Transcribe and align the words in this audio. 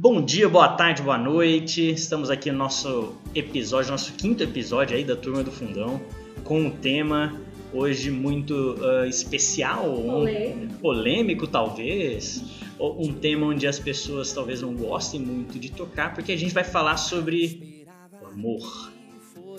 Bom 0.00 0.24
dia, 0.24 0.48
boa 0.48 0.68
tarde, 0.68 1.02
boa 1.02 1.18
noite. 1.18 1.90
Estamos 1.90 2.30
aqui 2.30 2.52
no 2.52 2.58
nosso 2.58 3.16
episódio, 3.34 3.90
nosso 3.90 4.12
quinto 4.12 4.44
episódio 4.44 4.96
aí 4.96 5.02
da 5.02 5.16
Turma 5.16 5.42
do 5.42 5.50
Fundão, 5.50 6.00
com 6.44 6.60
um 6.60 6.70
tema 6.70 7.40
hoje 7.72 8.08
muito 8.08 8.76
uh, 8.78 9.06
especial, 9.06 9.82
Polêmico. 9.96 10.62
um, 10.62 10.68
polêmico 10.78 11.46
talvez, 11.48 12.44
um 12.78 13.12
tema 13.12 13.48
onde 13.48 13.66
as 13.66 13.80
pessoas 13.80 14.32
talvez 14.32 14.62
não 14.62 14.72
gostem 14.72 15.18
muito 15.18 15.58
de 15.58 15.72
tocar, 15.72 16.14
porque 16.14 16.30
a 16.30 16.38
gente 16.38 16.54
vai 16.54 16.62
falar 16.62 16.96
sobre 16.96 17.84
o 18.22 18.26
amor, 18.28 18.92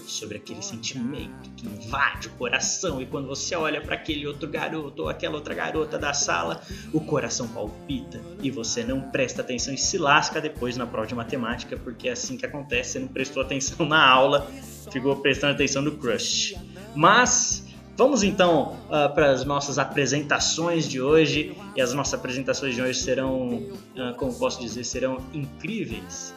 sobre 0.09 0.37
aquele 0.37 0.61
sentimento 0.61 1.49
que 1.55 1.67
invade 1.67 2.27
o 2.27 2.31
coração 2.31 3.01
e 3.01 3.05
quando 3.05 3.27
você 3.27 3.55
olha 3.55 3.81
para 3.81 3.95
aquele 3.95 4.25
outro 4.27 4.49
garoto 4.49 5.03
ou 5.03 5.09
aquela 5.09 5.35
outra 5.35 5.53
garota 5.53 5.97
da 5.97 6.13
sala, 6.13 6.61
o 6.91 6.99
coração 6.99 7.47
palpita 7.47 8.21
e 8.41 8.49
você 8.49 8.83
não 8.83 9.01
presta 9.01 9.41
atenção 9.41 9.73
e 9.73 9.77
se 9.77 9.97
lasca 9.97 10.41
depois 10.41 10.75
na 10.77 10.85
prova 10.85 11.07
de 11.07 11.15
matemática, 11.15 11.77
porque 11.77 12.09
é 12.09 12.11
assim 12.11 12.37
que 12.37 12.45
acontece, 12.45 12.93
você 12.93 12.99
não 12.99 13.07
prestou 13.07 13.43
atenção 13.43 13.85
na 13.85 14.05
aula, 14.05 14.49
ficou 14.91 15.15
prestando 15.17 15.53
atenção 15.53 15.81
no 15.81 15.91
crush. 15.91 16.55
Mas 16.95 17.67
Vamos 17.99 18.23
então 18.23 18.77
uh, 18.85 19.13
para 19.13 19.29
as 19.29 19.43
nossas 19.43 19.77
apresentações 19.77 20.87
de 20.87 21.01
hoje. 21.01 21.53
E 21.75 21.81
as 21.81 21.93
nossas 21.93 22.13
apresentações 22.13 22.73
de 22.73 22.81
hoje 22.81 22.97
serão, 22.97 23.49
uh, 23.57 24.15
como 24.17 24.33
posso 24.33 24.61
dizer, 24.61 24.85
serão 24.85 25.17
incríveis. 25.33 26.33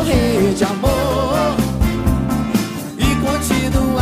Morrer 0.00 0.54
de 0.54 0.64
amor. 0.64 1.54
E 2.96 3.14
continuar 3.16 3.99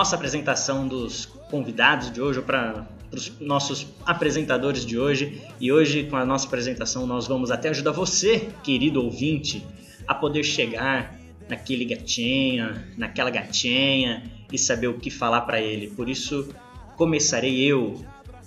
nossa 0.00 0.16
apresentação 0.16 0.88
dos 0.88 1.26
convidados 1.50 2.10
de 2.10 2.22
hoje, 2.22 2.40
para 2.40 2.88
os 3.12 3.38
nossos 3.38 3.86
apresentadores 4.06 4.86
de 4.86 4.98
hoje. 4.98 5.42
E 5.60 5.70
hoje, 5.70 6.04
com 6.04 6.16
a 6.16 6.24
nossa 6.24 6.46
apresentação, 6.46 7.06
nós 7.06 7.26
vamos 7.26 7.50
até 7.50 7.68
ajudar 7.68 7.90
você, 7.90 8.48
querido 8.64 9.04
ouvinte, 9.04 9.62
a 10.08 10.14
poder 10.14 10.42
chegar 10.42 11.20
naquele 11.50 11.84
gatinha, 11.84 12.88
naquela 12.96 13.28
gatinha 13.28 14.22
e 14.50 14.56
saber 14.56 14.86
o 14.86 14.94
que 14.94 15.10
falar 15.10 15.42
para 15.42 15.60
ele. 15.60 15.88
Por 15.88 16.08
isso, 16.08 16.48
começarei 16.96 17.60
eu, 17.60 18.02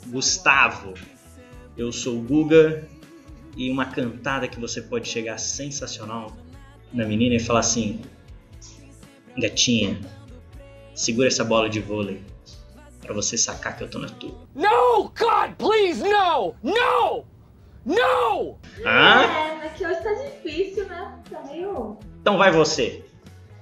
Gustavo. 0.08 0.96
Eu 1.78 1.92
sou 1.92 2.18
o 2.18 2.22
Guga 2.24 2.88
e 3.56 3.70
uma 3.70 3.86
cantada 3.86 4.48
que 4.48 4.60
você 4.60 4.82
pode 4.82 5.08
chegar 5.08 5.38
sensacional 5.38 6.36
na 6.92 7.06
menina 7.06 7.36
e 7.36 7.40
falar 7.40 7.60
assim: 7.60 8.02
Gatinha, 9.38 10.00
segura 10.96 11.28
essa 11.28 11.44
bola 11.44 11.70
de 11.70 11.80
vôlei 11.80 12.22
pra 13.02 13.14
você 13.14 13.38
sacar 13.38 13.76
que 13.76 13.84
eu 13.84 13.90
tô 13.90 14.00
na 14.00 14.08
tua. 14.08 14.34
No, 14.56 15.04
God, 15.18 15.52
please, 15.58 16.02
no! 16.04 16.56
No! 16.64 17.26
No! 17.86 18.58
Hã? 18.86 19.24
É, 19.24 19.58
mas 19.62 19.74
que 19.74 19.86
hoje 19.86 20.02
tá 20.02 20.14
difícil, 20.14 20.88
né? 20.88 21.12
Tá 21.30 21.42
meio. 21.50 21.98
Então 22.22 22.38
vai 22.38 22.52
você, 22.52 23.04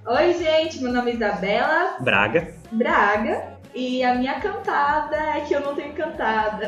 Oi, 0.05 0.33
gente, 0.33 0.81
meu 0.81 0.91
nome 0.91 1.11
é 1.11 1.13
Isabela 1.15 1.97
Braga. 1.99 2.55
Braga 2.71 3.57
e 3.73 4.03
a 4.03 4.15
minha 4.15 4.39
cantada 4.39 5.15
é 5.15 5.41
que 5.41 5.53
eu 5.53 5.61
não 5.61 5.75
tenho 5.75 5.93
cantada. 5.93 6.67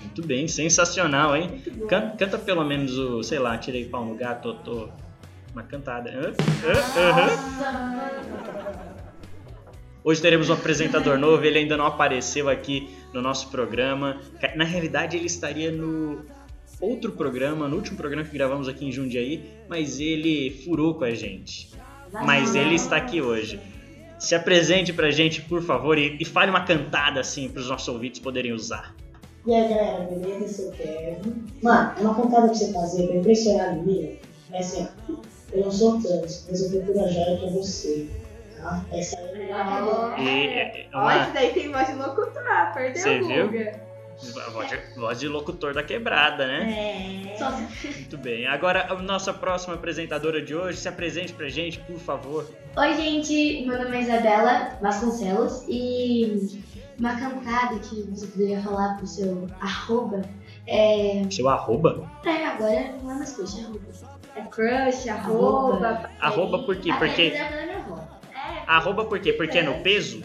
Muito 0.00 0.26
bem, 0.26 0.46
sensacional, 0.48 1.36
hein? 1.36 1.48
Muito 1.50 1.70
bom. 1.72 1.86
Can- 1.86 2.12
canta 2.18 2.38
pelo 2.38 2.64
menos 2.64 2.96
o, 2.98 3.22
sei 3.22 3.38
lá, 3.38 3.56
tirei 3.58 3.86
pau 3.86 4.04
no 4.04 4.14
gato, 4.14 4.54
tô, 4.54 4.72
tô 4.86 4.88
uma 5.52 5.62
cantada. 5.62 6.10
Hã? 6.10 6.32
Hã? 6.66 7.00
Aham. 7.10 8.89
Hoje 10.02 10.22
teremos 10.22 10.48
um 10.48 10.54
apresentador 10.54 11.18
novo, 11.18 11.44
ele 11.44 11.58
ainda 11.58 11.76
não 11.76 11.84
apareceu 11.84 12.48
aqui 12.48 12.88
no 13.12 13.20
nosso 13.20 13.48
programa. 13.48 14.20
Na 14.56 14.64
realidade, 14.64 15.16
ele 15.16 15.26
estaria 15.26 15.70
no 15.70 16.24
outro 16.80 17.12
programa, 17.12 17.68
no 17.68 17.76
último 17.76 17.98
programa 17.98 18.26
que 18.26 18.32
gravamos 18.32 18.66
aqui 18.66 18.86
em 18.86 18.92
Jundiaí, 18.92 19.44
mas 19.68 20.00
ele 20.00 20.62
furou 20.64 20.94
com 20.94 21.04
a 21.04 21.10
gente. 21.10 21.70
Mas 22.24 22.54
ele 22.54 22.74
está 22.74 22.96
aqui 22.96 23.20
hoje. 23.20 23.60
Se 24.18 24.34
apresente 24.34 24.92
pra 24.92 25.10
gente, 25.10 25.42
por 25.42 25.62
favor, 25.62 25.98
e, 25.98 26.16
e 26.18 26.24
fale 26.24 26.50
uma 26.50 26.64
cantada 26.64 27.20
assim 27.20 27.48
para 27.48 27.60
os 27.60 27.68
nossos 27.68 27.88
ouvintes 27.88 28.20
poderem 28.20 28.52
usar. 28.52 28.94
E 29.46 29.54
aí 29.54 29.68
galera, 29.68 30.04
beleza? 30.04 30.44
Eu 30.44 30.48
sou 30.48 30.68
o 30.68 30.72
Kevin. 30.72 31.44
Mano, 31.62 31.92
uma 32.00 32.14
cantada 32.14 32.46
pra 32.46 32.54
você 32.54 32.72
fazer 32.72 33.06
pra 33.06 33.16
impressionar 33.16 33.68
a 33.68 33.72
menina 33.72 34.12
é 34.52 34.58
assim, 34.58 34.86
ó. 35.08 35.14
Eu 35.52 35.64
não 35.64 35.70
sou 35.70 36.00
trans, 36.00 36.46
mas 36.48 36.62
eu 36.62 36.70
procuro 36.70 37.04
a 37.04 37.08
joia 37.08 37.38
pra 37.38 37.50
você. 37.50 38.06
Tá? 38.60 38.84
Essa 38.92 39.16
é 39.16 40.20
E, 40.20 40.46
é, 40.48 40.86
Ó, 40.92 41.00
uma- 41.00 41.22
esse 41.22 41.30
daí 41.32 41.52
tem 41.52 41.72
voz 41.72 41.86
de 41.88 41.94
locutor, 41.94 42.42
perdeu 42.74 43.02
Você 43.02 43.20
o 43.20 43.26
viu? 43.26 43.72
Voz 44.52 44.68
de, 44.68 44.76
voz 44.96 45.18
de 45.18 45.28
locutor 45.28 45.72
da 45.72 45.82
quebrada, 45.82 46.46
né? 46.46 47.34
É. 47.38 47.42
Muito 47.94 48.18
bem. 48.18 48.46
Agora, 48.46 48.86
a 48.92 48.94
nossa 48.96 49.32
próxima 49.32 49.74
apresentadora 49.74 50.42
de 50.42 50.54
hoje, 50.54 50.76
se 50.78 50.88
apresente 50.88 51.32
pra 51.32 51.48
gente, 51.48 51.78
por 51.80 51.98
favor. 51.98 52.46
Oi, 52.76 52.94
gente, 52.96 53.64
meu 53.66 53.82
nome 53.82 53.96
é 53.96 54.00
Isabela 54.02 54.76
Vasconcelos 54.82 55.64
e 55.66 56.60
uma 56.98 57.18
cantada 57.18 57.78
que 57.78 58.02
você 58.10 58.26
poderia 58.26 58.60
falar 58.60 58.98
pro 58.98 59.06
seu 59.06 59.48
arroba 59.58 60.20
é. 60.66 61.22
Seu 61.30 61.48
arroba? 61.48 62.06
É, 62.24 62.44
agora 62.46 62.94
não 63.02 63.10
é 63.12 63.14
mais 63.14 63.32
coisa, 63.32 63.58
é 63.58 63.64
arroba. 63.64 63.80
É 64.36 64.42
crush, 64.42 65.08
arroba. 65.08 66.10
Arroba 66.20 66.58
por 66.60 66.76
quê? 66.76 66.92
Porque. 66.98 67.32
Arroba 68.70 69.04
por 69.04 69.18
quê? 69.18 69.32
Porque 69.32 69.58
é 69.58 69.62
no 69.64 69.80
peso? 69.80 70.22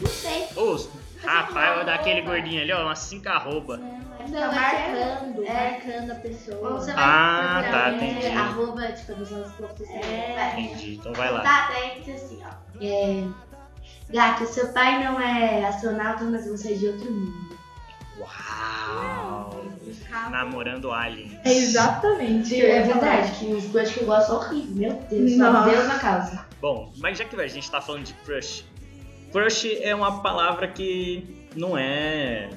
Não 0.00 0.08
sei. 0.08 0.46
Ô, 0.56 0.78
rapaz, 1.26 1.74
vou 1.74 1.84
dar 1.84 1.94
aquele 1.96 2.22
gordinho 2.22 2.62
ali, 2.62 2.72
ó, 2.72 2.82
umas 2.84 3.00
5 3.00 3.28
arroba. 3.28 3.76
Não, 3.76 4.50
tá 4.50 4.72
é 4.72 4.92
marcando, 4.94 5.44
é- 5.44 5.70
marcando 5.72 6.10
a 6.10 6.14
Ou 6.14 6.20
pessoa. 6.20 6.70
você 6.78 6.92
vai 6.92 7.04
Ah, 7.04 7.58
procurar 7.60 7.82
tá, 7.84 7.90
no 7.90 7.96
entendi. 8.04 8.26
Arroba, 8.28 8.92
tipo, 8.92 9.14
dos 9.14 9.30
nossos 9.32 9.52
poucos. 9.54 9.88
É. 9.90 10.54
Entendi, 10.60 10.94
então 10.94 11.12
vai 11.12 11.32
lá. 11.32 11.40
Tá, 11.40 11.70
daí 11.72 12.00
diz 12.04 12.22
assim, 12.22 12.40
ó. 12.44 12.84
É. 12.84 13.24
Gato, 14.10 14.46
seu 14.46 14.68
pai 14.68 15.02
não 15.02 15.20
é 15.20 15.64
astronauta, 15.66 16.22
mas 16.24 16.46
você 16.48 16.74
é 16.74 16.76
de 16.76 16.86
outro 16.86 17.10
mundo. 17.10 17.58
Uau! 18.20 19.64
Namorando 20.30 20.92
Alien. 20.92 21.40
É 21.44 21.52
exatamente. 21.52 22.64
É 22.64 22.82
verdade, 22.82 23.32
que 23.32 23.46
os 23.46 23.66
coisas 23.66 23.92
que 23.92 24.00
eu 24.02 24.06
gosto 24.06 24.26
são 24.28 24.36
horríveis. 24.36 24.76
Meu 24.76 24.92
Deus, 25.10 25.36
só 25.36 25.52
Nossa. 25.52 25.70
Deus 25.70 25.88
na 25.88 25.98
causa. 25.98 26.47
Bom, 26.60 26.92
mas 26.98 27.18
já 27.18 27.24
que 27.24 27.40
a 27.40 27.46
gente 27.46 27.70
tá 27.70 27.80
falando 27.80 28.04
de 28.04 28.14
crush, 28.24 28.64
crush 29.32 29.78
é 29.80 29.94
uma 29.94 30.20
palavra 30.20 30.68
que 30.68 31.48
não 31.54 31.76
é 31.78 32.50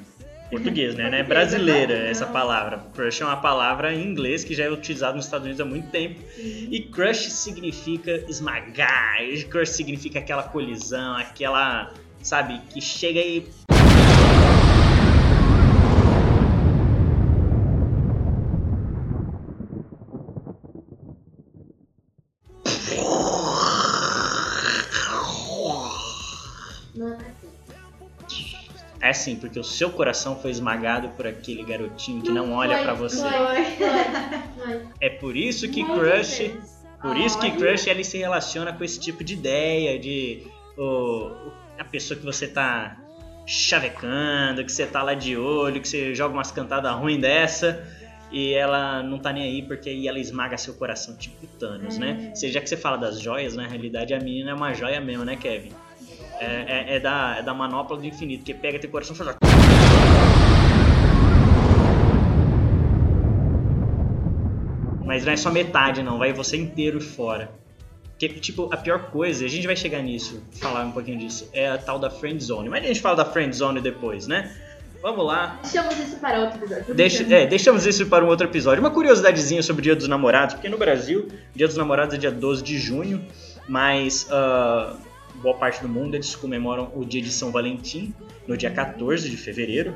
português, 0.52 0.94
né? 0.94 1.08
Não 1.08 1.16
é 1.16 1.22
brasileira 1.22 1.94
essa 1.94 2.26
palavra. 2.26 2.78
Crush 2.94 3.22
é 3.22 3.24
uma 3.24 3.38
palavra 3.38 3.94
em 3.94 4.02
inglês 4.02 4.44
que 4.44 4.54
já 4.54 4.64
é 4.64 4.70
utilizada 4.70 5.16
nos 5.16 5.24
Estados 5.24 5.46
Unidos 5.46 5.60
há 5.60 5.64
muito 5.64 5.90
tempo. 5.90 6.20
E 6.38 6.80
crush 6.92 7.30
significa 7.30 8.12
esmagar, 8.28 9.18
crush 9.48 9.70
significa 9.70 10.18
aquela 10.18 10.42
colisão, 10.42 11.16
aquela, 11.16 11.92
sabe, 12.22 12.60
que 12.68 12.80
chega 12.80 13.18
e. 13.20 13.48
É 29.02 29.10
assim, 29.10 29.34
porque 29.34 29.58
o 29.58 29.64
seu 29.64 29.90
coração 29.90 30.36
foi 30.36 30.52
esmagado 30.52 31.08
por 31.10 31.26
aquele 31.26 31.64
garotinho 31.64 32.22
que 32.22 32.30
não 32.30 32.52
olha 32.52 32.76
Foi, 32.76 32.84
pra 32.84 32.94
você. 32.94 33.20
Foi, 33.20 33.64
foi. 33.64 34.82
É 35.00 35.10
por 35.10 35.36
isso 35.36 35.68
que 35.68 35.82
crush. 35.84 36.52
Por 37.00 37.16
isso 37.16 37.36
que 37.40 37.48
Olha. 37.48 37.56
crush 37.56 37.88
ele 37.88 38.04
se 38.04 38.16
relaciona 38.16 38.72
com 38.72 38.84
esse 38.84 39.00
tipo 39.00 39.24
de 39.24 39.34
ideia 39.34 39.98
de 39.98 40.46
o, 40.78 41.32
a 41.76 41.84
pessoa 41.84 42.16
que 42.16 42.24
você 42.24 42.46
tá 42.46 42.96
chavecando, 43.44 44.64
que 44.64 44.70
você 44.70 44.86
tá 44.86 45.02
lá 45.02 45.14
de 45.14 45.36
olho, 45.36 45.80
que 45.80 45.88
você 45.88 46.14
joga 46.14 46.32
umas 46.32 46.52
cantadas 46.52 46.94
ruins 46.94 47.20
dessa 47.20 47.84
e 48.30 48.54
ela 48.54 49.02
não 49.02 49.18
tá 49.18 49.32
nem 49.32 49.42
aí 49.42 49.62
porque 49.62 49.88
aí 49.90 50.06
ela 50.06 50.20
esmaga 50.20 50.56
seu 50.56 50.74
coração 50.74 51.16
tipo 51.16 51.44
Thanos, 51.58 51.98
né? 51.98 52.30
É. 52.30 52.34
Seja 52.36 52.60
que 52.60 52.68
você 52.68 52.76
fala 52.76 52.96
das 52.96 53.20
joias, 53.20 53.56
na 53.56 53.66
realidade 53.66 54.14
a 54.14 54.20
menina 54.20 54.52
é 54.52 54.54
uma 54.54 54.72
joia 54.72 55.00
mesmo, 55.00 55.24
né, 55.24 55.34
Kevin? 55.34 55.72
É, 56.42 56.64
é- 56.66 56.96
é 56.96 57.00
da, 57.00 57.36
é 57.38 57.42
da 57.42 57.54
manopla 57.54 57.96
do 57.96 58.04
infinito, 58.04 58.44
que 58.44 58.52
pega 58.52 58.78
teu 58.78 58.90
coração 58.90 59.14
e 59.14 59.18
faz. 59.18 59.36
Mas 65.04 65.24
não 65.24 65.32
é 65.32 65.36
só 65.36 65.50
metade, 65.52 66.02
não, 66.02 66.18
vai 66.18 66.32
você 66.32 66.56
inteiro 66.56 67.00
fora. 67.00 67.50
Que, 68.18 68.28
tipo, 68.28 68.68
a 68.72 68.76
pior 68.76 69.10
coisa, 69.10 69.44
a 69.44 69.48
gente 69.48 69.66
vai 69.66 69.76
chegar 69.76 70.00
nisso, 70.00 70.42
falar 70.60 70.84
um 70.84 70.92
pouquinho 70.92 71.18
disso, 71.18 71.48
é 71.52 71.68
a 71.68 71.78
tal 71.78 71.98
da 71.98 72.08
friend 72.08 72.42
zone. 72.42 72.68
Mas 72.68 72.84
a 72.84 72.86
gente 72.88 73.00
fala 73.00 73.16
da 73.16 73.24
friend 73.24 73.54
zone 73.54 73.80
depois, 73.80 74.26
né? 74.26 74.50
Vamos 75.02 75.26
lá. 75.26 75.58
Deixamos 75.62 75.98
isso 75.98 76.16
para 76.16 76.38
outro 76.40 76.58
episódio. 76.58 76.94
Deixa, 76.94 77.34
é, 77.34 77.46
deixamos 77.46 77.84
isso 77.86 78.06
para 78.06 78.24
um 78.24 78.28
outro 78.28 78.46
episódio. 78.46 78.80
Uma 78.80 78.90
curiosidadezinha 78.90 79.60
sobre 79.62 79.80
o 79.80 79.82
Dia 79.82 79.96
dos 79.96 80.06
Namorados, 80.06 80.54
porque 80.54 80.68
no 80.68 80.78
Brasil, 80.78 81.28
o 81.54 81.58
Dia 81.58 81.66
dos 81.66 81.76
Namorados 81.76 82.14
é 82.14 82.18
dia 82.18 82.30
12 82.30 82.62
de 82.62 82.78
junho, 82.78 83.24
mas 83.68 84.28
ah, 84.30 84.96
boa 85.42 85.56
parte 85.56 85.82
do 85.82 85.88
mundo 85.88 86.14
eles 86.14 86.34
comemoram 86.36 86.90
o 86.94 87.04
dia 87.04 87.20
de 87.20 87.30
São 87.30 87.50
Valentim, 87.50 88.14
no 88.46 88.56
dia 88.56 88.70
14 88.70 89.28
de 89.28 89.36
fevereiro. 89.36 89.94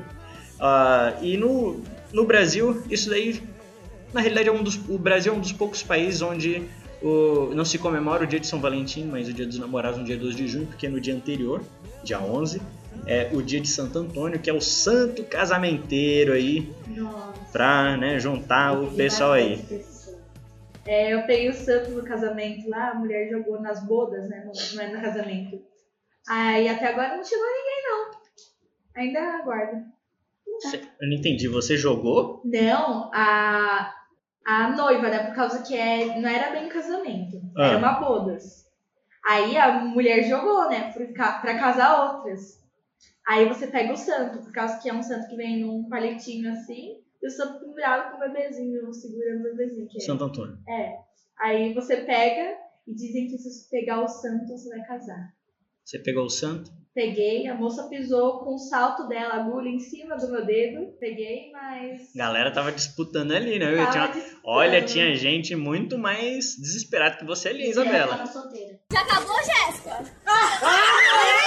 Ah, 0.59 1.13
e 1.21 1.37
no, 1.37 1.81
no 2.11 2.25
Brasil, 2.25 2.83
isso 2.89 3.09
daí, 3.09 3.41
na 4.13 4.21
realidade, 4.21 4.49
é 4.49 4.51
um 4.51 4.63
dos, 4.63 4.75
o 4.89 4.97
Brasil 4.97 5.33
é 5.33 5.35
um 5.35 5.39
dos 5.39 5.51
poucos 5.51 5.81
países 5.83 6.21
onde 6.21 6.63
o- 7.01 7.51
não 7.53 7.63
se 7.63 7.77
comemora 7.77 8.23
o 8.23 8.27
dia 8.27 8.39
de 8.39 8.47
São 8.47 8.59
Valentim, 8.59 9.05
mas 9.05 9.27
o 9.27 9.33
dia 9.33 9.45
dos 9.45 9.59
namorados 9.59 9.99
no 9.99 10.05
dia 10.05 10.17
12 10.17 10.35
de 10.35 10.47
junho, 10.47 10.65
porque 10.67 10.87
no 10.89 10.99
dia 10.99 11.13
anterior, 11.15 11.61
dia 12.03 12.19
11, 12.19 12.61
é 13.05 13.29
o 13.31 13.41
dia 13.41 13.61
de 13.61 13.67
Santo 13.67 13.99
Antônio, 13.99 14.39
que 14.39 14.49
é 14.49 14.53
o 14.53 14.59
santo 14.61 15.23
casamenteiro 15.23 16.33
aí, 16.33 16.71
Nossa. 16.87 17.33
pra 17.51 17.95
né, 17.97 18.19
juntar 18.19 18.73
o 18.73 18.87
pessoal 18.91 19.33
aí. 19.33 19.63
É, 20.87 21.13
eu 21.13 21.25
peguei 21.25 21.49
o 21.49 21.53
santo 21.53 21.91
no 21.91 22.03
casamento 22.03 22.67
lá, 22.69 22.91
a 22.91 22.95
mulher 22.95 23.29
jogou 23.29 23.61
nas 23.61 23.85
bodas, 23.85 24.27
né? 24.29 24.43
Não, 24.45 24.81
é 24.81 24.87
no 24.87 25.01
casamento. 25.01 25.61
Aí 26.29 26.67
até 26.67 26.87
agora 26.87 27.15
não 27.17 27.23
chegou 27.23 27.45
ninguém, 27.45 27.83
não. 27.89 28.11
Ainda 28.95 29.37
aguardo. 29.39 29.85
Cê- 30.59 30.81
Eu 31.01 31.07
não 31.09 31.15
entendi, 31.17 31.47
você 31.47 31.77
jogou? 31.77 32.41
Não, 32.43 33.11
a, 33.13 33.93
a 34.45 34.69
noiva, 34.75 35.09
né? 35.09 35.25
Por 35.25 35.35
causa 35.35 35.61
que 35.61 35.75
é, 35.75 36.19
não 36.19 36.27
era 36.27 36.51
bem 36.51 36.67
casamento, 36.69 37.39
Ah. 37.57 37.67
era 37.67 37.77
uma 37.77 37.99
bodas. 37.99 38.65
Aí 39.25 39.57
a 39.57 39.71
mulher 39.79 40.23
jogou, 40.23 40.69
né? 40.69 40.91
Pra, 40.93 41.05
ca- 41.13 41.39
pra 41.41 41.59
casar 41.59 42.15
outras. 42.15 42.65
Aí 43.27 43.45
você 43.47 43.67
pega 43.67 43.91
o 43.93 43.97
santo, 43.97 44.39
por 44.41 44.51
causa 44.53 44.79
que 44.79 44.89
é 44.89 44.93
um 44.93 45.03
santo 45.03 45.27
que 45.27 45.35
vem 45.35 45.59
num 45.59 45.89
palitinho 45.89 46.49
assim, 46.53 46.95
e 47.21 47.27
o 47.27 47.31
santo 47.31 47.59
pendurado 47.59 48.11
com 48.11 48.17
o 48.17 48.19
bebezinho, 48.19 48.93
segurando 48.93 49.39
o 49.39 49.43
bebezinho. 49.43 49.87
Que 49.87 49.97
é. 49.97 50.05
Santo 50.05 50.23
Antônio. 50.23 50.57
É. 50.67 50.97
Aí 51.39 51.73
você 51.73 51.97
pega 51.97 52.57
e 52.87 52.93
dizem 52.93 53.27
que 53.27 53.37
se 53.37 53.51
você 53.51 53.69
pegar 53.69 54.03
o 54.03 54.07
santo, 54.07 54.47
você 54.47 54.69
vai 54.69 54.85
casar. 54.85 55.33
Você 55.83 55.99
pegou 55.99 56.25
o 56.25 56.29
santo? 56.29 56.71
Peguei, 56.93 57.47
a 57.47 57.53
moça 57.53 57.87
pisou 57.87 58.39
com 58.39 58.55
o 58.55 58.57
salto 58.57 59.07
dela, 59.07 59.35
a 59.35 59.41
agulha 59.41 59.69
em 59.69 59.79
cima 59.79 60.17
do 60.17 60.31
meu 60.31 60.43
dedo. 60.43 60.97
Peguei, 60.99 61.51
mas. 61.51 62.13
A 62.15 62.17
galera 62.17 62.51
tava 62.51 62.71
disputando 62.71 63.33
ali, 63.33 63.59
né? 63.59 63.71
Eu 63.71 63.77
tava 63.77 63.91
tinha 63.91 64.07
disputando. 64.07 64.41
Olha, 64.43 64.83
tinha 64.83 65.15
gente 65.15 65.55
muito 65.55 65.97
mais 65.97 66.55
desesperada 66.57 67.17
que 67.17 67.25
você 67.25 67.49
ali, 67.49 67.69
Isabela. 67.69 68.15
Ela 68.15 68.25
solteira. 68.25 68.79
Ah, 70.25 71.43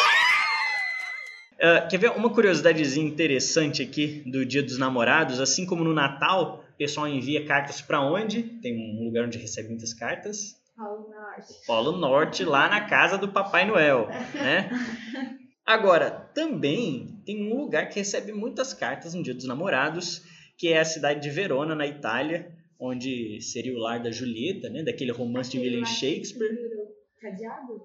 quer 1.88 1.98
ver 1.98 2.10
uma 2.12 2.30
curiosidadezinha 2.30 3.06
interessante 3.06 3.82
aqui 3.82 4.22
do 4.26 4.44
Dia 4.44 4.62
dos 4.62 4.78
Namorados? 4.78 5.40
Assim 5.40 5.66
como 5.66 5.84
no 5.84 5.92
Natal, 5.92 6.64
o 6.74 6.76
pessoal 6.78 7.06
envia 7.06 7.44
cartas 7.44 7.80
pra 7.80 8.00
onde? 8.00 8.42
Tem 8.42 8.74
um 8.74 9.04
lugar 9.04 9.26
onde 9.26 9.38
recebe 9.38 9.68
muitas 9.68 9.92
cartas. 9.92 10.58
Paulo 10.76 11.10
Norte. 11.10 11.66
Polo 11.66 11.92
Norte, 11.98 12.44
lá 12.44 12.68
na 12.68 12.80
casa 12.82 13.18
do 13.18 13.28
Papai 13.28 13.66
Noel, 13.66 14.08
né? 14.34 14.70
Agora, 15.66 16.10
também 16.10 17.20
tem 17.26 17.44
um 17.52 17.54
lugar 17.56 17.88
que 17.90 17.98
recebe 17.98 18.32
muitas 18.32 18.72
cartas 18.72 19.12
no 19.12 19.22
Dia 19.22 19.34
dos 19.34 19.44
Namorados, 19.44 20.22
que 20.56 20.68
é 20.68 20.80
a 20.80 20.84
cidade 20.84 21.20
de 21.20 21.28
Verona, 21.28 21.74
na 21.74 21.86
Itália, 21.86 22.50
onde 22.78 23.40
seria 23.42 23.74
o 23.74 23.78
lar 23.78 24.02
da 24.02 24.10
Julieta, 24.10 24.70
né? 24.70 24.82
Daquele 24.82 25.12
romance 25.12 25.50
de 25.50 25.58
William 25.58 25.84
Shakespeare. 25.84 26.56
Cadeado? 27.20 27.82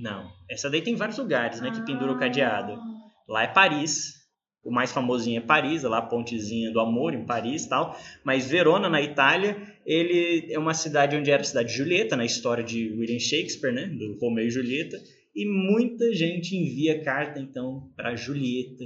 Não, 0.00 0.30
essa 0.50 0.68
daí 0.68 0.82
tem 0.82 0.96
vários 0.96 1.18
lugares, 1.18 1.60
né? 1.60 1.70
Que 1.70 1.80
pendura 1.86 2.12
o 2.12 2.16
Ah. 2.16 2.18
cadeado. 2.18 2.91
Lá 3.28 3.44
é 3.44 3.48
Paris. 3.48 4.20
O 4.64 4.70
mais 4.70 4.92
famosinho 4.92 5.38
é 5.38 5.40
Paris, 5.44 5.82
lá 5.82 5.98
a 5.98 6.02
pontezinha 6.02 6.70
do 6.70 6.78
amor 6.78 7.14
em 7.14 7.26
Paris 7.26 7.64
e 7.64 7.68
tal. 7.68 7.98
Mas 8.22 8.48
Verona, 8.48 8.88
na 8.88 9.02
Itália, 9.02 9.56
ele 9.84 10.52
é 10.52 10.58
uma 10.58 10.72
cidade 10.72 11.16
onde 11.16 11.30
era 11.32 11.42
a 11.42 11.44
cidade 11.44 11.70
de 11.70 11.76
Julieta, 11.78 12.14
na 12.16 12.24
história 12.24 12.62
de 12.62 12.92
William 12.92 13.18
Shakespeare, 13.18 13.72
né? 13.72 13.86
Do 13.86 14.18
Romeu 14.20 14.46
e 14.46 14.50
Julieta. 14.50 14.96
E 15.34 15.44
muita 15.46 16.12
gente 16.12 16.54
envia 16.54 17.02
carta, 17.02 17.40
então, 17.40 17.90
para 17.96 18.14
Julieta, 18.14 18.84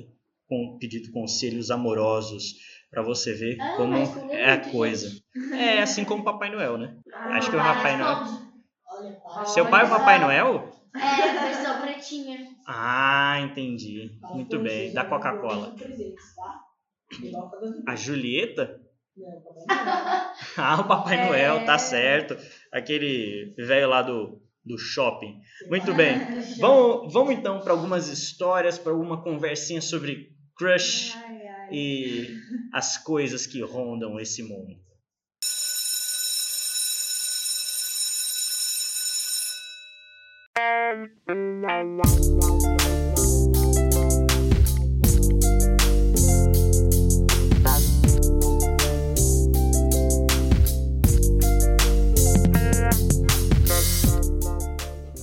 com 0.49 0.79
pedindo 0.81 1.11
conselhos 1.11 1.71
amorosos, 1.71 2.55
para 2.91 3.03
você 3.03 3.35
ver 3.35 3.59
Ah, 3.61 3.75
como 3.77 3.95
é 4.33 4.53
a 4.53 4.71
coisa. 4.71 5.11
É 5.53 5.83
assim 5.83 6.05
como 6.05 6.25
Papai 6.25 6.51
Noel, 6.51 6.79
né? 6.79 6.97
Ah, 7.13 7.37
Acho 7.37 7.51
que 7.51 7.57
o 7.57 7.59
Papai 7.59 7.99
Noel. 7.99 8.17
Olha, 8.89 9.13
pai. 9.13 9.47
Seu 9.47 9.67
pai 9.69 9.83
é 9.83 9.87
o 9.87 9.91
Papai 9.91 10.21
Noel? 10.21 10.73
É, 10.95 11.49
versão 11.49 11.83
pretinha. 11.83 12.56
Ah, 12.67 13.39
entendi. 13.41 14.19
Muito 14.35 14.59
bem. 14.59 14.93
Da 14.93 15.05
Coca-Cola. 15.05 15.75
tá? 15.77 15.85
A 17.87 17.97
Julieta? 17.97 18.81
Não, 19.17 19.41
Papai 19.41 19.65
Noel. 19.67 20.37
Ah, 20.59 20.81
o 20.81 20.85
Papai 20.89 21.17
É. 21.19 21.27
Noel, 21.27 21.65
tá 21.65 21.79
certo. 21.79 22.37
Aquele 22.73 23.55
velho 23.57 23.89
lá 23.89 24.03
do, 24.03 24.43
do 24.65 24.77
shopping. 24.79 25.41
Muito 25.71 25.95
bem. 25.95 26.19
Vamos, 26.61 27.13
vamos 27.13 27.35
então 27.35 27.61
para 27.61 27.73
algumas 27.73 28.09
histórias, 28.09 28.79
para 28.79 28.93
alguma 28.93 29.23
conversinha 29.23 29.81
sobre 29.81 30.33
crush 30.57 31.13
Ai, 31.17 31.47
ai. 31.49 31.69
e 31.71 32.29
as 32.73 32.97
coisas 32.99 33.47
que 33.47 33.61
rondam 33.63 34.19
esse 34.19 34.43
mundo. 34.43 34.77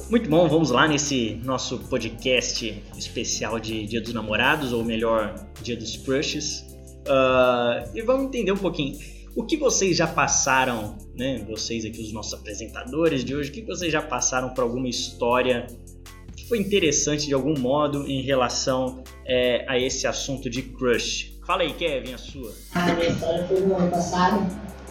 Muito 0.10 0.30
bom, 0.30 0.48
vamos 0.48 0.70
lá 0.70 0.88
nesse 0.88 1.42
nosso 1.44 1.80
podcast 1.80 2.84
especial 2.98 3.60
de 3.60 3.86
Dia 3.88 4.00
dos 4.00 4.14
Namorados, 4.14 4.72
ou 4.72 4.86
melhor, 4.86 5.36
Dia 5.62 5.76
dos 5.76 5.98
Crushes. 5.98 6.66
Ah, 7.08 7.84
e 7.94 8.02
vamos 8.02 8.28
entender 8.28 8.52
um 8.52 8.58
pouquinho 8.58 8.98
o 9.36 9.44
que 9.44 9.58
vocês 9.58 9.98
já 9.98 10.08
passaram, 10.08 10.98
né? 11.16 11.44
Vocês 11.50 11.86
aqui, 11.86 12.02
os 12.02 12.14
nossos 12.14 12.34
apresentadores 12.34 13.24
de 13.24 13.36
hoje, 13.36 13.50
o 13.50 13.54
que 13.54 13.62
vocês 13.62 13.92
já 13.92 14.02
passaram 14.02 14.50
por 14.50 14.64
alguma 14.64 14.88
história 14.88 15.68
que 16.36 16.48
foi 16.48 16.60
interessante 16.60 17.28
de 17.28 17.34
algum 17.34 17.58
modo 17.58 18.08
em 18.08 18.22
relação 18.22 19.04
é, 19.26 19.66
a 19.68 19.80
esse 19.80 20.06
assunto 20.08 20.50
de 20.50 20.62
crush. 20.62 21.34
Fala 21.46 21.64
aí, 21.64 21.74
Kevin, 21.74 22.14
a 22.14 22.18
sua. 22.18 22.54
A 22.74 22.94
minha 22.94 23.10
história 23.10 23.46
foi 23.48 23.60
no 23.62 23.76
ano 23.76 23.90
passado. 23.92 24.46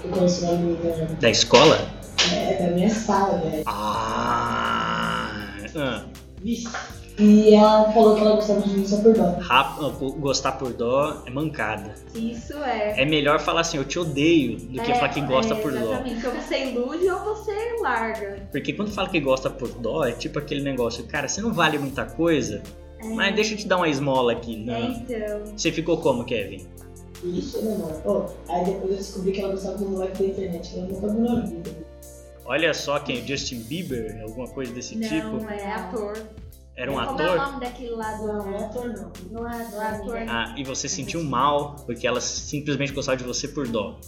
Eu 0.05 0.11
conheci 0.11 0.45
uma 0.45 0.55
menina 0.55 1.07
Da 1.21 1.31
escola? 1.31 2.03
é, 2.33 2.63
da 2.63 2.75
minha 2.75 2.91
sala, 2.91 3.39
velho. 3.39 3.63
Ah, 3.67 5.57
ah. 5.77 6.05
Vixe. 6.43 6.69
E 7.23 7.55
ela 7.55 7.93
falou 7.93 8.15
que 8.17 8.21
ela 8.21 8.35
gostava 8.37 8.61
de 8.63 8.71
mim 8.71 8.87
só 8.87 8.97
por 9.01 9.13
dó. 9.15 9.37
Rap- 9.41 9.79
pô, 9.99 10.11
gostar 10.13 10.53
por 10.53 10.73
dó 10.73 11.23
é 11.25 11.31
mancada. 11.31 11.95
Isso 12.15 12.55
é. 12.65 13.01
É 13.01 13.05
melhor 13.05 13.39
falar 13.39 13.61
assim, 13.61 13.77
eu 13.77 13.85
te 13.85 13.99
odeio, 13.99 14.57
do 14.59 14.83
que 14.83 14.91
É, 14.91 14.95
falar 14.95 15.09
que 15.11 15.21
gosta 15.21 15.55
é, 15.55 15.61
por 15.61 15.73
dó. 15.73 15.79
Exatamente. 15.93 16.27
Ou 16.27 16.33
você 16.35 16.65
ilude 16.65 17.09
ou 17.11 17.19
você 17.35 17.77
larga. 17.81 18.49
Porque 18.51 18.73
quando 18.73 18.91
fala 18.91 19.09
que 19.09 19.21
gosta 19.21 19.49
por 19.49 19.69
dó, 19.69 20.05
é 20.05 20.13
tipo 20.13 20.39
aquele 20.39 20.63
negócio, 20.63 21.05
cara, 21.07 21.29
você 21.29 21.41
não 21.41 21.53
vale 21.53 21.79
muita 21.79 22.05
coisa, 22.05 22.63
É. 23.01 23.07
mas 23.09 23.35
deixa 23.35 23.55
eu 23.55 23.59
te 23.59 23.69
dar 23.69 23.77
uma 23.77 23.89
esmola 23.89 24.33
aqui. 24.33 24.63
É, 24.69 24.81
Não. 24.81 24.91
então. 24.91 25.57
Você 25.57 25.71
ficou 25.71 25.99
como, 25.99 26.25
Kevin? 26.25 26.67
Isso, 27.23 27.63
né, 27.65 27.77
mano? 27.79 28.01
Pô, 28.03 28.25
aí 28.49 28.65
depois 28.65 28.91
eu 28.91 28.97
descobri 28.97 29.31
que 29.33 29.41
ela 29.41 29.53
gostava 29.53 29.79
do 29.79 29.89
moleque 29.89 30.23
da 30.25 30.29
internet. 30.29 30.77
Ela 30.77 30.87
nunca 30.89 31.07
viu 31.09 31.21
na 31.21 31.41
vida. 31.47 31.71
Olha 32.45 32.75
só 32.75 32.99
quem, 32.99 33.25
Justin 33.25 33.61
Bieber, 33.61 34.21
alguma 34.23 34.49
coisa 34.49 34.73
desse 34.73 34.97
Não, 34.97 35.09
tipo. 35.09 35.49
é 35.49 35.73
ator. 35.73 36.15
Era 36.83 36.91
um 36.91 36.95
Como 36.95 37.07
é 37.07 37.25
o 37.25 37.31
ator? 37.31 37.47
nome 37.47 37.61
daquele 37.61 37.91
lá 37.91 38.13
do... 38.17 38.27
Não, 38.27 38.45
não 38.45 38.55
é 38.59 38.65
ator, 38.65 38.89
não. 38.89 39.13
Não 39.31 39.49
é 39.49 39.57
é 39.57 39.63
ator, 39.63 39.83
ator. 39.83 40.17
Ah, 40.29 40.55
e 40.59 40.65
você 40.65 40.89
sentiu 40.89 41.23
mal 41.23 41.77
porque 41.87 42.09
ela 42.09 42.21
simplesmente 42.21 42.93
gostava 42.93 43.17
de 43.17 43.23
você 43.23 43.47
por 43.47 43.69
dó. 43.69 44.01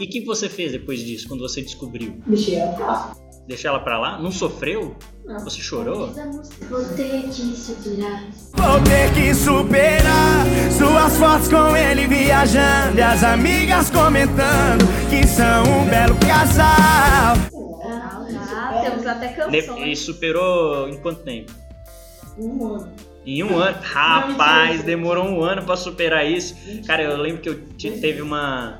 E 0.00 0.04
o 0.04 0.08
que 0.08 0.24
você 0.24 0.48
fez 0.48 0.72
depois 0.72 0.98
disso, 0.98 1.28
quando 1.28 1.42
você 1.42 1.62
descobriu? 1.62 2.20
Deixei 2.26 2.56
ela 2.56 2.72
pra 2.72 2.86
lá. 2.86 3.16
Deixou 3.46 3.68
ela 3.68 3.78
pra 3.78 3.98
lá? 4.00 4.20
Não 4.20 4.32
sofreu? 4.32 4.96
Não. 5.24 5.38
Você 5.44 5.60
chorou? 5.60 6.08
Vou 6.68 6.84
ter 6.96 7.22
que 7.22 7.54
superar. 7.54 8.24
Vou 8.56 8.80
ter 8.82 9.14
que 9.14 9.34
superar 9.34 10.44
suas 10.76 11.16
fotos 11.18 11.48
com 11.48 11.76
ele 11.76 12.08
viajando 12.08 12.98
e 12.98 13.02
as 13.02 13.22
amigas 13.22 13.90
comentando 13.92 14.84
que 15.08 15.24
são 15.24 15.62
um 15.62 15.88
belo 15.88 16.16
casal. 16.16 17.36
Ah, 17.84 18.80
temos 18.82 19.06
até 19.06 19.28
canções. 19.28 19.86
E 19.86 19.94
superou 19.94 20.88
em 20.88 21.00
quanto 21.00 21.22
tempo? 21.22 21.67
Um 22.38 22.66
ano. 22.66 22.92
Em 23.26 23.42
um 23.42 23.56
ano? 23.58 23.76
Rapaz, 23.82 24.82
demorou 24.84 25.24
um 25.26 25.42
ano 25.42 25.62
pra 25.62 25.76
superar 25.76 26.26
isso. 26.30 26.54
Cara, 26.86 27.02
eu 27.02 27.16
lembro 27.20 27.42
que 27.42 27.48
eu 27.48 27.60
te- 27.76 27.90
teve 27.92 28.22
uma, 28.22 28.78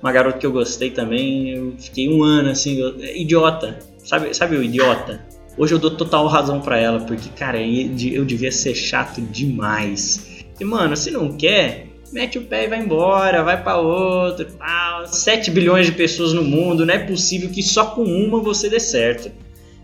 uma 0.00 0.12
garota 0.12 0.38
que 0.38 0.46
eu 0.46 0.52
gostei 0.52 0.90
também. 0.90 1.50
Eu 1.50 1.74
fiquei 1.78 2.08
um 2.08 2.22
ano 2.22 2.50
assim, 2.50 2.78
eu- 2.78 2.98
idiota. 3.16 3.78
Sabe, 4.04 4.32
sabe 4.34 4.56
o 4.56 4.62
idiota? 4.62 5.20
Hoje 5.56 5.74
eu 5.74 5.78
dou 5.78 5.90
total 5.90 6.26
razão 6.28 6.60
pra 6.60 6.78
ela, 6.78 7.00
porque, 7.00 7.28
cara, 7.30 7.60
eu 7.60 8.24
devia 8.24 8.52
ser 8.52 8.74
chato 8.76 9.20
demais. 9.20 10.44
E, 10.60 10.64
mano, 10.64 10.96
se 10.96 11.10
não 11.10 11.32
quer, 11.36 11.88
mete 12.12 12.38
o 12.38 12.42
pé 12.42 12.64
e 12.64 12.68
vai 12.68 12.78
embora, 12.80 13.42
vai 13.42 13.60
pra 13.60 13.76
outro. 13.78 14.46
tal. 14.56 15.06
7 15.08 15.50
bilhões 15.50 15.86
de 15.86 15.92
pessoas 15.92 16.32
no 16.32 16.44
mundo, 16.44 16.86
não 16.86 16.94
é 16.94 16.98
possível 16.98 17.50
que 17.50 17.62
só 17.62 17.86
com 17.86 18.04
uma 18.04 18.40
você 18.40 18.68
dê 18.70 18.78
certo. 18.78 19.32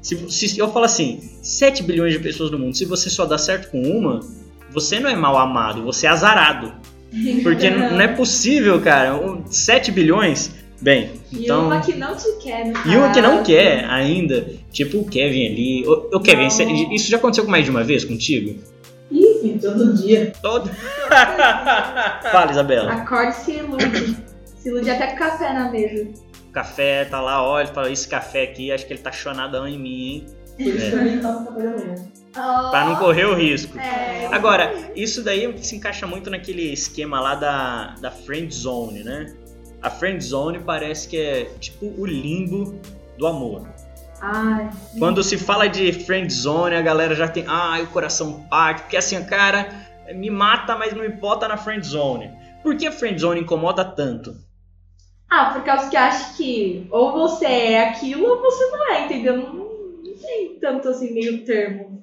Se, 0.05 0.29
se 0.49 0.59
eu 0.59 0.71
falo 0.71 0.85
assim, 0.85 1.31
7 1.43 1.83
bilhões 1.83 2.13
de 2.13 2.19
pessoas 2.21 2.51
no 2.51 2.59
mundo, 2.59 2.77
se 2.77 2.85
você 2.85 3.09
só 3.11 3.25
dá 3.25 3.39
certo 3.39 3.71
com 3.71 3.81
uma, 3.81 4.21
você 4.71 5.01
não 5.01 5.09
é 5.11 5.17
mal 5.17 5.37
amado, 5.39 5.83
você 5.83 6.07
é 6.07 6.11
azarado. 6.11 6.73
Porque 7.43 7.71
não 7.71 8.01
é 8.01 8.09
possível, 8.09 8.81
cara. 8.83 9.15
um- 9.17 9.45
7 9.51 9.91
bilhões, 9.91 10.51
bem, 10.81 11.13
E 11.33 11.45
então. 11.45 11.65
uma 11.67 11.81
que 11.81 11.95
não 11.95 12.15
te 12.15 12.31
quer, 12.43 12.67
no 12.67 12.93
E 12.93 12.97
uma 12.97 13.11
que 13.13 13.21
não 13.23 13.37
caso. 13.39 13.45
quer 13.45 13.85
ainda, 13.87 14.47
tipo 14.71 14.99
o 14.99 15.05
Kevin 15.07 15.47
ali. 15.47 15.87
Ô, 15.87 16.11
ô, 16.17 16.21
Kevin, 16.21 16.49
Não. 16.49 16.93
isso 16.93 17.09
já 17.11 17.17
aconteceu 17.17 17.47
mais 17.49 17.65
de 17.65 17.71
uma 17.71 17.83
vez 17.83 18.05
contigo? 18.05 18.59
Ih, 19.11 19.59
todo 19.61 19.95
dia. 19.95 20.33
Todo. 20.43 20.69
Fala, 22.31 22.51
Isabela. 22.51 22.93
Acorde 22.93 23.31
e 23.31 23.33
se 23.45 23.53
ilude. 23.53 24.17
Se 24.59 24.69
ilude 24.69 24.91
até 24.91 25.09
com 25.09 25.17
café 25.19 25.53
na 25.53 25.71
mesa. 25.71 26.09
Café 26.55 27.05
tá 27.05 27.21
lá, 27.21 27.43
olha, 27.43 27.67
fala, 27.67 27.91
esse 27.91 28.07
café 28.07 28.45
aqui, 28.45 28.71
acho 28.71 28.87
que 28.87 28.93
ele 28.93 29.03
tá 29.03 29.11
chonadão 29.11 29.67
em 29.67 29.77
mim, 29.79 30.09
hein? 30.09 30.27
Por 30.57 30.67
isso 30.67 30.91
café 31.45 31.63
da 31.63 31.71
manhã. 31.71 31.95
Pra 32.71 32.85
não 32.87 32.97
correr 32.97 33.27
o 33.27 33.35
risco. 33.35 33.79
É. 33.79 34.29
Agora, 34.33 34.73
isso 34.95 35.23
daí 35.23 35.53
se 35.63 35.77
encaixa 35.77 36.07
muito 36.07 36.31
naquele 36.31 36.73
esquema 36.73 37.21
lá 37.21 37.35
da, 37.35 37.95
da 38.01 38.11
friend 38.11 38.55
zone, 38.55 39.03
né? 39.03 39.35
A 39.83 39.91
friend 39.91 40.25
zone 40.25 40.61
parece 40.61 41.09
que 41.09 41.17
é 41.17 41.45
tipo 41.59 41.87
o 41.99 42.07
limbo 42.07 42.81
do 43.19 43.27
amor. 43.27 43.69
Ai, 44.21 44.71
Quando 44.99 45.23
se 45.23 45.37
fala 45.37 45.69
de 45.69 45.93
friend 45.93 46.33
zone, 46.33 46.75
a 46.75 46.83
galera 46.83 47.15
já 47.15 47.29
tem, 47.29 47.45
ah, 47.47 47.79
o 47.83 47.87
coração 47.89 48.43
parte, 48.49 48.83
porque 48.83 48.97
assim, 48.97 49.23
cara, 49.25 49.69
me 50.15 50.31
mata, 50.31 50.77
mas 50.77 50.95
não 50.95 51.03
me 51.03 51.11
bota 51.11 51.47
na 51.47 51.57
friend 51.57 51.87
zone. 51.87 52.31
Por 52.63 52.77
que 52.77 52.87
a 52.87 52.93
friend 52.93 53.21
zone 53.21 53.41
incomoda 53.41 53.85
tanto? 53.85 54.44
Ah, 55.31 55.53
por 55.53 55.65
causa 55.65 55.91
que 55.91 55.97
acho 55.97 56.37
que 56.37 56.87
ou 56.91 57.13
você 57.13 57.47
é 57.47 57.89
aquilo 57.89 58.29
ou 58.29 58.41
você 58.41 58.65
não 58.71 58.93
é, 58.93 59.05
entendeu? 59.05 59.37
Não, 59.37 59.55
não 59.55 60.19
tem 60.21 60.59
tanto 60.61 60.89
assim 60.89 61.13
meio 61.13 61.45
termo. 61.45 62.03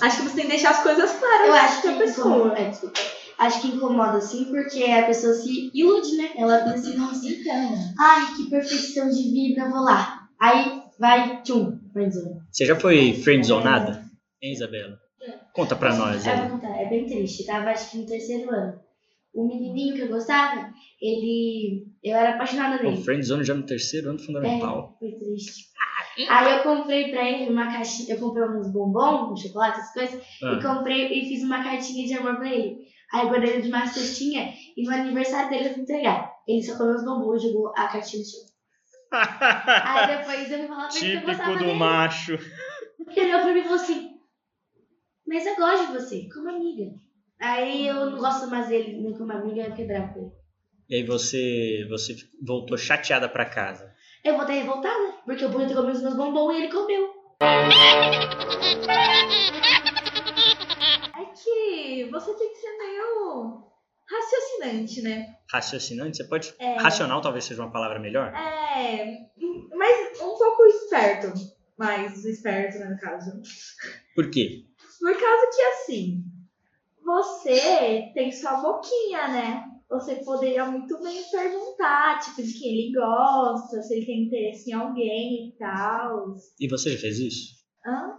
Acho 0.00 0.18
que 0.18 0.28
você 0.28 0.34
tem 0.36 0.44
que 0.44 0.50
deixar 0.52 0.70
as 0.70 0.82
coisas 0.82 1.12
claras 1.12 1.46
Eu 1.46 1.54
acho 1.54 1.82
que 1.82 1.88
pra 1.88 1.98
pessoa. 1.98 2.58
É, 2.58 2.68
desculpa. 2.70 3.00
Acho 3.38 3.60
que 3.60 3.68
incomoda 3.68 4.20
sim, 4.20 4.44
porque 4.46 4.84
a 4.84 5.04
pessoa 5.04 5.34
se 5.34 5.70
ilude, 5.74 6.16
né? 6.16 6.30
Ela 6.36 6.58
pensa 6.58 6.88
assim, 6.88 6.96
nossa, 6.96 7.26
Então, 7.26 7.74
ai, 7.98 8.34
que 8.36 8.48
perfeição 8.48 9.08
divina, 9.08 9.64
eu 9.64 9.70
vou 9.70 9.80
lá. 9.82 10.28
Aí 10.38 10.82
vai, 10.98 11.42
tchum, 11.42 11.78
friendzone. 11.92 12.40
Você 12.50 12.64
já 12.64 12.78
foi 12.78 13.14
friendzonada? 13.14 14.04
Hein, 14.40 14.52
Isabela? 14.52 14.98
Conta 15.52 15.76
pra 15.76 15.94
nós 15.94 16.26
aí. 16.26 16.40
vou 16.40 16.50
contar, 16.50 16.80
é 16.80 16.88
bem 16.88 17.06
triste. 17.06 17.44
Tava 17.44 17.70
acho 17.70 17.90
que 17.90 17.98
no 17.98 18.06
terceiro 18.06 18.50
ano. 18.50 18.80
O 19.34 19.46
menininho 19.46 19.94
que 19.94 20.02
eu 20.02 20.08
gostava, 20.08 20.70
ele. 21.02 21.86
Eu 22.02 22.16
era 22.16 22.34
apaixonada 22.34 22.82
nele. 22.82 23.02
friendzone 23.02 23.44
já 23.44 23.54
no 23.54 23.66
terceiro 23.66 24.10
ano 24.10 24.18
fundamental. 24.18 24.96
É, 24.96 24.98
foi 25.10 25.18
triste. 25.18 25.72
Aí 26.28 26.52
eu 26.58 26.62
comprei 26.62 27.10
pra 27.10 27.28
ele 27.28 27.50
uma 27.50 27.72
caixinha, 27.72 28.14
eu 28.14 28.20
comprei 28.20 28.44
uns 28.46 28.70
bombons, 28.72 29.32
um 29.32 29.36
chocolate, 29.36 29.78
essas 29.80 29.92
coisas, 29.94 30.22
Ah. 30.42 30.52
e 30.58 30.62
comprei 30.62 31.06
e 31.08 31.28
fiz 31.28 31.42
uma 31.42 31.62
cartinha 31.64 32.06
de 32.06 32.14
amor 32.14 32.36
pra 32.36 32.52
ele. 32.52 32.76
Aí 33.12 33.22
eu 33.22 33.28
guardei 33.28 33.50
ele 33.50 33.62
de 33.62 33.68
uma 33.68 33.86
cestinha 33.86 34.52
e 34.76 34.82
no 34.84 34.92
aniversário 34.94 35.50
dele 35.50 35.68
eu 35.68 35.74
fui 35.74 35.82
entregar. 35.82 36.30
Ele 36.46 36.62
só 36.62 36.76
comeu 36.78 36.94
os 36.96 37.04
bombons 37.04 37.42
e 37.42 37.48
jogou 37.48 37.68
a 37.68 37.86
cartinha 37.88 38.22
no 38.22 38.28
chão. 38.28 38.52
Aí 39.84 40.16
depois 40.18 40.50
eu 40.50 40.58
fui 40.58 40.68
falar 40.68 40.88
pra 40.88 40.96
ele 40.96 41.00
que 41.00 41.06
eu 41.06 41.10
Típico 41.10 41.26
gostava 41.26 41.52
do 41.52 41.58
dele. 41.64 41.74
macho. 41.78 42.32
Ele 43.14 43.26
olhou 43.34 43.40
pra 43.42 43.52
mim 43.54 43.60
e 43.60 43.62
falou 43.62 43.76
assim: 43.78 44.10
Mas 45.26 45.46
eu 45.46 45.56
gosto 45.56 45.86
de 45.86 45.92
você, 45.92 46.28
como 46.32 46.48
amiga. 46.48 46.90
Aí 47.40 47.86
eu 47.86 48.10
não 48.10 48.18
gosto 48.18 48.48
mais 48.48 48.68
dele 48.68 49.00
nem 49.02 49.12
como 49.16 49.32
amiga, 49.32 49.62
eu 49.62 49.70
fiquei 49.70 49.86
brava 49.86 50.12
com 50.12 50.20
ele. 50.20 50.30
E 50.92 50.96
aí 50.96 51.06
você, 51.06 51.86
você 51.88 52.14
voltou 52.42 52.76
chateada 52.76 53.26
pra 53.26 53.46
casa. 53.46 53.90
Eu 54.22 54.36
voltei 54.36 54.58
revoltada, 54.58 55.14
porque 55.24 55.42
eu 55.42 55.50
podia 55.50 55.66
ter 55.66 55.74
comido 55.74 55.94
os 55.94 56.02
meus 56.02 56.14
bombons 56.14 56.52
e 56.52 56.58
ele 56.58 56.70
comeu. 56.70 57.08
É 61.18 61.24
que 61.34 62.10
você 62.10 62.34
tem 62.34 62.48
que 62.50 62.56
ser 62.56 62.76
meio 62.76 63.62
raciocinante, 64.06 65.00
né? 65.00 65.34
Raciocinante? 65.50 66.18
Você 66.18 66.24
pode. 66.24 66.54
É. 66.58 66.76
Racional 66.76 67.22
talvez 67.22 67.46
seja 67.46 67.62
uma 67.62 67.72
palavra 67.72 67.98
melhor? 67.98 68.30
É. 68.34 69.16
Mas 69.74 70.20
um 70.20 70.36
pouco 70.36 70.66
esperto. 70.66 71.32
Mais 71.78 72.22
esperto, 72.26 72.78
né, 72.80 72.90
no 72.90 72.98
caso. 72.98 73.40
Por 74.14 74.30
quê? 74.30 74.66
Por 75.00 75.18
causa 75.18 75.50
que 75.54 75.62
assim, 75.62 76.22
você 77.02 78.12
tem 78.12 78.30
sua 78.30 78.60
boquinha, 78.60 79.28
né? 79.28 79.71
Você 79.92 80.16
poderia 80.24 80.64
muito 80.64 81.00
bem 81.02 81.22
perguntar, 81.30 82.18
tipo, 82.20 82.42
de 82.42 82.52
quem 82.54 82.68
ele 82.86 82.92
gosta, 82.94 83.82
se 83.82 83.94
ele 83.94 84.06
tem 84.06 84.22
interesse 84.24 84.70
em 84.70 84.72
alguém 84.72 85.48
e 85.48 85.52
tal. 85.58 86.34
E 86.58 86.66
você 86.68 86.92
já 86.92 86.98
fez 86.98 87.18
isso? 87.18 87.54
Hã? 87.86 88.18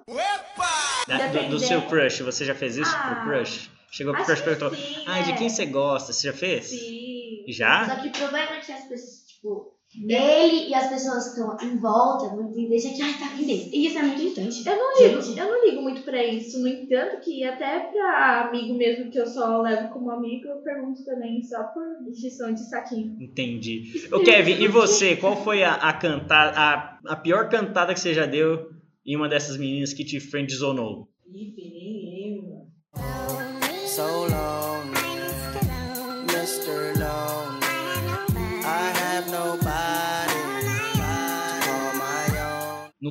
Da- 1.08 1.28
do, 1.28 1.50
do 1.50 1.60
seu 1.60 1.82
crush, 1.88 2.22
você 2.22 2.46
já 2.46 2.56
fez 2.56 2.78
isso 2.78 2.96
Ah, 2.96 3.04
pro 3.04 3.24
crush? 3.24 3.70
Chegou 3.92 4.14
pro 4.16 4.24
crush 4.24 4.40
e 4.40 4.44
perguntou: 4.44 4.72
Ah, 5.06 5.22
de 5.22 5.32
é. 5.32 5.36
quem 5.36 5.50
você 5.50 5.66
gosta? 5.66 6.14
Você 6.14 6.28
já 6.28 6.34
fez? 6.34 6.66
Sim. 6.68 7.44
Já? 7.50 7.86
Só 7.90 8.02
que 8.02 8.08
o 8.08 8.12
problema 8.12 8.56
é 8.56 8.60
que 8.62 8.72
as 8.72 8.88
pessoas, 8.88 9.26
tipo, 9.28 9.73
ele 10.02 10.70
e 10.70 10.74
as 10.74 10.90
pessoas 10.90 11.34
que 11.34 11.40
estão 11.40 11.58
em 11.62 11.78
volta 11.78 12.30
vão 12.30 12.50
entender 12.50 12.80
que, 12.82 13.02
ai, 13.02 13.14
tá 13.14 13.34
entendendo. 13.34 13.70
E 13.74 13.88
isso 13.88 13.98
é 13.98 14.04
muito 14.04 14.22
irritante. 14.22 14.68
Eu 14.68 14.76
não 14.76 15.02
ligo, 15.02 15.40
eu 15.40 15.48
não 15.48 15.66
ligo 15.66 15.82
muito 15.82 16.02
pra 16.02 16.24
isso. 16.24 16.60
No 16.60 16.68
entanto, 16.68 17.22
que 17.22 17.44
até 17.44 17.80
pra 17.80 18.48
amigo 18.48 18.74
mesmo 18.74 19.12
que 19.12 19.20
eu 19.20 19.28
só 19.28 19.62
levo 19.62 19.90
como 19.90 20.12
amigo, 20.12 20.48
eu 20.48 20.58
pergunto 20.58 21.06
também 21.06 21.42
só 21.44 21.64
por 21.66 21.84
injeção 22.08 22.54
de 22.54 22.68
saquinho. 22.68 23.18
Entendi. 23.22 24.08
Ô 24.12 24.20
Kevin, 24.20 24.64
e 24.64 24.68
você? 24.68 25.16
Qual 25.16 25.36
foi 25.44 25.64
a, 25.64 25.74
a 25.74 25.94
cantada, 25.94 26.58
a, 26.58 27.00
a 27.08 27.16
pior 27.16 27.50
cantada 27.50 27.94
que 27.94 28.00
você 28.00 28.14
já 28.14 28.26
deu 28.26 28.70
em 29.06 29.16
uma 29.16 29.30
dessas 29.30 29.58
meninas 29.58 29.94
que 29.94 30.04
te 30.04 30.20
friendzonou? 30.20 31.08
Ih, 31.28 31.54
nem 32.10 32.38
eu. 32.38 32.64
So 33.86 34.02
lonely, 34.02 34.53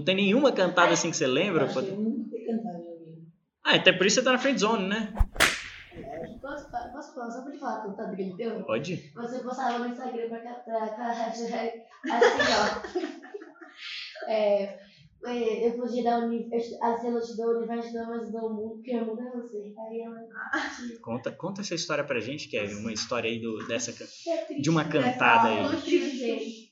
Não 0.02 0.06
tem 0.06 0.16
nenhuma 0.16 0.50
cantada 0.50 0.92
assim 0.92 1.12
que 1.12 1.16
você 1.16 1.28
lembra? 1.28 1.64
Eu 1.64 1.82
nunca 1.96 2.36
cantar 2.36 2.76
minha 2.80 2.98
vida. 2.98 3.22
Ah, 3.62 3.76
até 3.76 3.92
por 3.92 4.04
isso 4.04 4.16
você 4.16 4.24
tá 4.24 4.32
na 4.32 4.38
friendzone, 4.38 4.88
né? 4.88 5.14
Posso, 6.40 6.68
posso 6.92 7.14
falar, 7.14 7.30
só 7.30 7.42
pra 7.42 7.52
te 7.52 7.58
falar 7.60 7.76
a 7.76 7.80
contada 7.82 8.16
que 8.16 8.22
ele 8.22 8.34
deu? 8.36 8.64
Pode? 8.64 9.12
Você 9.14 9.38
postava 9.38 9.78
no 9.78 9.86
Instagram 9.86 10.28
pra, 10.28 10.40
pra, 10.40 10.86
pra 10.88 11.12
hashtag 11.12 11.82
assim, 12.10 12.42
ó. 12.58 14.28
É, 14.28 14.76
é, 15.24 15.68
eu 15.68 15.72
podia 15.74 16.02
dar 16.02 16.18
o 16.18 16.26
universo, 16.26 16.76
as 16.82 16.96
estrelas 16.96 17.28
te 17.28 17.36
dão 17.36 17.46
o 17.46 17.58
universo, 17.58 17.92
dão, 17.92 18.06
mas 18.08 18.32
dão 18.32 18.46
o 18.46 18.54
mundo, 18.54 18.74
porque 18.74 18.96
o 18.96 19.06
mundo 19.06 19.22
é 19.22 19.30
você. 19.30 19.72
Aí 19.78 20.00
ela. 20.00 20.18
Conta, 21.00 21.30
conta 21.30 21.60
essa 21.60 21.76
história 21.76 22.02
pra 22.02 22.18
gente, 22.18 22.48
Kevin. 22.48 22.74
Uma 22.80 22.92
história 22.92 23.30
aí 23.30 23.40
do, 23.40 23.68
dessa, 23.68 23.92
É 23.92 24.54
de 24.60 24.68
uma 24.68 24.84
cantada 24.84 25.48
aí. 25.48 26.71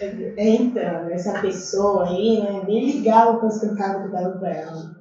É, 0.00 0.48
Então, 0.54 1.08
essa 1.10 1.40
pessoa 1.40 2.08
aí, 2.08 2.40
né, 2.40 2.64
nem 2.66 2.90
ligava 2.90 3.38
com 3.38 3.46
as 3.46 3.60
cantadas 3.60 4.02
que 4.02 4.08
eu 4.08 4.12
dava 4.12 4.38
pra 4.38 4.50
ela. 4.50 4.96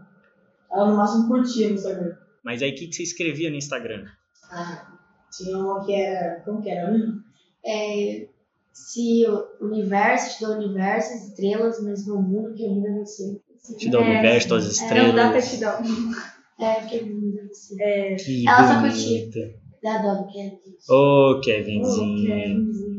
Ela 0.72 0.90
no 0.92 0.98
máximo 0.98 1.28
curtia 1.28 1.68
no 1.70 1.76
Instagram. 1.76 2.16
Mas 2.44 2.62
aí 2.62 2.72
o 2.72 2.76
que, 2.76 2.88
que 2.88 2.94
você 2.96 3.04
escrevia 3.04 3.50
no 3.50 3.56
Instagram? 3.56 4.06
Ah, 4.52 4.88
tinha 5.36 5.58
uma 5.58 5.86
que 5.86 5.94
era. 5.94 6.42
Como 6.42 6.62
que 6.62 6.70
era? 6.70 6.92
Hum, 6.92 7.22
É, 7.66 8.28
se 8.74 9.26
o 9.28 9.66
universo 9.66 10.38
te 10.38 10.42
dá 10.44 10.50
o 10.52 10.58
universo, 10.58 11.14
as 11.14 11.28
estrelas, 11.30 11.84
mas 11.84 12.08
no 12.08 12.22
mundo, 12.22 12.54
que 12.54 12.64
o 12.66 12.70
mundo 12.70 12.88
é 12.88 13.00
você. 13.00 13.40
Te 13.78 13.90
dá 13.90 14.00
o 14.00 14.04
É, 14.04 14.10
universo, 14.12 14.48
todas 14.50 14.66
as 14.68 14.80
Não 14.82 15.14
dá 15.16 15.30
pra 15.30 15.40
estrelas. 15.40 15.52
te 15.52 15.58
dar. 15.60 15.82
É, 16.62 17.04
mundo 17.04 17.40
é 17.40 17.48
você. 17.48 17.76
É. 17.82 18.16
Que 18.16 18.48
Ela 18.48 18.68
só 18.68 18.82
bonita. 18.82 19.40
Dá 19.82 19.98
dó 19.98 20.22
do 20.22 20.32
Kevin. 20.32 20.60
Ô, 20.90 21.32
Oh, 21.38 21.42
Kevinzinho. 21.42 22.28
Kevinzinho. 22.28 22.91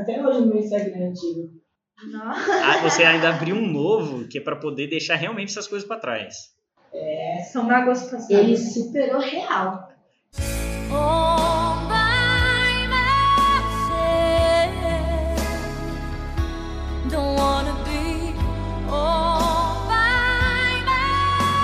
Até 0.00 0.24
hoje 0.26 0.40
no 0.40 0.46
meu 0.46 0.58
Instagram 0.58 1.08
antigo. 1.10 1.58
Nossa, 2.10 2.52
Ah, 2.52 2.78
você 2.82 3.02
ainda 3.02 3.30
abriu 3.30 3.56
um 3.56 3.66
novo 3.72 4.28
que 4.28 4.38
é 4.38 4.40
pra 4.40 4.54
poder 4.56 4.86
deixar 4.86 5.16
realmente 5.16 5.50
essas 5.50 5.66
coisas 5.66 5.86
pra 5.86 5.98
trás. 5.98 6.54
são 7.52 7.64
mágoas 7.64 8.02
passadas. 8.04 8.30
Ele 8.30 8.56
superou 8.56 9.20
real. 9.20 9.88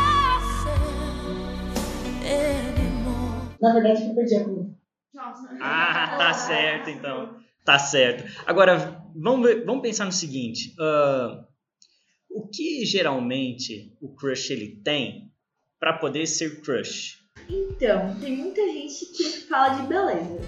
Myself 0.05 0.75
anymore. 2.25 3.57
Na 3.61 3.73
verdade, 3.73 4.09
eu 4.09 4.15
perdi 4.15 4.37
a 4.37 4.45
conta. 4.45 4.75
Nossa. 5.15 5.49
Ah, 5.61 6.17
tá 6.19 6.33
certo 6.35 6.91
então. 6.91 7.34
Tá 7.65 7.79
certo. 7.79 8.25
Agora, 8.47 9.03
vamos, 9.15 9.47
ver- 9.49 9.65
vamos 9.65 9.83
pensar 9.83 10.05
no 10.05 10.13
seguinte. 10.13 10.75
ah, 10.79 11.45
o 12.31 12.49
que 12.49 12.85
geralmente 12.85 13.97
o 14.01 14.13
crush 14.15 14.51
ele 14.51 14.81
tem 14.85 15.31
pra 15.79 15.93
poder 15.93 16.27
ser 16.27 16.61
crush? 16.61 17.19
Então, 17.49 18.17
tem 18.21 18.37
muita 18.37 18.61
gente 18.63 19.07
que 19.07 19.25
fala 19.47 19.81
de 19.81 19.87
beleza. 19.87 20.41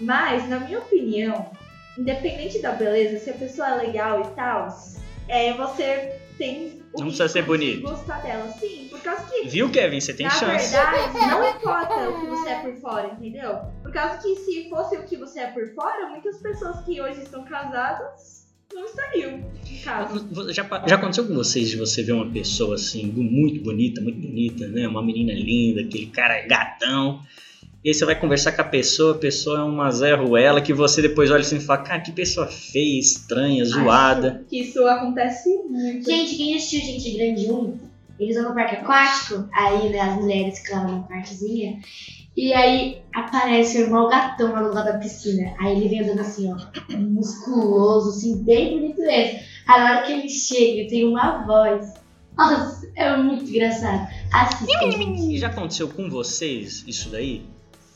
Mas, 0.00 0.48
na 0.48 0.58
minha 0.60 0.80
opinião, 0.80 1.52
independente 1.96 2.58
da 2.60 2.72
beleza, 2.72 3.18
se 3.22 3.30
a 3.30 3.34
pessoa 3.34 3.68
é 3.80 3.86
legal 3.86 4.20
e 4.22 4.34
tal, 4.34 4.68
é, 5.28 5.52
você 5.52 6.18
tem 6.36 6.82
o 6.92 6.98
Não 7.00 7.06
precisa 7.06 7.28
ser 7.28 7.40
risco 7.40 7.58
de 7.58 7.64
bonito. 7.76 7.82
gostar 7.88 8.20
dela. 8.22 8.48
Sim, 8.58 8.88
por 8.90 9.00
causa 9.00 9.24
que 9.30 9.48
Viu, 9.48 9.70
Kevin? 9.70 10.00
Você 10.00 10.14
tem 10.14 10.26
Na 10.26 10.32
chance. 10.32 10.72
verdade, 10.72 11.18
não 11.18 11.48
importa 11.48 12.10
o 12.10 12.20
que 12.20 12.26
você 12.26 12.48
é 12.48 12.54
por 12.60 12.74
fora, 12.80 13.12
entendeu? 13.12 13.60
Por 13.94 14.02
causa 14.02 14.18
que 14.18 14.34
se 14.34 14.68
fosse 14.68 14.96
o 14.96 15.04
que 15.04 15.16
você 15.16 15.38
é 15.38 15.46
por 15.46 15.72
fora, 15.72 16.08
muitas 16.10 16.38
pessoas 16.38 16.84
que 16.84 17.00
hoje 17.00 17.22
estão 17.22 17.44
casadas 17.44 18.44
não 18.74 18.84
estariam 18.86 19.40
em 19.70 19.78
casa. 19.84 20.26
Já, 20.52 20.64
já 20.84 20.96
aconteceu 20.96 21.28
com 21.28 21.34
vocês 21.34 21.68
de 21.68 21.76
você 21.76 22.02
ver 22.02 22.10
uma 22.10 22.28
pessoa 22.28 22.74
assim, 22.74 23.06
muito 23.06 23.62
bonita, 23.62 24.00
muito 24.00 24.18
bonita, 24.18 24.66
né? 24.66 24.88
Uma 24.88 25.00
menina 25.00 25.32
linda, 25.32 25.82
aquele 25.82 26.06
cara 26.06 26.44
gatão. 26.44 27.20
E 27.84 27.90
aí 27.90 27.94
você 27.94 28.04
vai 28.04 28.18
conversar 28.18 28.50
com 28.50 28.62
a 28.62 28.64
pessoa, 28.64 29.14
a 29.14 29.18
pessoa 29.18 29.60
é 29.60 29.62
uma 29.62 29.88
Zé 29.92 30.12
Ruela 30.12 30.60
que 30.60 30.72
você 30.72 31.00
depois 31.00 31.30
olha 31.30 31.42
assim 31.42 31.58
e 31.58 31.60
fala, 31.60 31.82
cara, 31.82 32.00
que 32.00 32.10
pessoa 32.10 32.48
feia, 32.48 32.98
estranha, 32.98 33.64
zoada. 33.64 34.40
Acho 34.40 34.44
que 34.46 34.60
isso 34.60 34.84
acontece 34.88 35.48
muito. 35.70 36.04
Gente, 36.04 36.34
quem 36.34 36.56
assistiu 36.56 36.80
Gente 36.80 37.16
Grande 37.16 37.48
1, 37.48 37.78
eles 38.18 38.34
vão 38.34 38.48
no 38.48 38.54
parque 38.56 38.74
aquático, 38.74 39.48
aí 39.52 39.88
né, 39.90 40.00
as 40.00 40.16
mulheres 40.16 40.58
ficam 40.58 40.84
numa 40.84 41.02
partezinha, 41.06 41.78
e 42.36 42.52
aí 42.52 43.02
aparece 43.14 43.78
o 43.78 43.80
irmão 43.82 44.08
gatão 44.08 44.52
lá 44.52 44.62
no 44.62 44.74
lado 44.74 44.92
da 44.92 44.98
piscina. 44.98 45.54
Aí 45.60 45.76
ele 45.76 45.88
vem 45.88 46.00
andando 46.02 46.20
assim, 46.20 46.52
ó, 46.52 46.56
musculoso, 46.98 48.10
assim, 48.10 48.42
bem 48.42 48.78
bonito 48.78 49.00
mesmo. 49.00 49.38
Aí 49.68 49.80
na 49.80 49.90
hora 49.90 50.02
que 50.06 50.12
ele 50.12 50.28
chega, 50.28 50.80
ele 50.80 50.88
tem 50.88 51.04
uma 51.06 51.46
voz. 51.46 51.94
Nossa, 52.36 52.90
é 52.96 53.16
muito 53.16 53.44
engraçado. 53.44 54.08
E 55.28 55.38
já 55.38 55.46
aconteceu 55.48 55.88
com 55.88 56.10
vocês 56.10 56.82
isso 56.86 57.08
daí? 57.10 57.42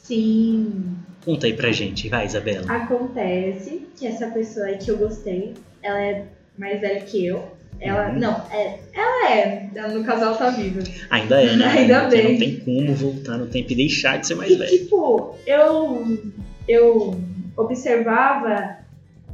Sim, 0.02 0.96
Conta 1.24 1.46
aí 1.46 1.52
pra 1.52 1.70
gente, 1.72 2.08
vai, 2.08 2.24
Isabela. 2.24 2.64
acontece 2.72 3.86
que 3.98 4.06
essa 4.06 4.28
pessoa 4.28 4.66
aí 4.66 4.78
que 4.78 4.90
eu 4.90 4.96
gostei, 4.96 5.52
ela 5.82 6.00
é 6.00 6.26
mais 6.56 6.80
velha 6.80 7.00
que 7.02 7.26
eu. 7.26 7.57
Ela, 7.80 8.08
Uhum. 8.08 8.18
não, 8.18 8.42
é, 8.50 8.78
ela 8.92 9.30
é, 9.30 9.68
no 9.92 10.02
casal 10.04 10.34
tá 10.36 10.50
viva. 10.50 10.80
Ainda 11.10 11.40
é, 11.40 11.56
né? 11.56 11.64
Ainda 11.70 12.00
Porque 12.02 12.16
bem. 12.16 12.32
Não 12.32 12.38
tem 12.38 12.60
como 12.60 12.94
voltar 12.94 13.38
no 13.38 13.46
tempo 13.46 13.72
e 13.72 13.76
deixar 13.76 14.18
de 14.18 14.26
ser 14.26 14.34
mais 14.34 14.50
E 14.50 14.56
velho. 14.56 14.70
tipo, 14.78 15.34
eu, 15.46 16.18
eu 16.66 17.20
observava 17.56 18.78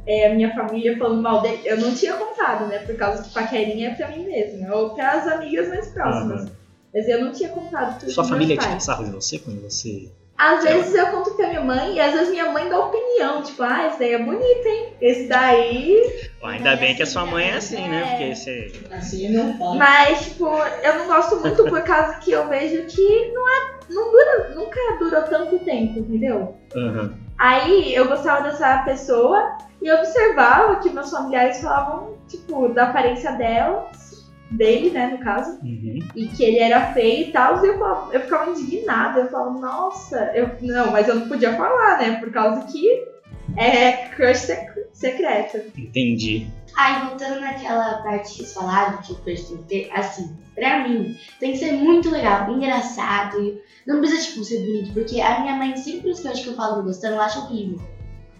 é, 0.05 0.27
a 0.31 0.35
minha 0.35 0.53
família 0.53 0.97
falando 0.97 1.21
mal 1.21 1.41
dele. 1.41 1.61
Eu 1.65 1.77
não 1.79 1.93
tinha 1.95 2.13
contado, 2.13 2.67
né? 2.67 2.79
Por 2.79 2.95
causa 2.95 3.23
que 3.23 3.29
paquerinha 3.33 3.89
é 3.89 3.93
pra 3.95 4.09
mim 4.11 4.25
mesma, 4.25 4.75
ou 4.75 4.91
pras 4.91 5.27
amigas 5.27 5.67
mais 5.69 5.87
próximas. 5.87 6.51
Mas 6.93 7.07
eu 7.09 7.25
não 7.25 7.31
tinha 7.31 7.49
contado 7.49 7.99
tudo 7.99 8.11
Sua 8.11 8.23
família 8.23 8.49
meus 8.55 8.59
tira 8.59 8.71
pais. 8.73 8.83
sarro 8.83 9.05
de 9.05 9.11
você 9.11 9.39
quando 9.39 9.61
você. 9.61 10.07
Às 10.37 10.65
lá. 10.65 10.71
vezes 10.71 10.93
eu 10.93 11.07
conto 11.07 11.31
pra 11.31 11.47
minha 11.47 11.61
mãe 11.61 11.95
e 11.95 11.99
às 11.99 12.13
vezes 12.13 12.29
minha 12.29 12.51
mãe 12.51 12.67
dá 12.67 12.79
opinião, 12.79 13.41
tipo, 13.41 13.63
ah, 13.63 13.87
esse 13.87 13.99
daí 13.99 14.13
é 14.13 14.19
bonito, 14.19 14.67
hein? 14.67 14.93
Esse 14.99 15.27
daí. 15.27 16.29
Ó, 16.41 16.47
ainda 16.47 16.75
bem 16.75 16.93
que 16.95 17.03
a 17.03 17.05
sua 17.05 17.25
mãe 17.25 17.49
é 17.51 17.55
assim, 17.55 17.87
né? 17.87 18.05
Porque 18.09 18.35
você. 18.35 18.71
Assim 18.91 19.29
não 19.29 19.57
fala. 19.57 19.75
Mas, 19.75 20.25
tipo, 20.25 20.45
eu 20.45 20.95
não 20.99 21.07
gosto 21.07 21.37
muito 21.37 21.63
por 21.63 21.81
causa 21.83 22.17
que 22.19 22.31
eu 22.31 22.47
vejo 22.49 22.83
que 22.85 23.31
não, 23.33 23.47
é, 23.47 23.73
não 23.89 24.11
dura, 24.11 24.51
nunca 24.55 24.79
durou 24.99 25.21
tanto 25.23 25.59
tempo, 25.59 25.99
entendeu? 25.99 26.55
Aham. 26.75 27.13
Aí 27.37 27.93
eu 27.93 28.07
gostava 28.07 28.43
dessa 28.43 28.79
pessoa 28.79 29.57
e 29.81 29.91
observava 29.91 30.77
que 30.77 30.89
meus 30.89 31.11
familiares 31.11 31.61
falavam, 31.61 32.17
tipo, 32.27 32.69
da 32.69 32.85
aparência 32.85 33.31
dela, 33.33 33.89
dele, 34.55 34.89
né, 34.91 35.07
no 35.07 35.17
caso, 35.19 35.59
Uhum. 35.63 35.99
e 36.15 36.27
que 36.27 36.43
ele 36.43 36.59
era 36.59 36.93
feio 36.93 37.27
e 37.27 37.31
tal, 37.31 37.63
e 37.63 37.67
eu, 37.67 37.77
falava- 37.77 38.13
eu 38.13 38.21
ficava 38.21 38.51
indignada, 38.51 39.19
eu 39.21 39.29
falava, 39.29 39.59
nossa, 39.59 40.31
eu, 40.33 40.49
não, 40.61 40.91
mas 40.91 41.07
eu 41.07 41.15
não 41.15 41.27
podia 41.27 41.53
falar, 41.55 41.97
né, 41.99 42.15
por 42.19 42.31
causa 42.31 42.65
que 42.65 42.87
é 43.57 44.07
crush 44.09 44.37
sec- 44.39 44.87
secreto. 44.93 45.61
Entendi. 45.77 46.47
Aí, 46.75 47.07
voltando 47.07 47.39
naquela 47.39 48.01
parte 48.01 48.31
que 48.31 48.37
vocês 48.37 48.53
falaram, 48.53 48.97
que 49.01 49.13
o 49.13 49.15
crush 49.17 49.47
tem 49.47 49.57
que 49.57 49.63
ter, 49.63 49.89
assim, 49.93 50.35
pra 50.53 50.85
mim, 50.87 51.15
tem 51.39 51.51
que 51.53 51.57
ser 51.59 51.71
muito 51.73 52.09
legal, 52.09 52.49
engraçado. 52.51 53.39
e 53.41 53.55
Não 53.87 53.99
precisa, 53.99 54.23
tipo, 54.29 54.43
ser 54.43 54.59
bonito, 54.65 54.93
porque 54.93 55.21
a 55.21 55.39
minha 55.41 55.55
mãe, 55.55 55.75
sempre 55.77 56.09
os 56.09 56.19
crush 56.19 56.41
que 56.41 56.47
eu 56.49 56.55
falo 56.55 56.83
gostando, 56.83 57.13
ela 57.15 57.25
acha 57.25 57.39
horrível. 57.39 57.79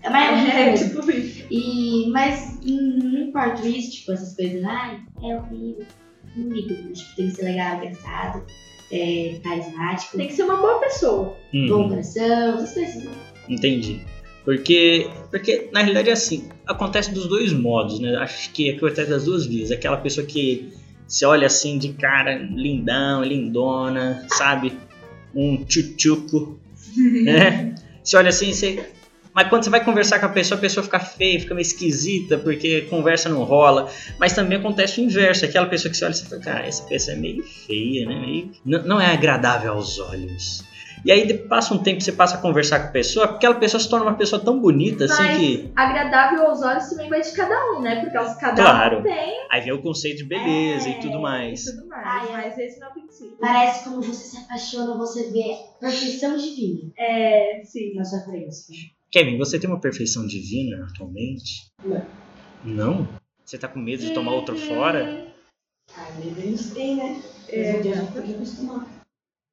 É 0.01 0.10
mais 0.10 0.32
horrível 0.32 0.60
É, 0.60 0.73
tipo 0.75 1.12
isso. 1.12 1.47
E, 1.49 2.10
mas 2.12 2.60
não 2.63 3.19
importa 3.19 3.65
isso, 3.67 3.91
tipo, 3.91 4.12
essas 4.12 4.36
coisas, 4.36 4.63
ai, 4.65 4.97
é 5.23 5.36
horrível. 5.36 5.86
Tipo, 6.36 7.15
tem 7.15 7.30
que 7.30 7.32
ser 7.32 7.43
legal, 7.43 7.78
engraçado, 7.78 8.43
é, 8.91 9.39
carismático, 9.43 10.17
Tem 10.17 10.28
que 10.28 10.34
ser 10.34 10.43
uma 10.43 10.58
boa 10.58 10.80
pessoa. 10.80 11.38
Uhum. 11.54 11.67
bom 11.67 11.89
coração, 11.89 12.56
essas 12.56 12.74
coisas. 12.74 13.04
Entendi. 13.50 14.02
Porque, 14.43 15.10
porque, 15.32 15.69
na 15.71 15.80
realidade, 15.80 16.10
é 16.10 16.13
assim, 16.13 16.50
acontece 16.67 17.12
dos 17.12 17.28
dois 17.28 17.52
modos, 17.52 18.00
né? 18.00 18.15
Acho 18.17 18.52
que 18.52 18.69
acontece 18.69 19.10
das 19.10 19.26
duas 19.26 19.45
vias. 19.45 19.71
Aquela 19.71 19.98
pessoa 19.98 20.26
que 20.26 20.71
você 21.08 21.26
olha 21.26 21.48
assim 21.48 21.80
de 21.80 21.93
cara, 21.93 22.36
lindão, 22.38 23.24
lindona, 23.24 24.26
sabe? 24.30 24.74
Um 25.34 25.63
tchutchuco, 25.63 26.60
né? 26.95 27.76
Você 28.06 28.17
olha 28.17 28.30
assim, 28.30 28.54
você... 28.54 28.88
Mas 29.36 29.50
quando 29.50 29.63
você 29.65 29.69
vai 29.69 29.84
conversar 29.84 30.17
com 30.19 30.28
a 30.28 30.30
pessoa, 30.30 30.58
a 30.58 30.62
pessoa 30.62 30.82
fica 30.84 30.98
feia, 31.00 31.39
fica 31.41 31.54
meio 31.54 31.62
esquisita, 31.63 32.38
porque 32.38 32.84
conversa 32.84 33.28
não 33.28 33.43
rola. 33.43 33.91
Mas 34.17 34.32
também 34.34 34.58
acontece 34.58 35.02
o 35.02 35.04
inverso, 35.04 35.43
aquela 35.43 35.65
pessoa 35.65 35.91
que 35.91 35.98
você 35.98 36.06
olha 36.06 36.13
e 36.13 36.15
você 36.15 36.26
fala, 36.26 36.41
cara, 36.41 36.65
essa 36.65 36.84
pessoa 36.84 37.17
é 37.17 37.19
meio 37.19 37.43
feia, 37.43 38.06
né? 38.08 38.15
Meio- 38.15 38.52
Não, 38.63 39.00
é 39.00 39.08
agradável 39.12 39.74
aos 39.74 40.00
olhos. 40.00 40.63
E 41.04 41.12
aí 41.12 41.32
passa 41.38 41.74
um 41.74 41.78
tempo, 41.78 42.02
você 42.02 42.12
passa 42.13 42.36
a 42.36 42.39
conversar 42.39 42.80
com 42.80 42.88
a 42.88 42.91
pessoa, 42.91 43.26
aquela 43.26 43.54
pessoa 43.56 43.80
se 43.80 43.88
torna 43.89 44.06
uma 44.08 44.15
pessoa 44.15 44.41
tão 44.41 44.60
bonita, 44.60 45.04
assim, 45.06 45.21
Mas 45.21 45.38
que... 45.38 45.71
agradável 45.76 46.48
aos 46.48 46.63
olhos 46.63 46.86
também 46.89 47.10
vai 47.10 47.21
de 47.21 47.32
cada 47.34 47.54
um, 47.74 47.82
né? 47.82 48.00
Porque 48.02 48.17
os 48.17 48.34
cada 48.38 48.56
Claro. 48.56 49.00
um 49.00 49.04
tem. 49.04 49.36
Aí 49.52 49.62
vem 49.62 49.74
o 49.74 49.82
conceito 49.84 50.17
de 50.19 50.24
beleza 50.24 50.88
é, 50.88 50.91
e 50.93 51.00
tudo 51.02 51.19
mais. 51.21 51.67
E 51.67 51.76
tudo 51.76 51.88
mais. 51.89 52.06
Ai, 52.08 52.32
mas 52.32 52.58
esse 52.58 52.80
não 52.80 52.88
é 52.88 52.89
o 52.89 52.93
princípio. 52.93 53.38
Parece 53.39 53.84
como 53.84 54.02
você 54.02 54.24
se 54.24 54.38
apaixona, 54.38 54.98
você 54.98 55.30
vê 55.30 55.58
perfeição 55.80 56.38
divina 56.38 56.89
É, 56.98 57.62
sim. 57.65 57.93
na 57.95 58.04
sua 58.04 58.21
frente. 58.21 58.95
Kevin, 59.15 59.38
você 59.38 59.58
tem 59.58 59.69
uma 59.69 59.80
perfeição 59.80 60.28
divina 60.28 60.88
atualmente? 60.91 61.71
Não. 61.86 62.06
Não? 62.65 63.08
Você 63.45 63.58
tá 63.58 63.65
com 63.65 63.80
medo 63.80 64.04
de 64.04 64.13
tomar 64.13 64.34
outro 64.34 64.58
fora? 64.58 65.32
Deus, 66.19 66.71
tem, 66.71 66.97
né? 66.97 67.21
Mas 67.47 67.47
É, 67.47 67.78
um 67.78 67.82
dia 67.82 67.93
a 67.93 67.97
gente 68.01 68.12
pode 68.12 68.34
acostumar. 68.34 68.86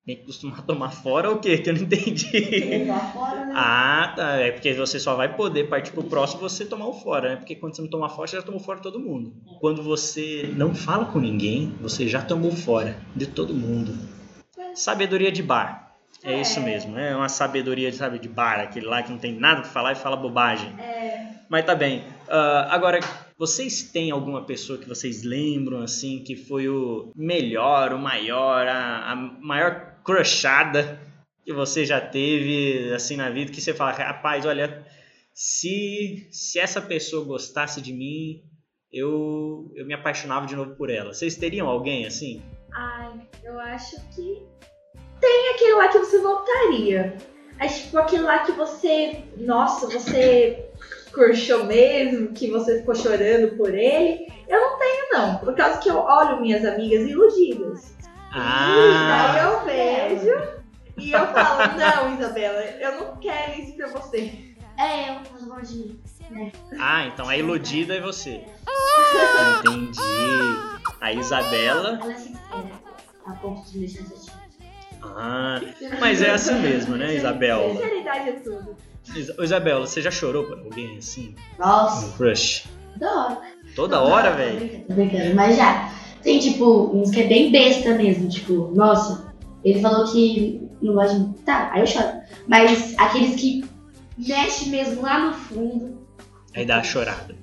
Tem 0.05 0.17
que 0.17 0.27
costumar 0.27 0.67
tomar 0.67 0.91
fora 0.91 1.31
ou 1.31 1.37
o 1.37 1.39
quê? 1.39 1.59
Que 1.59 1.71
eu 1.71 1.75
não 1.75 1.83
entendi. 1.83 2.27
Levar 2.33 3.13
fora, 3.13 3.45
né? 3.45 3.53
Ah, 3.55 4.13
tá. 4.17 4.31
É 4.39 4.51
porque 4.51 4.75
você 4.75 4.99
só 4.99 5.15
vai 5.15 5.37
poder 5.37 5.69
partir 5.69 5.93
pro 5.93 6.03
próximo 6.03 6.41
você 6.41 6.65
tomar 6.67 6.89
o 6.89 6.95
fora, 6.95 7.29
né? 7.29 7.37
Porque 7.37 7.55
quando 7.55 7.77
você 7.77 7.83
não 7.83 7.89
tomar 7.89 8.09
fora, 8.09 8.27
você 8.27 8.35
já 8.35 8.43
tomou 8.43 8.59
fora 8.59 8.81
todo 8.81 8.99
mundo. 8.99 9.33
Quando 9.61 9.81
você 9.81 10.53
não 10.57 10.75
fala 10.75 11.05
com 11.05 11.21
ninguém, 11.21 11.73
você 11.81 12.09
já 12.09 12.21
tomou 12.21 12.51
fora 12.51 13.01
de 13.15 13.29
todo 13.29 13.55
mundo. 13.55 13.97
Sabedoria 14.75 15.31
de 15.31 15.41
bar. 15.41 15.82
É, 16.25 16.33
É. 16.33 16.41
isso 16.41 16.61
mesmo, 16.61 16.99
é 16.99 17.15
uma 17.17 17.29
sabedoria 17.29 17.93
sabe, 17.93 18.19
de 18.19 18.29
bar, 18.29 18.61
aquele 18.61 18.87
lá 18.87 19.03
que 19.03 19.11
não 19.11 19.19
tem 19.19 19.33
nada 19.39 19.63
pra 19.63 19.71
falar 19.71 19.93
e 19.93 19.97
fala 19.97 20.17
bobagem. 20.17 20.69
É, 20.81 21.35
Mas 21.49 21.65
tá 21.65 21.75
bem. 21.75 22.05
Ah, 22.29 22.69
agora, 22.71 22.99
vocês 23.37 23.83
têm 23.83 24.11
alguma 24.11 24.45
pessoa 24.45 24.79
que 24.79 24.89
vocês 24.89 25.23
lembram, 25.23 25.83
assim, 25.83 26.21
que 26.25 26.35
foi 26.37 26.69
o 26.69 27.13
melhor, 27.15 27.93
o 27.93 27.99
maior, 27.99 28.67
a, 28.67 29.13
a 29.13 29.17
maior 29.17 29.97
crushada 30.05 30.99
que 31.45 31.53
você 31.53 31.85
já 31.85 32.01
teve, 32.01 32.93
assim, 32.95 33.17
na 33.17 33.29
vida, 33.29 33.51
que 33.53 33.61
você 33.61 33.75
fala, 33.75 33.91
rapaz, 33.93 34.47
olha, 34.47 34.87
se, 35.35 36.27
se 36.31 36.59
essa 36.59 36.81
pessoa 36.81 37.25
gostasse 37.25 37.81
de 37.81 37.93
mim, 37.93 38.43
eu, 38.93 39.71
eu 39.75 39.85
me 39.85 39.93
apaixonava 39.95 40.47
de 40.47 40.55
novo 40.55 40.75
por 40.77 40.89
ela. 40.89 41.13
Vocês 41.13 41.37
teriam 41.37 41.69
alguém 41.69 42.07
assim? 42.07 42.41
ai, 42.75 43.11
eu 43.43 43.59
acho 43.59 43.97
que 44.15 44.43
tem 45.23 45.55
aquele 45.55 45.75
lá 45.75 45.89
que 45.89 45.99
você 45.99 46.19
voltaria. 46.19 47.17
É 47.59 47.69
tipo 47.69 47.97
aquele 47.97 48.25
lá 48.25 48.41
que 48.41 48.53
você. 48.53 49.25
Nossa, 49.39 49.87
você 49.87 50.69
curtiu 51.15 51.65
mesmo, 51.65 52.33
que 52.33 52.51
você 52.51 52.81
ficou 52.81 52.95
chorando 52.95 53.57
por 53.57 53.73
ele. 53.73 54.27
Eu 54.49 54.61
não 54.61 54.79
tenho, 54.79 55.13
não. 55.13 55.37
Por 55.39 55.55
causa 55.55 55.79
que 55.79 55.89
eu 55.89 55.99
olho 55.99 56.41
minhas 56.41 56.65
amigas 56.65 57.09
iludidas. 57.09 57.95
Ah, 58.35 59.33
Daí 59.35 59.45
eu 59.45 59.65
vejo 59.65 60.63
e 60.99 61.13
eu 61.13 61.27
falo, 61.29 61.79
não, 61.79 62.19
Isabela, 62.19 62.61
eu 62.81 62.99
não 62.99 63.17
quero 63.17 63.61
isso 63.61 63.77
pra 63.77 63.89
você. 63.89 64.33
É, 64.79 65.11
eu 65.11 65.21
não 65.41 65.49
gosto 65.49 65.75
de. 65.75 66.01
ah, 66.81 67.05
então 67.07 67.29
a 67.29 67.37
iludida 67.37 67.95
é 67.95 68.01
você. 68.01 68.45
Entendi. 69.61 70.01
A 71.01 71.13
Isabela. 71.13 71.99
Ela 72.03 72.13
é 72.13 72.17
sincera. 72.17 72.83
A 73.27 73.33
ponto 73.35 73.71
de 73.71 73.79
me 73.79 73.87
deixar 73.87 74.42
chateada. 75.13 75.75
Ah, 75.93 75.97
mas 76.01 76.23
é 76.23 76.31
assim 76.31 76.55
mesmo, 76.61 76.97
né, 76.97 77.15
Isabela? 77.17 77.73
Sinceridade 77.75 78.29
é 78.29 78.33
tudo. 78.33 78.77
Ô, 79.39 79.43
Isabela, 79.43 79.87
você 79.87 80.01
já 80.01 80.11
chorou 80.11 80.45
por 80.45 80.59
alguém 80.59 80.99
assim? 80.99 81.35
Nossa, 81.59 82.07
Um 82.07 82.13
crush? 82.13 82.65
da 82.97 83.11
hora. 83.27 83.41
Toda 83.75 84.01
hora, 84.01 84.31
velho. 84.33 84.85
Tô 84.87 84.95
brincando, 84.95 85.35
mas 85.35 85.57
já. 85.57 85.93
Tem 86.23 86.39
tipo 86.39 86.91
uns 86.95 87.11
que 87.11 87.21
é 87.23 87.27
bem 87.27 87.51
besta 87.51 87.95
mesmo, 87.97 88.29
tipo, 88.29 88.71
nossa, 88.77 89.35
ele 89.65 89.81
falou 89.81 90.11
que 90.13 90.69
não 90.81 90.95
gosta 90.95 91.15
de 91.15 91.21
mim. 91.21 91.33
Tá, 91.45 91.71
aí 91.73 91.81
eu 91.81 91.87
choro. 91.87 92.13
Mas 92.47 92.95
aqueles 92.97 93.41
que 93.41 93.65
mexe 94.17 94.69
mesmo 94.69 95.03
lá 95.03 95.19
no 95.27 95.35
fundo. 95.35 95.99
Aí 96.55 96.65
dá 96.65 96.77
a 96.79 96.83
chorada. 96.85 97.35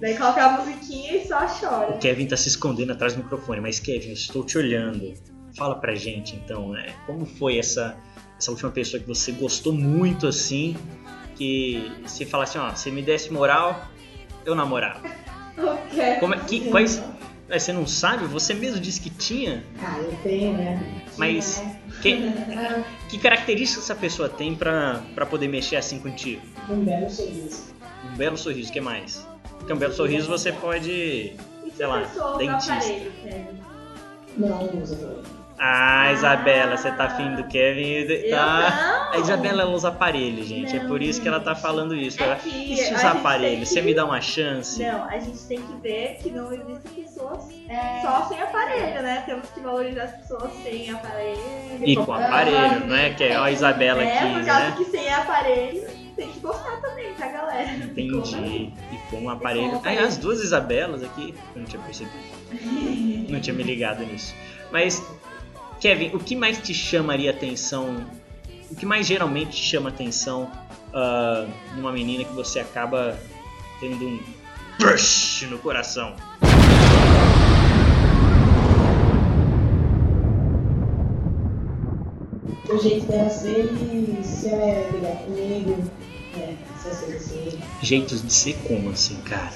Daí 0.00 0.16
coloca 0.16 0.44
a 0.44 0.58
musiquinha 0.58 1.16
e 1.16 1.26
só 1.26 1.46
chora. 1.46 1.90
O 1.94 1.98
Kevin 1.98 2.26
tá 2.26 2.36
se 2.36 2.48
escondendo 2.48 2.92
atrás 2.92 3.14
do 3.14 3.22
microfone, 3.22 3.60
mas 3.60 3.78
Kevin, 3.78 4.08
eu 4.08 4.14
estou 4.14 4.44
te 4.44 4.58
olhando. 4.58 5.14
Fala 5.58 5.74
pra 5.74 5.92
gente 5.96 6.36
então, 6.36 6.68
né? 6.68 6.94
Como 7.04 7.26
foi 7.26 7.58
essa, 7.58 7.96
essa 8.38 8.52
última 8.52 8.70
pessoa 8.70 9.02
que 9.02 9.08
você 9.08 9.32
gostou 9.32 9.72
muito 9.72 10.28
assim? 10.28 10.76
Que 11.34 11.90
se 12.06 12.24
falasse, 12.24 12.56
ó, 12.56 12.72
se 12.76 12.92
me 12.92 13.02
desse 13.02 13.32
moral, 13.32 13.88
eu 14.46 14.54
namorava. 14.54 15.02
Ok. 15.58 16.16
Como 16.20 16.34
é, 16.34 16.38
que, 16.38 16.70
quais. 16.70 17.02
É, 17.48 17.58
você 17.58 17.72
não 17.72 17.88
sabe? 17.88 18.26
Você 18.26 18.54
mesmo 18.54 18.78
disse 18.80 19.00
que 19.00 19.10
tinha? 19.10 19.64
Ah, 19.82 19.98
eu 19.98 20.16
tenho, 20.22 20.52
né? 20.52 21.02
Mas 21.16 21.60
que, 22.02 22.16
que 23.10 23.18
características 23.18 23.82
essa 23.84 23.96
pessoa 23.96 24.28
tem 24.28 24.54
pra, 24.54 25.02
pra 25.14 25.26
poder 25.26 25.48
mexer 25.48 25.74
assim 25.74 25.98
contigo? 25.98 26.42
Um 26.70 26.84
belo 26.84 27.10
sorriso. 27.10 27.74
Um 28.04 28.16
belo 28.16 28.36
sorriso, 28.36 28.70
o 28.70 28.72
que 28.72 28.80
mais? 28.80 29.26
Porque 29.58 29.72
um 29.72 29.76
belo 29.76 29.92
sorriso 29.92 30.28
você 30.28 30.52
pode. 30.52 31.32
Se 31.64 31.76
Sei 31.76 31.86
lá, 31.86 32.02
dentista. 32.38 32.74
aparelho? 32.74 33.12
Não, 34.36 34.48
não 34.48 34.82
usa 34.82 34.96
pra 34.96 35.37
Ah, 35.60 36.12
Isabela, 36.12 36.76
você 36.76 36.90
tá 36.92 37.04
afim 37.06 37.34
do 37.34 37.44
Kevin? 37.44 37.90
Eu 38.08 38.30
Tá. 38.30 39.08
não. 39.10 39.12
A 39.12 39.18
Isabela 39.18 39.62
ela 39.62 39.70
usa 39.72 39.88
aparelho, 39.88 40.44
gente. 40.44 40.76
é 40.76 40.80
Não, 40.80 40.88
por 40.88 41.02
isso 41.02 41.20
que 41.20 41.26
ela 41.26 41.40
tá 41.40 41.54
falando 41.54 41.94
isso. 41.96 42.22
É 42.22 42.34
que 42.36 42.48
e 42.48 42.76
se 42.76 42.94
usar 42.94 43.12
aparelho? 43.12 43.56
tem 43.56 43.64
Você 43.64 43.80
que- 43.80 43.86
me 43.86 43.94
dá 43.94 44.04
uma 44.04 44.20
chance? 44.20 44.80
Não, 44.82 45.04
a 45.04 45.18
gente 45.18 45.38
tem 45.48 45.60
que 45.60 45.72
ver 45.82 46.18
que 46.22 46.30
não 46.30 46.52
existem 46.52 47.02
pessoas 47.04 47.48
É, 47.68 48.00
só 48.02 48.24
sem 48.28 48.40
aparelho, 48.40 49.02
né? 49.02 49.22
Temos 49.26 49.48
que 49.50 49.60
valorizar 49.60 50.04
as 50.04 50.12
pessoas 50.12 50.52
sem 50.62 50.90
aparelho. 50.90 51.38
E 51.84 51.96
com 51.96 52.12
aparelho, 52.12 52.86
não 52.86 52.94
é? 52.96 53.10
Que 53.10 53.24
é 53.24 53.36
a 53.36 53.50
Isabela 53.50 54.02
É, 54.02 54.20
por 54.26 54.36
quis, 54.36 54.46
causa 54.46 54.64
né? 54.70 54.74
que 54.76 54.84
sem 54.84 55.12
aparelho 55.12 55.86
tem 56.16 56.28
que 56.30 56.40
gostar 56.40 56.80
também, 56.80 57.12
tá, 57.14 57.26
galera? 57.28 57.70
Entendi. 57.72 58.72
E 58.92 58.96
com 59.10 59.24
o 59.24 59.30
aparelho. 59.30 59.66
com 59.70 59.72
o 59.72 59.74
Ah, 59.76 59.78
aparelho. 59.80 60.06
as 60.06 60.16
duas 60.16 60.40
Isabelas 60.42 61.02
aqui. 61.02 61.34
Eu 61.54 61.60
não 61.62 61.66
tinha 61.68 61.82
percebido. 61.82 62.16
Não 63.28 63.40
tinha 63.40 63.54
me 63.54 63.62
ligado 63.64 64.04
nisso. 64.04 64.34
Mas, 64.70 65.02
Kevin, 65.80 66.10
o 66.14 66.18
que 66.18 66.34
mais 66.34 66.58
te 66.58 66.74
chamaria 66.74 67.30
atenção? 67.30 68.04
O 68.70 68.74
que 68.74 68.84
mais 68.84 69.06
geralmente 69.06 69.50
te 69.50 69.62
chama 69.62 69.88
atenção 69.90 70.50
ah, 70.92 71.46
numa 71.76 71.92
menina 71.92 72.24
que 72.24 72.34
você 72.34 72.58
acaba 72.58 73.18
tendo 73.80 74.04
um 74.04 74.20
crush 74.76 75.46
no 75.46 75.58
coração? 75.58 76.16
O 82.68 82.78
jeito 82.78 83.06
dela 83.06 83.30
ser 83.30 83.64
e 83.72 84.22
se 84.22 84.48
ela 84.48 84.62
é 84.64 84.90
ligar 84.92 85.16
comigo, 85.18 85.76
né? 86.36 86.56
Se 86.82 86.88
ela 86.88 87.14
é 87.14 87.18
ser 87.18 87.58
Jeitos 87.82 88.22
de 88.22 88.32
ser 88.32 88.56
como 88.66 88.90
assim, 88.90 89.16
cara? 89.22 89.52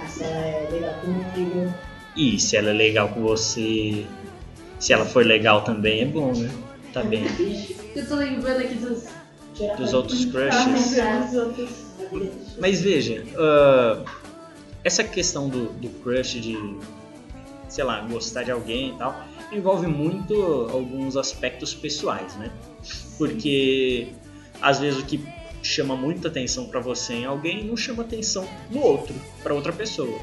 ah, 0.00 0.06
se 0.06 0.22
ela 0.22 0.46
é 0.46 0.68
ligar 0.70 1.00
comigo. 1.00 1.74
E 2.16 2.38
se 2.38 2.56
ela 2.56 2.70
é 2.70 2.72
legal 2.72 3.08
com 3.08 3.22
você, 3.22 4.06
se 4.78 4.92
ela 4.92 5.04
for 5.04 5.24
legal 5.24 5.62
também, 5.62 6.02
é 6.02 6.04
bom, 6.06 6.32
né? 6.34 6.50
Tá 6.92 7.02
bem. 7.02 7.24
eu 7.94 8.06
tô 8.08 8.14
lembrando 8.16 8.60
aqui 8.60 8.74
dos. 8.74 9.04
Dos 9.56 9.90
pra- 9.90 9.96
outros 9.98 10.24
crushes. 10.24 10.96
Mas 12.60 12.80
veja, 12.80 13.24
ah, 13.36 14.02
essa 14.82 15.02
questão 15.04 15.48
do, 15.48 15.66
do 15.74 15.88
crush, 16.02 16.40
de, 16.40 16.56
sei 17.68 17.84
lá, 17.84 18.00
gostar 18.00 18.42
de 18.42 18.50
alguém 18.50 18.90
e 18.90 18.98
tal, 18.98 19.16
envolve 19.52 19.86
muito 19.86 20.34
alguns 20.72 21.16
aspectos 21.16 21.72
pessoais, 21.74 22.34
né? 22.36 22.50
Porque 23.16 24.08
às 24.60 24.80
vezes 24.80 25.00
o 25.00 25.04
que 25.04 25.24
chama 25.62 25.96
muita 25.96 26.28
atenção 26.28 26.66
pra 26.66 26.80
você 26.80 27.14
em 27.14 27.24
alguém 27.24 27.64
não 27.64 27.76
chama 27.76 28.02
atenção 28.02 28.46
no 28.70 28.80
outro, 28.80 29.14
pra 29.42 29.54
outra 29.54 29.72
pessoa. 29.72 30.18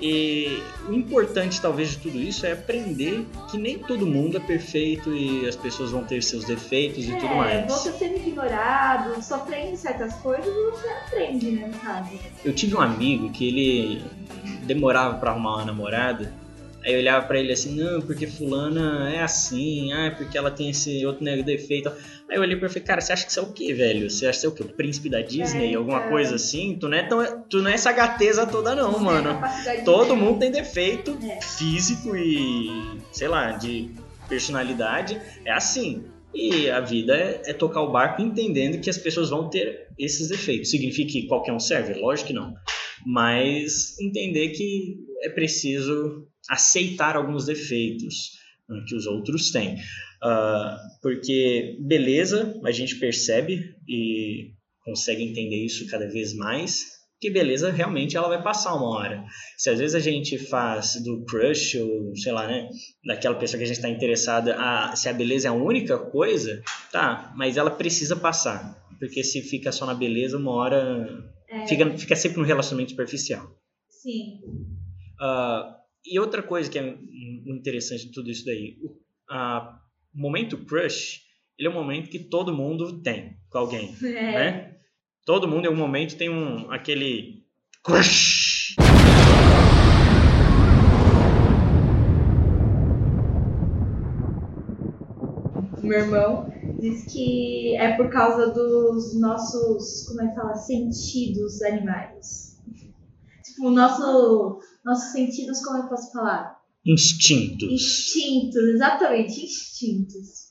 E 0.00 0.62
o 0.88 0.92
importante 0.92 1.60
talvez 1.60 1.90
de 1.90 1.98
tudo 1.98 2.18
isso 2.20 2.44
é 2.44 2.52
aprender 2.52 3.24
que 3.50 3.56
nem 3.56 3.78
todo 3.78 4.06
mundo 4.06 4.36
é 4.36 4.40
perfeito 4.40 5.14
e 5.14 5.48
as 5.48 5.56
pessoas 5.56 5.90
vão 5.90 6.04
ter 6.04 6.22
seus 6.22 6.44
defeitos 6.44 7.04
e 7.04 7.12
tudo 7.14 7.32
É, 7.32 7.36
mais. 7.36 7.72
você 7.72 7.90
sendo 7.92 8.16
ignorado, 8.16 9.22
sofrendo 9.22 9.76
certas 9.76 10.14
coisas, 10.16 10.44
você 10.54 10.88
aprende, 10.88 11.50
né, 11.50 11.66
no 11.72 11.78
caso. 11.78 12.10
Eu 12.44 12.54
tive 12.54 12.74
um 12.76 12.80
amigo 12.80 13.30
que 13.30 13.48
ele 13.48 14.04
demorava 14.64 15.16
pra 15.18 15.30
arrumar 15.30 15.56
uma 15.56 15.64
namorada. 15.64 16.32
Aí 16.86 16.94
eu 16.94 17.00
olhava 17.00 17.26
pra 17.26 17.36
ele 17.40 17.52
assim, 17.52 17.74
não, 17.74 18.00
porque 18.00 18.28
fulana 18.28 19.10
é 19.12 19.20
assim, 19.20 19.92
ah, 19.92 20.04
é 20.06 20.10
porque 20.10 20.38
ela 20.38 20.52
tem 20.52 20.70
esse 20.70 21.04
outro 21.04 21.24
né, 21.24 21.42
defeito. 21.42 21.88
Aí 22.30 22.36
eu 22.36 22.40
olhei 22.42 22.54
pra 22.54 22.66
ele 22.66 22.70
e 22.70 22.74
falei, 22.74 22.86
cara, 22.86 23.00
você 23.00 23.12
acha 23.12 23.26
que 23.26 23.32
você 23.32 23.40
é 23.40 23.42
o 23.42 23.52
quê, 23.52 23.74
velho? 23.74 24.08
Você 24.08 24.24
acha 24.24 24.38
que 24.38 24.40
você 24.42 24.46
é 24.46 24.50
o 24.50 24.52
quê? 24.52 24.62
O 24.62 24.68
príncipe 24.68 25.08
da 25.10 25.20
Disney? 25.20 25.72
É, 25.72 25.74
alguma 25.74 25.98
então. 25.98 26.10
coisa 26.10 26.36
assim? 26.36 26.76
Tu 26.78 26.88
não, 26.88 26.96
é 26.96 27.02
tão, 27.02 27.42
tu 27.50 27.60
não 27.60 27.68
é 27.72 27.74
essa 27.74 27.90
gateza 27.90 28.46
toda 28.46 28.72
não, 28.76 28.94
Tem 28.94 29.02
mano. 29.02 29.40
Todo 29.84 30.14
ver. 30.14 30.20
mundo 30.20 30.38
tem 30.38 30.52
defeito 30.52 31.18
É. 31.24 31.40
físico 31.40 32.16
e, 32.16 32.70
sei 33.10 33.26
lá, 33.26 33.50
de 33.50 33.90
personalidade. 34.28 35.20
É 35.44 35.50
assim. 35.50 36.04
E 36.32 36.70
a 36.70 36.80
vida 36.80 37.16
é, 37.16 37.42
é 37.46 37.52
tocar 37.52 37.80
o 37.80 37.90
barco 37.90 38.22
entendendo 38.22 38.78
que 38.80 38.90
as 38.90 38.98
pessoas 38.98 39.30
vão 39.30 39.48
ter 39.48 39.88
esses 39.98 40.28
defeitos. 40.28 40.70
Significa 40.70 41.10
que 41.10 41.26
qualquer 41.26 41.52
um 41.52 41.58
serve? 41.58 41.94
Lógico 41.94 42.28
que 42.28 42.32
não. 42.34 42.54
Mas 43.06 43.96
entender 44.00 44.48
que 44.48 44.96
é 45.22 45.28
preciso 45.30 46.26
aceitar 46.50 47.16
alguns 47.16 47.46
defeitos 47.46 48.32
né, 48.68 48.82
que 48.88 48.96
os 48.96 49.06
outros 49.06 49.50
têm. 49.50 49.76
Ah, 50.22 50.76
porque 51.00 51.76
beleza, 51.80 52.58
a 52.64 52.70
gente 52.70 52.96
percebe 52.96 53.74
e 53.88 54.50
consegue 54.84 55.22
entender 55.22 55.64
isso 55.64 55.86
cada 55.88 56.08
vez 56.08 56.34
mais, 56.34 56.96
que 57.20 57.30
beleza 57.30 57.72
realmente 57.72 58.16
ela 58.16 58.28
vai 58.28 58.42
passar 58.42 58.74
uma 58.74 58.88
hora. 58.88 59.24
Se 59.56 59.70
às 59.70 59.78
vezes 59.78 59.94
a 59.94 60.00
gente 60.00 60.38
faz 60.38 61.02
do 61.02 61.24
crush, 61.24 61.76
ou 61.76 62.14
sei 62.16 62.32
lá, 62.32 62.46
né, 62.46 62.68
daquela 63.04 63.36
pessoa 63.36 63.58
que 63.58 63.64
a 63.64 63.66
gente 63.66 63.76
está 63.76 63.88
interessada, 63.88 64.56
a, 64.56 64.94
se 64.94 65.08
a 65.08 65.12
beleza 65.12 65.48
é 65.48 65.50
a 65.50 65.54
única 65.54 65.98
coisa, 65.98 66.62
tá, 66.92 67.32
mas 67.36 67.56
ela 67.56 67.70
precisa 67.70 68.16
passar. 68.16 68.84
Porque 68.98 69.22
se 69.22 69.42
fica 69.42 69.72
só 69.72 69.86
na 69.86 69.94
beleza, 69.94 70.38
uma 70.38 70.52
hora 70.52 71.08
É, 71.48 71.66
fica, 71.66 71.98
fica 71.98 72.16
sempre 72.16 72.38
no 72.38 72.44
relacionamento 72.44 72.90
superficial. 72.90 73.48
Sim. 73.88 74.40
Ah, 75.20 75.76
e 76.04 76.18
outra 76.18 76.42
coisa 76.42 76.70
que 76.70 76.78
é 76.78 76.86
in- 76.86 77.44
interessante 77.46 78.06
de 78.06 78.12
tudo 78.12 78.30
isso 78.30 78.44
daí, 78.44 78.76
o 78.82 78.96
o 79.28 80.18
momento 80.18 80.56
crush, 80.64 81.20
ele 81.58 81.68
é 81.68 81.70
um 81.70 81.74
momento 81.74 82.08
que 82.08 82.18
todo 82.18 82.54
mundo 82.54 83.00
tem 83.02 83.36
com 83.50 83.58
alguém, 83.58 83.94
É. 84.02 84.32
né? 84.32 84.76
Todo 85.24 85.48
mundo 85.48 85.64
em 85.64 85.68
algum 85.68 85.78
momento 85.80 86.16
tem 86.16 86.30
um 86.30 86.70
aquele 86.70 87.44
crush. 87.82 88.74
Meu 95.82 95.98
irmão 96.00 96.50
diz 96.78 97.12
que 97.12 97.76
é 97.76 97.96
por 97.96 98.10
causa 98.10 98.52
dos 98.52 99.18
nossos, 99.18 100.06
como 100.08 100.22
é 100.22 100.28
que 100.28 100.34
fala, 100.34 100.54
sentidos 100.54 101.62
animais. 101.62 102.56
Tipo, 103.44 103.68
o 103.68 103.70
nosso, 103.70 104.60
nossos 104.84 105.12
sentidos, 105.12 105.64
como 105.64 105.82
eu 105.82 105.88
posso 105.88 106.12
falar? 106.12 106.56
Instintos. 106.84 107.70
Instintos, 107.70 108.62
exatamente, 108.74 109.44
instintos. 109.44 110.46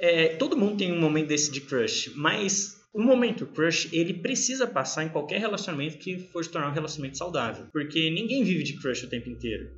É, 0.00 0.36
todo 0.36 0.56
mundo 0.56 0.76
tem 0.76 0.92
um 0.92 1.00
momento 1.00 1.28
desse 1.28 1.50
de 1.50 1.60
crush, 1.60 2.12
mas 2.16 2.78
o 2.92 3.02
momento 3.02 3.46
crush, 3.46 3.88
ele 3.92 4.14
precisa 4.14 4.66
passar 4.66 5.04
em 5.04 5.08
qualquer 5.08 5.38
relacionamento 5.40 5.98
que 5.98 6.18
for 6.32 6.42
se 6.44 6.50
tornar 6.50 6.70
um 6.70 6.74
relacionamento 6.74 7.18
saudável. 7.18 7.66
Porque 7.72 8.10
ninguém 8.10 8.42
vive 8.42 8.64
de 8.64 8.80
crush 8.80 9.04
o 9.04 9.08
tempo 9.08 9.28
inteiro. 9.28 9.70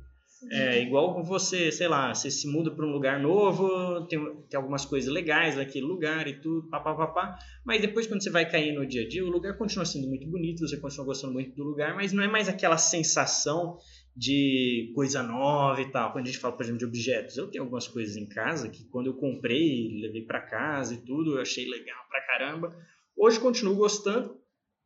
É 0.49 0.81
igual 0.81 1.23
você, 1.23 1.71
sei 1.71 1.87
lá, 1.87 2.13
você 2.13 2.31
se 2.31 2.47
muda 2.47 2.71
para 2.71 2.85
um 2.85 2.91
lugar 2.91 3.19
novo, 3.19 4.07
tem, 4.07 4.19
tem 4.49 4.57
algumas 4.57 4.85
coisas 4.85 5.11
legais 5.13 5.55
naquele 5.55 5.85
lugar 5.85 6.27
e 6.27 6.39
tudo, 6.39 6.67
papapá, 6.69 7.37
mas 7.63 7.81
depois 7.81 8.07
quando 8.07 8.23
você 8.23 8.29
vai 8.29 8.49
cair 8.49 8.73
no 8.73 8.85
dia 8.85 9.03
a 9.03 9.07
dia, 9.07 9.23
o 9.23 9.29
lugar 9.29 9.57
continua 9.57 9.85
sendo 9.85 10.07
muito 10.07 10.27
bonito, 10.27 10.67
você 10.67 10.77
continua 10.77 11.05
gostando 11.05 11.33
muito 11.33 11.55
do 11.55 11.63
lugar, 11.63 11.95
mas 11.95 12.11
não 12.11 12.23
é 12.23 12.27
mais 12.27 12.49
aquela 12.49 12.77
sensação 12.77 13.77
de 14.15 14.91
coisa 14.95 15.21
nova 15.23 15.81
e 15.81 15.91
tal. 15.91 16.11
Quando 16.11 16.25
a 16.25 16.27
gente 16.27 16.39
fala, 16.39 16.55
por 16.55 16.63
exemplo, 16.63 16.79
de 16.79 16.85
objetos, 16.85 17.37
eu 17.37 17.47
tenho 17.47 17.63
algumas 17.63 17.87
coisas 17.87 18.17
em 18.17 18.27
casa 18.27 18.67
que 18.69 18.83
quando 18.85 19.07
eu 19.07 19.13
comprei, 19.13 19.99
levei 20.01 20.23
para 20.23 20.41
casa 20.41 20.93
e 20.95 20.97
tudo, 20.97 21.35
eu 21.35 21.41
achei 21.41 21.69
legal 21.69 21.99
pra 22.09 22.21
caramba. 22.25 22.75
Hoje 23.15 23.39
continuo 23.39 23.75
gostando, 23.75 24.37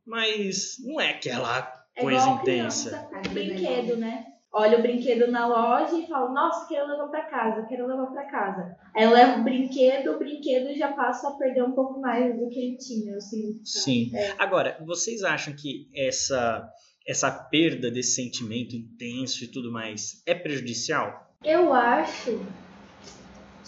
mas 0.05 0.75
não 0.83 0.99
é 0.99 1.11
aquela 1.11 1.85
É 1.95 2.01
coisa 2.01 2.29
intensa. 2.29 3.07
criança 3.09 3.29
brinquedo, 3.33 3.97
né? 3.97 4.25
Olha 4.57 4.79
o 4.79 4.81
brinquedo 4.81 5.29
na 5.29 5.45
loja 5.47 5.97
e 5.97 6.07
fala, 6.07 6.31
nossa, 6.31 6.65
quero 6.69 6.87
levar 6.87 7.09
pra 7.09 7.23
casa, 7.23 7.65
quero 7.67 7.85
levar 7.87 8.05
pra 8.05 8.23
casa. 8.23 8.73
Aí 8.95 9.03
eu 9.03 9.11
levo 9.11 9.41
o 9.41 9.43
brinquedo, 9.43 10.13
o 10.13 10.17
brinquedo 10.17 10.73
já 10.77 10.93
passa 10.93 11.27
a 11.27 11.31
perder 11.31 11.61
um 11.61 11.73
pouco 11.73 11.99
mais 11.99 12.33
do 12.39 12.47
que 12.47 12.57
ele 12.57 12.77
tinha, 12.77 13.17
assim. 13.17 13.59
Sim. 13.65 14.11
É. 14.15 14.33
Agora, 14.39 14.77
vocês 14.85 15.23
acham 15.25 15.53
que 15.53 15.89
essa 15.93 16.65
essa 17.05 17.29
perda 17.29 17.91
desse 17.91 18.15
sentimento 18.15 18.75
intenso 18.77 19.43
e 19.43 19.47
tudo 19.47 19.71
mais 19.73 20.23
é 20.25 20.33
prejudicial? 20.33 21.29
Eu 21.43 21.73
acho 21.73 22.39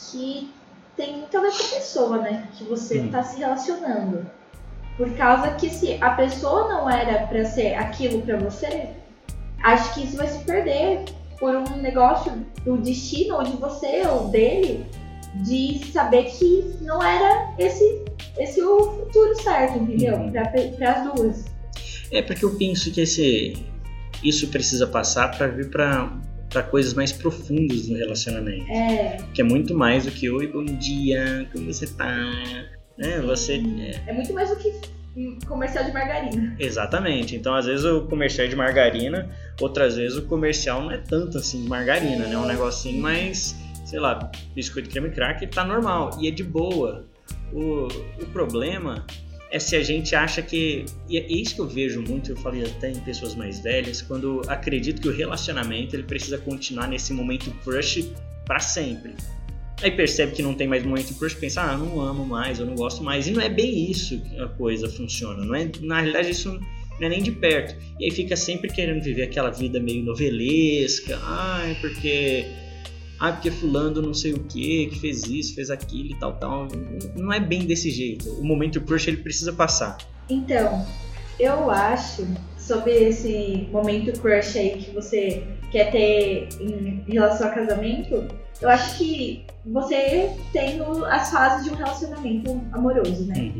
que 0.10 0.54
tem 0.96 1.18
muito 1.18 1.38
a 1.38 1.42
ver 1.42 1.50
com 1.52 1.64
a 1.64 1.76
pessoa, 1.76 2.18
né? 2.20 2.50
Que 2.58 2.64
você 2.64 3.02
Hum. 3.02 3.12
tá 3.12 3.24
se 3.24 3.38
relacionando. 3.38 4.26
Por 4.96 5.14
causa 5.18 5.52
que 5.56 5.70
se 5.70 6.02
a 6.02 6.12
pessoa 6.16 6.70
não 6.70 6.90
era 6.90 7.28
pra 7.28 7.44
ser 7.44 7.74
aquilo 7.76 8.22
pra 8.22 8.38
você, 8.38 8.96
acho 9.68 9.94
que 9.94 10.04
isso 10.04 10.18
vai 10.18 10.28
se 10.28 10.44
perder 10.46 11.04
por 11.40 11.56
um 11.56 11.78
negócio 11.82 12.32
do 12.64 12.78
destino 12.78 13.36
ou 13.36 13.44
de 13.44 13.58
você 13.58 14.08
ou 14.08 14.30
dele 14.30 14.86
de 15.44 15.86
saber 15.92 16.24
que 16.26 16.76
não 16.82 17.04
era 17.04 17.54
esse 17.60 18.06
esse 18.38 18.62
o 18.62 18.92
futuro 18.92 19.36
certo, 19.42 19.78
entendeu? 19.78 20.16
Uhum. 20.16 20.32
Pra, 20.32 20.92
as 20.92 21.14
duas. 21.14 21.46
É 22.12 22.22
porque 22.22 22.46
eu 22.46 22.56
penso 22.56 22.92
que 22.92 23.02
esse 23.02 23.66
isso 24.24 24.48
precisa 24.48 24.88
passar 24.88 25.38
para 25.38 25.48
vir 25.48 25.70
para 25.70 26.12
para 26.50 26.64
coisas 26.64 26.94
mais 26.94 27.12
profundas 27.12 27.90
no 27.90 27.98
relacionamento, 27.98 28.72
É, 28.72 29.18
que 29.34 29.42
é 29.42 29.44
muito 29.44 29.76
mais 29.76 30.06
do 30.06 30.12
que 30.12 30.30
oi, 30.30 30.48
bom 30.48 30.64
dia, 30.64 31.46
como 31.52 31.66
você 31.66 31.86
tá, 31.86 32.08
né? 32.98 33.20
Você 33.26 33.56
é, 33.56 34.10
é 34.10 34.14
muito 34.14 34.34
mais 34.34 34.50
do 34.50 34.56
que 34.56 34.72
comercial 35.48 35.84
de 35.84 35.92
margarina. 35.92 36.56
Exatamente. 36.60 37.36
Então, 37.36 37.56
às 37.56 37.66
vezes 37.66 37.86
o 37.86 38.02
comercial 38.04 38.46
é 38.46 38.50
de 38.50 38.56
margarina, 38.56 39.30
outras 39.60 39.96
vezes 39.96 40.18
o 40.18 40.24
comercial 40.24 40.82
não 40.82 40.92
é 40.92 40.98
tanto 40.98 41.38
assim 41.38 41.64
de 41.64 41.70
margarina, 41.70 42.26
né? 42.26 42.34
É 42.34 42.38
um 42.38 42.46
negocinho 42.46 43.02
mais, 43.02 43.56
sei 43.86 44.00
lá, 44.00 44.32
biscoito 44.54 44.90
creme 44.90 45.10
cracker 45.10 45.50
tá 45.50 45.64
normal 45.64 46.12
e 46.20 46.28
é 46.28 46.32
de 46.32 46.44
boa. 46.44 47.06
O, 47.52 47.88
o 48.22 48.26
problema 48.32 49.06
é 49.50 49.60
se 49.60 49.76
a 49.76 49.84
gente 49.84 50.16
acha 50.16 50.42
que. 50.42 50.86
E 51.08 51.18
é 51.18 51.26
isso 51.32 51.56
que 51.56 51.62
eu 51.62 51.68
vejo 51.68 52.02
muito, 52.02 52.32
eu 52.32 52.38
falei 52.38 52.64
até 52.64 52.92
em 52.92 53.00
pessoas 53.00 53.34
mais 53.36 53.60
velhas, 53.60 54.02
quando 54.02 54.42
acredito 54.48 55.02
que 55.02 55.08
o 55.08 55.16
relacionamento 55.16 55.96
ele 55.96 56.04
precisa 56.04 56.38
continuar 56.38 56.88
nesse 56.88 57.14
momento 57.14 57.52
crush 57.64 58.12
para 58.46 58.60
sempre. 58.60 59.16
Aí 59.82 59.92
percebe 59.92 60.32
que 60.32 60.42
não 60.42 60.56
tem 60.56 60.68
mais 60.68 60.84
momento 60.84 61.14
crush, 61.14 61.36
pensa, 61.36 61.62
ah, 61.62 61.78
não 61.78 62.02
amo 62.02 62.26
mais, 62.26 62.60
eu 62.60 62.66
não 62.66 62.74
gosto 62.74 63.04
mais. 63.04 63.28
E 63.28 63.32
não 63.32 63.42
é 63.42 63.50
bem 63.50 63.92
isso 63.92 64.20
que 64.22 64.40
a 64.40 64.48
coisa 64.48 64.90
funciona. 64.90 65.46
Não 65.46 65.54
é, 65.54 65.70
na 65.82 65.98
realidade, 65.98 66.32
isso 66.32 66.60
não 67.00 67.08
é 67.08 67.10
nem 67.10 67.22
de 67.22 67.32
perto. 67.32 67.76
E 68.00 68.06
aí 68.06 68.12
fica 68.12 68.36
sempre 68.36 68.72
querendo 68.72 69.04
viver 69.04 69.24
aquela 69.24 69.52
vida 69.52 69.80
meio 69.80 70.04
novelesca. 70.04 71.20
Ai, 71.24 71.78
porque. 71.80 72.46
Ah, 73.20 73.32
porque 73.32 73.50
fulano 73.50 74.00
não 74.00 74.14
sei 74.14 74.34
o 74.34 74.44
que, 74.44 74.88
que 74.88 75.00
fez 75.00 75.24
isso, 75.24 75.56
fez 75.56 75.70
aquilo 75.72 76.12
e 76.12 76.20
tal, 76.20 76.34
tal. 76.34 76.68
Não 77.16 77.34
é 77.34 77.40
bem 77.40 77.66
desse 77.66 77.90
jeito. 77.90 78.30
O 78.32 78.44
momento 78.44 78.80
crush 78.82 79.08
ele 79.08 79.18
precisa 79.18 79.54
passar. 79.54 79.98
Então, 80.30 80.86
eu 81.40 81.70
acho 81.70 82.28
sobre 82.58 82.92
esse 82.92 83.68
momento 83.72 84.12
crush 84.20 84.58
aí 84.58 84.78
que 84.78 84.92
você 84.92 85.44
quer 85.72 85.92
ter 85.92 86.50
em 86.60 87.04
relação 87.08 87.48
a 87.48 87.52
casamento, 87.52 88.28
eu 88.62 88.70
acho 88.70 88.98
que 88.98 89.46
você 89.66 90.32
tem 90.52 90.80
as 91.10 91.32
fases 91.32 91.66
de 91.66 91.72
um 91.72 91.76
relacionamento 91.76 92.52
amoroso, 92.72 93.26
né? 93.28 93.54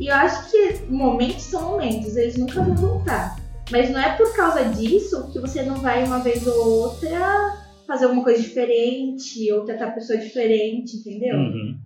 E 0.00 0.08
eu 0.08 0.14
acho 0.14 0.50
que 0.50 0.84
momentos 0.86 1.42
são 1.42 1.70
momentos, 1.70 2.16
eles 2.16 2.36
nunca 2.36 2.62
vão 2.62 2.74
voltar. 2.74 3.36
Mas 3.70 3.90
não 3.90 4.00
é 4.00 4.16
por 4.16 4.34
causa 4.36 4.64
disso 4.64 5.32
que 5.32 5.38
você 5.38 5.62
não 5.62 5.76
vai 5.76 6.04
uma 6.04 6.18
vez 6.18 6.46
ou 6.46 6.82
outra 6.82 7.64
fazer 7.86 8.04
alguma 8.04 8.24
coisa 8.24 8.42
diferente 8.42 9.50
ou 9.52 9.64
tratar 9.64 9.88
a 9.88 9.92
pessoa 9.92 10.18
diferente, 10.18 10.96
entendeu? 10.96 11.36
Uhum. 11.36 11.78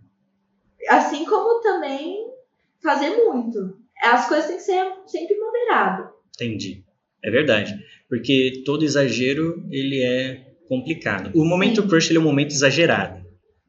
Assim 0.89 1.25
como 1.25 1.61
também 1.61 2.29
fazer 2.83 3.11
muito. 3.11 3.77
As 4.03 4.27
coisas 4.29 4.47
têm 4.47 4.57
que 4.57 4.63
ser 4.63 4.93
sempre 5.07 5.37
moderado. 5.37 6.11
Entendi. 6.35 6.85
É 7.23 7.31
verdade. 7.31 7.75
Porque 8.09 8.63
todo 8.65 8.85
exagero, 8.85 9.65
ele 9.71 10.03
é 10.03 10.48
complicado. 10.69 11.31
O 11.35 11.45
momento 11.45 11.83
Sim. 11.83 11.89
crush, 11.89 12.15
é 12.15 12.19
um 12.19 12.23
momento 12.23 12.51
exagerado. 12.51 13.27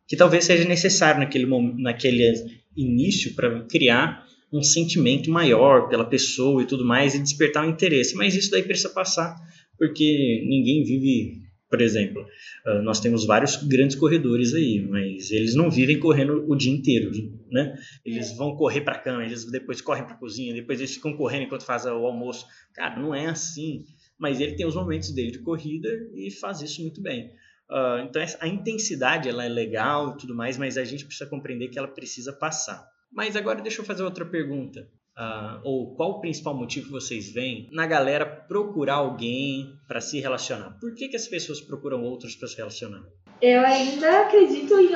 Que 0.07 0.15
talvez 0.15 0.45
seja 0.45 0.67
necessário 0.67 1.19
naquele, 1.19 1.45
naquele 1.77 2.33
início 2.75 3.33
para 3.35 3.61
criar 3.63 4.25
um 4.51 4.61
sentimento 4.61 5.29
maior 5.31 5.87
pela 5.87 6.05
pessoa 6.05 6.61
e 6.61 6.65
tudo 6.65 6.85
mais 6.85 7.15
e 7.15 7.19
despertar 7.19 7.65
um 7.65 7.69
interesse. 7.69 8.15
Mas 8.15 8.35
isso 8.35 8.51
daí 8.51 8.63
precisa 8.63 8.89
passar. 8.89 9.35
Porque 9.77 10.43
ninguém 10.47 10.83
vive... 10.83 11.49
Por 11.69 11.81
exemplo, 11.81 12.25
ah, 12.65 12.81
nós 12.81 12.99
temos 12.99 13.27
vários 13.27 13.57
grandes 13.57 13.95
corredores 13.95 14.55
aí, 14.55 14.83
mas 14.89 15.29
eles 15.29 15.53
não 15.53 15.69
vivem 15.69 15.99
correndo 15.99 16.43
o 16.47 16.55
dia 16.55 16.73
inteiro, 16.73 17.11
né? 17.51 17.75
Eles 18.03 18.35
vão 18.35 18.55
correr 18.55 18.81
para 18.81 18.95
a 18.95 18.97
cama, 18.97 19.23
eles 19.23 19.45
depois 19.45 19.79
correm 19.79 20.03
para 20.03 20.15
a 20.15 20.17
cozinha, 20.17 20.51
depois 20.51 20.79
eles 20.79 20.95
ficam 20.95 21.15
correndo 21.15 21.43
enquanto 21.43 21.63
fazem 21.63 21.91
o 21.91 22.07
almoço. 22.07 22.47
Cara, 22.73 22.99
não 22.99 23.13
é 23.13 23.27
assim. 23.27 23.83
Mas 24.19 24.39
ele 24.39 24.55
tem 24.55 24.65
os 24.65 24.75
momentos 24.75 25.11
dele 25.13 25.31
de 25.31 25.39
corrida 25.39 25.89
e 26.13 26.29
faz 26.29 26.61
isso 26.61 26.81
muito 26.81 27.01
bem. 27.01 27.31
Ah, 27.71 28.03
então 28.07 28.21
a 28.39 28.47
intensidade 28.47 29.29
ela 29.29 29.45
é 29.45 29.49
legal 29.49 30.11
e 30.11 30.17
tudo 30.17 30.35
mais, 30.35 30.57
mas 30.57 30.77
a 30.77 30.83
gente 30.83 31.05
precisa 31.05 31.29
compreender 31.29 31.69
que 31.69 31.79
ela 31.79 31.87
precisa 31.87 32.33
passar. 32.33 32.85
Mas 33.11 33.35
agora 33.35 33.61
deixa 33.61 33.81
eu 33.81 33.85
fazer 33.85 34.03
outra 34.03 34.25
pergunta. 34.25 34.87
Ah, 35.15 35.59
ou 35.63 35.95
qual 35.95 36.11
o 36.11 36.21
principal 36.21 36.55
motivo 36.55 36.87
que 36.87 36.91
vocês 36.91 37.31
veem 37.31 37.67
na 37.71 37.85
galera 37.85 38.25
procurar 38.25 38.95
alguém 38.95 39.73
para 39.87 39.99
se 39.99 40.19
relacionar? 40.19 40.77
Por 40.79 40.93
que, 40.95 41.09
que 41.09 41.15
as 41.15 41.27
pessoas 41.27 41.59
procuram 41.59 42.01
outros 42.03 42.35
para 42.35 42.47
se 42.47 42.55
relacionar? 42.55 43.03
Eu 43.41 43.61
ainda 43.61 44.21
acredito 44.21 44.77
em. 44.79 44.91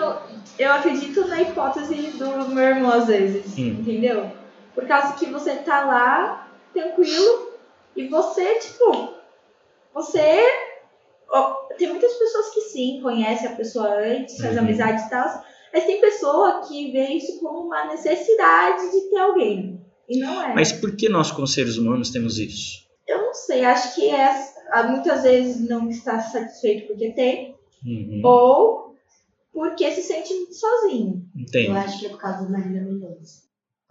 Eu 0.59 0.71
acredito 0.71 1.27
na 1.27 1.41
hipótese 1.41 1.95
do 2.17 2.47
meu 2.49 2.63
irmão 2.63 2.91
às 2.91 3.07
vezes, 3.07 3.57
Hum. 3.57 3.79
entendeu? 3.79 4.31
Por 4.73 4.85
causa 4.87 5.13
que 5.17 5.25
você 5.27 5.55
tá 5.57 5.85
lá, 5.85 6.51
tranquilo, 6.73 7.42
e 7.95 8.07
você, 8.07 8.55
tipo, 8.59 9.13
você. 9.93 10.43
ó, 11.29 11.53
tem 11.77 11.89
muitas 11.89 12.13
pessoas 12.13 12.49
que 12.53 12.61
sim, 12.61 12.99
conhecem 13.01 13.47
a 13.47 13.55
pessoa 13.55 13.87
antes, 13.99 14.37
faz 14.39 14.53
Uhum. 14.55 14.59
amizade 14.63 15.05
e 15.05 15.09
tal, 15.09 15.43
mas 15.73 15.85
tem 15.85 15.99
pessoa 16.01 16.61
que 16.67 16.91
vê 16.91 17.07
isso 17.09 17.39
como 17.39 17.67
uma 17.67 17.85
necessidade 17.85 18.91
de 18.91 19.09
ter 19.09 19.17
alguém. 19.17 19.81
E 20.09 20.19
não 20.19 20.41
é. 20.43 20.53
Mas 20.53 20.71
por 20.71 20.95
que 20.95 21.07
nós, 21.09 21.31
como 21.31 21.47
seres 21.47 21.77
humanos, 21.77 22.11
temos 22.11 22.37
isso? 22.37 22.83
Eu 23.07 23.17
não 23.21 23.33
sei, 23.33 23.63
acho 23.65 23.95
que 23.95 24.09
é, 24.09 24.33
muitas 24.89 25.23
vezes 25.23 25.67
não 25.67 25.89
está 25.89 26.19
satisfeito 26.21 26.87
porque 26.87 27.11
tem, 27.13 27.55
Uhum. 27.85 28.21
ou 28.23 28.95
porque 29.51 29.91
se 29.91 30.01
sente 30.03 30.33
sozinho. 30.53 31.25
Entende? 31.35 31.67
Eu 31.67 31.73
acho 31.75 31.99
que 31.99 32.05
é 32.05 32.09
por 32.09 32.17
causa 32.19 32.43
da 32.49 32.57
Mendonça. 32.57 33.42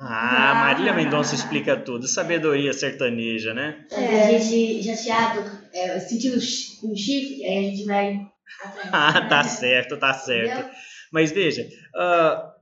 Ah, 0.05 0.51
Ah. 0.51 0.55
Marília 0.55 0.93
Mendonça 0.93 1.35
explica 1.35 1.77
tudo. 1.77 2.07
Sabedoria 2.09 2.73
sertaneja, 2.73 3.55
né? 3.55 3.87
É. 3.91 4.37
A 4.37 4.39
gente 4.39 4.83
chateado, 4.85 5.41
é, 5.73 6.01
sentindo 6.01 6.41
chi- 6.41 6.79
um 6.85 6.95
chifre, 6.97 7.45
aí 7.45 7.59
a 7.59 7.71
gente 7.71 7.85
vai 7.85 8.27
atrás. 8.65 8.89
Ah, 8.93 9.29
tá 9.29 9.45
certo, 9.45 9.97
tá 9.97 10.13
certo. 10.13 10.59
Entendeu? 10.61 10.71
Mas 11.13 11.31
veja, 11.31 11.69
ah, 11.95 12.53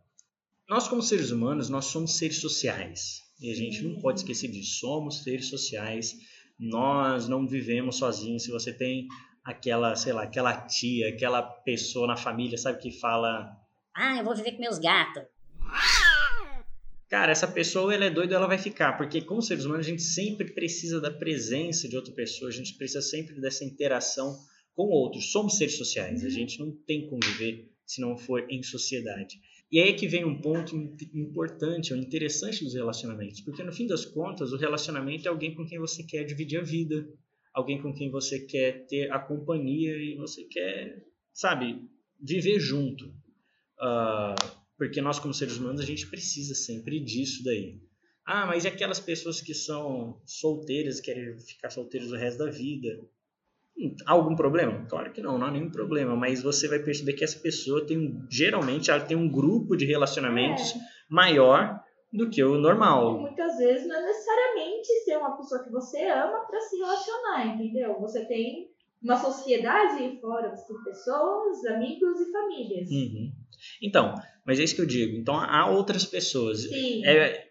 nós 0.69 0.87
como 0.89 1.03
seres 1.03 1.31
humanos, 1.31 1.69
nós 1.71 1.87
somos 1.87 2.17
seres 2.19 2.41
sociais. 2.41 3.21
E 3.41 3.51
a 3.51 3.55
gente 3.55 3.83
não 3.83 4.01
pode 4.03 4.21
esquecer 4.21 4.49
disso. 4.49 4.81
Somos 4.81 5.23
seres 5.23 5.49
sociais. 5.49 6.13
Nós 6.59 7.27
não 7.27 7.47
vivemos 7.47 7.97
sozinhos. 7.97 8.43
Se 8.45 8.51
você 8.51 8.71
tem 8.71 9.07
aquela, 9.43 9.97
sei 9.97 10.13
lá, 10.13 10.25
aquela 10.25 10.53
tia, 10.67 11.09
aquela 11.09 11.41
pessoa 11.43 12.07
na 12.07 12.17
família, 12.19 12.59
sabe, 12.59 12.79
que 12.83 12.91
fala... 13.01 13.51
Ah, 13.97 14.19
eu 14.19 14.25
vou 14.25 14.37
viver 14.37 14.53
com 14.53 14.61
meus 14.61 14.79
gatos. 14.79 15.23
Cara, 17.11 17.33
essa 17.33 17.47
pessoa, 17.49 17.93
ela 17.93 18.05
é 18.07 18.11
doida, 18.11 18.37
ela 18.37 18.47
vai 18.47 18.57
ficar. 18.59 18.93
Porque 18.97 19.21
como 19.21 19.43
seres 19.43 19.65
humanos, 19.65 19.87
a 19.87 19.91
gente 19.91 20.03
sempre 20.03 20.53
precisa 20.55 21.01
da 21.01 21.11
presença 21.11 21.89
de 21.89 21.97
outra 21.97 22.15
pessoa. 22.15 22.49
A 22.49 22.53
gente 22.55 22.75
precisa 22.77 23.03
sempre 23.03 23.41
dessa 23.41 23.65
interação 23.65 24.39
com 24.75 24.85
outros. 24.85 25.33
Somos 25.33 25.57
seres 25.59 25.77
sociais. 25.77 26.25
A 26.25 26.29
gente 26.31 26.59
não 26.61 26.71
tem 26.87 27.09
como 27.09 27.21
viver 27.25 27.69
se 27.85 28.01
não 28.01 28.17
for 28.17 28.47
em 28.49 28.63
sociedade. 28.63 29.35
E 29.73 29.81
aí 29.81 29.89
é 29.91 29.93
que 29.93 30.07
vem 30.07 30.25
um 30.25 30.41
ponto 30.41 30.77
im- 30.77 30.97
importante, 31.15 31.93
ou 31.93 31.99
interessante 31.99 32.63
dos 32.65 32.75
relacionamentos. 32.75 33.41
Porque 33.41 33.63
no 33.65 33.73
fim 33.73 33.87
das 33.89 34.05
contas, 34.05 34.53
o 34.53 34.57
relacionamento 34.57 35.27
é 35.27 35.29
alguém 35.31 35.55
com 35.55 35.67
quem 35.67 35.79
você 35.81 36.05
quer 36.05 36.25
dividir 36.25 36.61
a 36.61 36.63
vida. 36.63 37.07
alguém 37.53 37.83
com 37.83 37.93
quem 37.93 38.09
você 38.13 38.39
quer 38.47 38.87
ter 38.87 39.11
a 39.11 39.19
companhia 39.19 39.93
e 39.97 40.15
você 40.17 40.45
quer, 40.45 41.05
sabe, 41.33 41.83
viver 42.23 42.61
junto. 42.61 43.13
Ah, 43.81 44.37
porque 44.81 45.03
nós, 45.03 45.19
como 45.19 45.35
seres 45.35 45.59
humanos, 45.59 45.83
a 45.83 45.85
gente 45.85 46.07
precisa 46.07 46.55
sempre 46.55 46.99
disso 47.01 47.45
daí. 47.45 47.79
Ah, 48.25 48.47
mas 48.47 48.65
e 48.65 48.69
aquelas 48.69 48.99
pessoas 48.99 49.39
que 49.39 49.53
são 49.53 50.19
solteiras, 50.25 51.01
querem 51.01 51.39
ficar 51.39 51.69
solteiras 51.69 52.11
o 52.11 52.17
resto 52.17 52.39
da 52.39 52.51
vida? 52.51 52.99
Hum, 53.77 53.95
Há 54.07 54.13
algum 54.13 54.35
problema? 54.35 54.87
Claro 54.89 55.13
que 55.13 55.21
não, 55.21 55.37
não 55.37 55.49
há 55.49 55.51
nenhum 55.51 55.71
problema, 55.71 56.17
mas 56.17 56.43
você 56.43 56.67
vai 56.67 56.79
perceber 56.79 57.13
que 57.13 57.23
essa 57.25 57.39
pessoa 57.41 57.87
tem, 57.87 58.25
geralmente, 58.31 58.91
ela 58.91 59.05
tem 59.05 59.19
um 59.19 59.29
grupo 59.31 59.77
de 59.77 59.85
relacionamentos 59.85 60.73
maior 61.11 61.79
do 62.11 62.31
que 62.31 62.43
o 62.43 62.57
E 62.57 62.61
normal. 62.63 63.21
muitas 63.21 63.59
vezes 63.59 63.87
não 63.87 63.97
é 63.97 64.07
necessariamente 64.07 64.89
ser 65.05 65.19
uma 65.19 65.37
pessoa 65.37 65.63
que 65.63 65.71
você 65.71 66.07
ama 66.09 66.47
para 66.47 66.61
se 66.63 66.77
relacionar, 66.79 67.55
entendeu? 67.55 68.01
Você 68.01 68.25
tem 68.25 68.70
uma 69.03 69.17
sociedade 69.19 70.21
fora, 70.21 70.51
tem 70.51 70.85
pessoas, 70.85 71.65
amigos 71.67 72.21
e 72.21 72.31
famílias. 72.31 72.91
Uhum. 72.91 73.33
Então, 73.83 74.15
mas 74.45 74.59
é 74.59 74.65
isso 74.65 74.75
que 74.75 74.81
eu 74.81 74.87
digo. 74.87 75.17
Então, 75.17 75.37
há 75.37 75.71
outras 75.71 76.05
pessoas. 76.05 76.63
Sim. 76.63 77.05
É, 77.05 77.49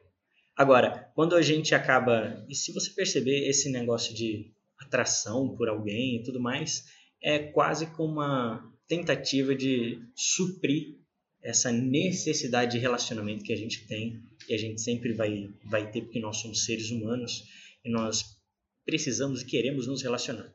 agora, 0.55 1.11
quando 1.15 1.35
a 1.35 1.41
gente 1.41 1.73
acaba. 1.73 2.45
E 2.47 2.55
se 2.55 2.73
você 2.73 2.91
perceber 2.91 3.47
esse 3.47 3.71
negócio 3.71 4.13
de 4.13 4.51
atração 4.79 5.55
por 5.55 5.69
alguém 5.69 6.17
e 6.17 6.23
tudo 6.23 6.39
mais, 6.39 6.85
é 7.21 7.39
quase 7.39 7.87
como 7.87 8.13
uma 8.13 8.63
tentativa 8.87 9.53
de 9.53 10.01
suprir 10.15 10.97
essa 11.41 11.71
necessidade 11.71 12.73
de 12.73 12.79
relacionamento 12.79 13.43
que 13.43 13.53
a 13.53 13.57
gente 13.57 13.87
tem 13.87 14.21
e 14.47 14.53
a 14.53 14.57
gente 14.57 14.81
sempre 14.81 15.13
vai, 15.13 15.49
vai 15.65 15.89
ter 15.89 16.01
porque 16.01 16.19
nós 16.19 16.37
somos 16.37 16.65
seres 16.65 16.89
humanos 16.89 17.43
e 17.83 17.89
nós 17.89 18.37
precisamos 18.85 19.41
e 19.41 19.45
queremos 19.45 19.87
nos 19.87 20.01
relacionar. 20.01 20.53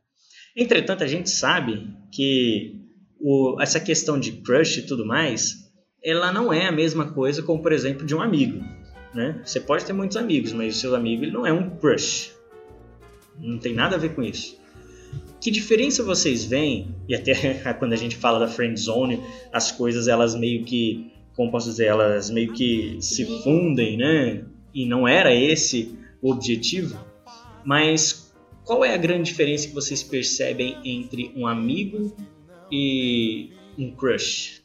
Entretanto, 0.56 1.02
a 1.02 1.06
gente 1.06 1.30
sabe 1.30 1.88
que 2.12 2.80
o, 3.20 3.60
essa 3.60 3.80
questão 3.80 4.18
de 4.18 4.32
crush 4.32 4.78
e 4.78 4.86
tudo 4.86 5.04
mais, 5.04 5.70
ela 6.02 6.32
não 6.32 6.52
é 6.52 6.66
a 6.66 6.72
mesma 6.72 7.12
coisa 7.12 7.42
como, 7.42 7.62
por 7.62 7.72
exemplo, 7.72 8.06
de 8.06 8.14
um 8.14 8.20
amigo. 8.20 8.62
Né? 9.12 9.40
Você 9.44 9.60
pode 9.60 9.84
ter 9.84 9.92
muitos 9.92 10.16
amigos, 10.16 10.52
mas 10.52 10.76
o 10.76 10.78
seu 10.78 10.94
amigo 10.94 11.24
ele 11.24 11.32
não 11.32 11.46
é 11.46 11.52
um 11.52 11.70
crush. 11.76 12.32
Não 13.38 13.58
tem 13.58 13.74
nada 13.74 13.96
a 13.96 13.98
ver 13.98 14.14
com 14.14 14.22
isso. 14.22 14.58
Que 15.40 15.50
diferença 15.50 16.02
vocês 16.02 16.44
veem? 16.44 16.94
E 17.08 17.14
até 17.14 17.54
quando 17.78 17.92
a 17.92 17.96
gente 17.96 18.16
fala 18.16 18.38
da 18.38 18.48
friend 18.48 18.78
zone, 18.78 19.20
as 19.52 19.72
coisas 19.72 20.08
elas 20.08 20.34
meio 20.34 20.64
que, 20.64 21.12
como 21.34 21.50
posso 21.50 21.68
dizer, 21.70 21.86
elas 21.86 22.30
meio 22.30 22.52
que 22.52 22.96
se 23.00 23.24
fundem, 23.42 23.96
né? 23.96 24.44
E 24.72 24.86
não 24.86 25.06
era 25.06 25.34
esse 25.34 25.98
o 26.22 26.30
objetivo. 26.30 26.98
Mas 27.64 28.23
qual 28.64 28.84
é 28.84 28.94
a 28.94 28.96
grande 28.96 29.24
diferença 29.24 29.68
que 29.68 29.74
vocês 29.74 30.02
percebem 30.02 30.78
entre 30.84 31.32
um 31.36 31.46
amigo 31.46 32.14
e 32.70 33.52
um 33.78 33.94
crush? 33.94 34.62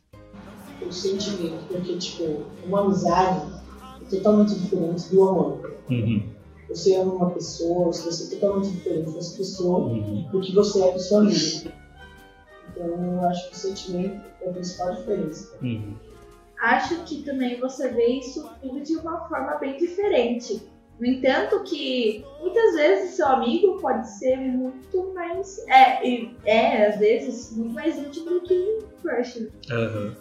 O 0.82 0.92
sentimento, 0.92 1.66
porque, 1.68 1.98
tipo, 1.98 2.46
uma 2.66 2.82
amizade 2.82 3.52
é 4.02 4.06
totalmente 4.10 4.56
diferente 4.56 5.10
do 5.10 5.24
amor. 5.28 5.78
Uhum, 5.90 6.24
Você 6.70 6.96
ama 6.96 7.14
uma 7.14 7.32
pessoa, 7.32 7.88
você 7.88 8.24
é 8.36 8.40
totalmente 8.40 8.72
diferente 8.72 9.12
dessa 9.12 9.38
pessoa 9.38 9.80
uhum, 9.80 10.30
do 10.32 10.40
que 10.40 10.54
você 10.54 10.82
é 10.82 10.92
com 10.92 11.00
seu 11.00 11.18
amigo. 11.18 11.72
Então, 12.72 12.88
eu 12.88 13.22
acho 13.28 13.50
que 13.50 13.56
o 13.56 13.60
sentimento 13.60 14.22
é 14.42 14.50
a 14.50 14.54
principal 14.54 14.96
diferença. 14.96 15.58
uhum. 15.62 15.94
Acho 16.62 17.04
que 17.06 17.24
também 17.24 17.58
você 17.60 17.90
vê 17.90 18.20
isso 18.20 18.50
tudo 18.62 18.82
de 18.82 18.96
uma 18.98 19.28
forma 19.30 19.56
bem 19.60 19.78
diferente. 19.78 20.62
No 21.00 21.06
entanto, 21.06 21.64
que 21.64 22.26
muitas 22.42 22.76
vezes 22.76 23.16
seu 23.16 23.28
amigo 23.28 23.80
pode 23.80 24.10
ser 24.10 24.36
muito 24.38 25.14
mais. 25.14 25.60
É, 25.68 26.26
é 26.46 26.88
às 26.88 27.00
vezes, 27.00 27.56
muito 27.56 27.74
mais 27.74 27.98
íntimo 27.98 28.30
do 28.30 28.42
que 28.42 28.54
um 28.54 29.02
crush. 29.02 29.48
Aham. 29.72 30.16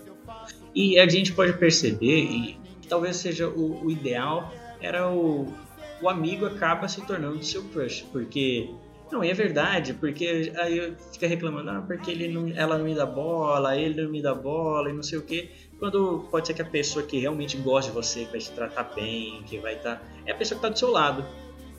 E 0.74 0.98
a 0.98 1.08
gente 1.08 1.32
pode 1.32 1.54
perceber, 1.54 2.24
e 2.24 2.56
talvez 2.88 3.16
seja 3.16 3.48
o, 3.48 3.84
o 3.84 3.90
ideal, 3.90 4.52
era 4.80 5.10
o, 5.10 5.52
o 6.00 6.08
amigo 6.08 6.46
acaba 6.46 6.86
se 6.86 7.04
tornando 7.04 7.42
seu 7.42 7.64
crush, 7.64 8.06
porque 8.12 8.70
não, 9.10 9.24
e 9.24 9.30
é 9.30 9.34
verdade, 9.34 9.94
porque 9.94 10.52
aí 10.56 10.92
fica 11.12 11.26
reclamando, 11.26 11.70
ah, 11.70 11.82
porque 11.86 12.10
ele 12.10 12.28
não, 12.28 12.48
ela 12.54 12.76
não 12.76 12.84
me 12.84 12.94
dá 12.94 13.06
bola, 13.06 13.76
ele 13.76 14.02
não 14.02 14.10
me 14.10 14.20
dá 14.20 14.34
bola 14.34 14.90
e 14.90 14.92
não 14.92 15.02
sei 15.02 15.18
o 15.18 15.22
quê. 15.22 15.50
Quando 15.78 16.26
pode 16.30 16.46
ser 16.46 16.54
que 16.54 16.62
a 16.62 16.64
pessoa 16.64 17.04
que 17.06 17.18
realmente 17.18 17.56
gosta 17.56 17.90
de 17.90 17.94
você, 17.96 18.24
que 18.24 18.30
vai 18.32 18.40
te 18.40 18.50
tratar 18.50 18.84
bem, 18.94 19.42
que 19.46 19.58
vai 19.58 19.74
estar. 19.74 20.02
é 20.26 20.32
a 20.32 20.34
pessoa 20.34 20.58
que 20.58 20.66
está 20.66 20.68
do 20.72 20.78
seu 20.78 20.90
lado. 20.90 21.24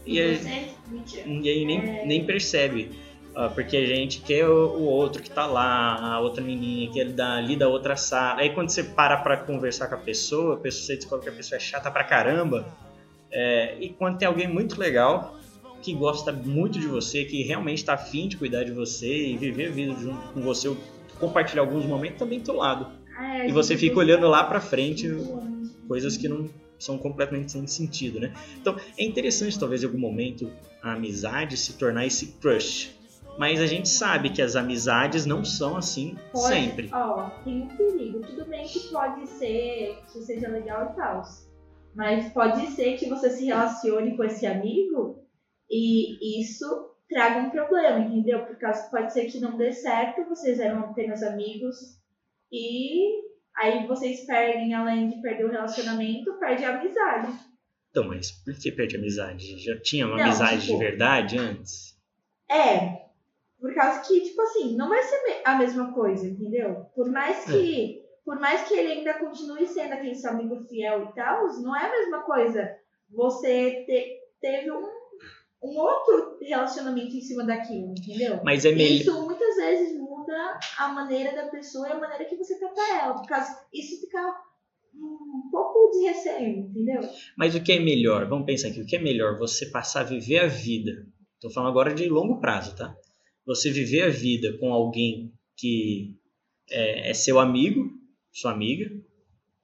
E, 0.05 0.19
aí- 0.19 0.35
Você? 0.37 0.69
Mentira. 0.87 1.27
Ninguém 1.27 1.65
nem, 1.65 2.07
nem 2.07 2.25
percebe. 2.25 2.91
ah, 3.35 3.47
porque 3.49 3.77
a 3.77 3.85
gente 3.85 4.21
quer 4.21 4.47
o, 4.47 4.69
o 4.77 4.83
outro 4.85 5.21
que 5.21 5.29
tá 5.29 5.45
lá, 5.45 6.13
a 6.13 6.19
outra 6.19 6.43
menininha 6.43 6.89
que 6.91 6.99
é 6.99 7.05
dali 7.05 7.55
da 7.55 7.67
outra 7.67 7.95
sala. 7.95 8.39
Aí 8.41 8.49
quando 8.51 8.69
você 8.69 8.83
para 8.83 9.17
pra 9.17 9.37
conversar 9.37 9.87
com 9.87 9.95
a 9.95 9.99
pessoa, 9.99 10.55
a 10.55 10.57
pessoa 10.57 10.85
você 10.85 10.95
descobre 10.95 11.23
que 11.25 11.29
a 11.29 11.33
pessoa 11.33 11.57
é 11.57 11.59
chata 11.59 11.91
pra 11.91 12.03
caramba. 12.03 12.65
É, 13.31 13.75
e 13.79 13.89
quando 13.89 14.17
tem 14.17 14.27
alguém 14.27 14.47
muito 14.47 14.79
legal, 14.79 15.37
que 15.81 15.93
gosta 15.93 16.31
muito 16.33 16.79
de 16.79 16.87
você, 16.87 17.23
que 17.25 17.43
realmente 17.43 17.85
tá 17.85 17.93
afim 17.93 18.27
de 18.27 18.35
cuidar 18.37 18.63
de 18.63 18.71
você 18.71 19.27
e 19.27 19.37
viver 19.37 19.67
a 19.67 19.71
vida 19.71 19.93
junto 19.93 20.27
com 20.33 20.41
você, 20.41 20.75
compartilhar 21.19 21.61
alguns 21.61 21.85
momentos 21.85 22.17
também 22.17 22.39
do 22.39 22.45
teu 22.45 22.55
lado. 22.55 22.87
É, 23.19 23.49
E 23.49 23.51
você 23.51 23.75
fica 23.77 23.97
olhando 23.99 24.27
lá 24.27 24.43
pra 24.43 24.61
frente, 24.61 25.07
Uhum. 25.07 25.69
coisas 25.87 26.15
que 26.17 26.27
não 26.27 26.49
são 26.77 26.97
completamente 26.97 27.51
sem 27.51 27.67
sentido, 27.67 28.19
né? 28.19 28.33
Então, 28.61 28.75
é 28.97 29.03
interessante 29.03 29.59
talvez 29.59 29.83
em 29.83 29.85
algum 29.87 29.99
momento 29.99 30.49
a 30.81 30.93
amizade 30.93 31.57
se 31.57 31.73
tornar 31.73 32.05
esse 32.05 32.27
crush. 32.41 32.95
Mas 33.37 33.59
a 33.61 33.65
gente 33.65 33.87
sabe 33.89 34.29
que 34.31 34.41
as 34.41 34.55
amizades 34.55 35.25
não 35.25 35.43
são 35.45 35.77
assim 35.77 36.15
Pode- 36.31 36.47
sempre. 36.53 36.89
Ó, 36.91 37.29
tem 37.43 37.61
um 37.63 37.67
perigo. 37.67 38.19
Tudo 38.21 38.45
bem 38.45 38.65
que 38.67 38.79
pode 38.89 39.27
ser 39.27 39.97
que 40.11 40.19
seja 40.21 40.47
legal 40.49 40.91
e 40.91 40.95
tal. 40.95 41.21
Mas 41.95 42.31
pode 42.33 42.67
ser 42.71 42.97
que 42.97 43.07
você 43.09 43.29
se 43.29 43.45
relacione 43.45 44.15
com 44.15 44.23
esse 44.23 44.45
amigo 44.45 45.19
e 45.69 46.41
isso 46.41 46.65
traga 47.09 47.39
um 47.39 47.49
problema, 47.49 47.99
entendeu? 47.99 48.45
Por 48.45 48.57
causa 48.57 48.83
pode 48.89 49.11
ser 49.13 49.25
que 49.25 49.39
não 49.39 49.57
dê 49.57 49.71
certo, 49.71 50.27
vocês 50.29 50.59
eram 50.59 50.79
apenas 50.81 51.23
amigos 51.23 51.97
e 52.51 53.21
aí 53.55 53.85
vocês 53.87 54.25
perdem, 54.25 54.73
além 54.73 55.09
de 55.09 55.21
perder 55.21 55.45
o 55.45 55.51
relacionamento, 55.51 56.33
perde 56.39 56.63
a 56.65 56.79
amizade. 56.79 57.33
Então, 57.91 58.07
mas 58.07 58.31
por 58.31 58.53
que 58.55 58.71
perde 58.71 58.95
a 58.95 58.99
amizade? 58.99 59.57
Já 59.59 59.79
tinha 59.81 60.05
uma 60.05 60.17
Não, 60.17 60.23
amizade 60.25 60.61
tipo- 60.61 60.73
de 60.73 60.77
verdade 60.85 61.37
antes? 61.37 61.97
É, 62.49 63.05
por 63.59 63.73
causa 63.73 64.01
que, 64.07 64.21
tipo 64.21 64.41
assim, 64.41 64.75
não 64.75 64.89
vai 64.89 65.01
ser 65.03 65.41
a 65.43 65.55
mesma 65.57 65.93
coisa, 65.93 66.27
entendeu? 66.27 66.85
Por 66.95 67.09
mais 67.11 67.45
que, 67.45 68.01
por 68.25 68.39
mais 68.39 68.67
que 68.67 68.73
ele 68.75 68.91
ainda 68.93 69.13
continue 69.15 69.67
sendo 69.67 69.93
aquele 69.93 70.15
seu 70.15 70.31
amigo 70.31 70.59
fiel 70.67 71.05
e 71.05 71.13
tal, 71.15 71.47
não 71.61 71.75
é 71.75 71.85
a 71.85 71.91
mesma 71.91 72.21
coisa 72.23 72.75
você 73.09 73.83
te- 73.85 74.19
teve 74.39 74.71
um, 74.71 74.87
um 75.61 75.77
outro 75.77 76.37
relacionamento 76.41 77.15
em 77.15 77.21
cima 77.21 77.43
daquilo, 77.43 77.91
entendeu? 77.91 78.39
Mas 78.43 78.65
é 78.65 78.71
melhor. 78.71 79.01
Isso 79.01 79.25
muitas 79.25 79.55
vezes 79.57 79.99
muda 79.99 80.59
a 80.77 80.89
maneira 80.89 81.35
da 81.35 81.49
pessoa 81.49 81.87
e 81.87 81.91
a 81.91 81.99
maneira 81.99 82.25
que 82.25 82.35
você 82.35 82.57
trata 82.57 82.81
ela, 82.93 83.13
por 83.13 83.27
causa 83.27 83.59
isso 83.73 83.99
fica 83.99 84.19
um 84.95 85.49
pouco 85.51 85.91
de 85.91 86.07
receio, 86.07 86.59
entendeu? 86.59 87.01
Mas 87.37 87.55
o 87.55 87.61
que 87.61 87.73
é 87.73 87.79
melhor? 87.79 88.27
Vamos 88.27 88.45
pensar 88.45 88.69
aqui. 88.69 88.81
O 88.81 88.85
que 88.85 88.95
é 88.95 89.01
melhor? 89.01 89.37
Você 89.37 89.67
passar 89.67 90.01
a 90.01 90.03
viver 90.03 90.39
a 90.39 90.47
vida. 90.47 91.05
Tô 91.39 91.49
falando 91.49 91.69
agora 91.69 91.93
de 91.93 92.07
longo 92.07 92.39
prazo, 92.39 92.75
tá? 92.75 92.95
Você 93.45 93.71
viver 93.71 94.03
a 94.03 94.09
vida 94.09 94.57
com 94.59 94.73
alguém 94.73 95.33
que 95.55 96.15
é, 96.69 97.09
é 97.09 97.13
seu 97.13 97.39
amigo, 97.39 97.91
sua 98.31 98.51
amiga, 98.51 98.91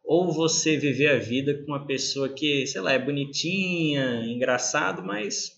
ou 0.04 0.32
você 0.32 0.78
viver 0.78 1.10
a 1.10 1.18
vida 1.18 1.54
com 1.54 1.72
uma 1.72 1.86
pessoa 1.86 2.30
que, 2.30 2.66
sei 2.68 2.82
lá, 2.82 2.94
é 2.94 3.00
bonitinha, 3.00 4.26
engraçado, 4.26 5.04
mas 5.04 5.55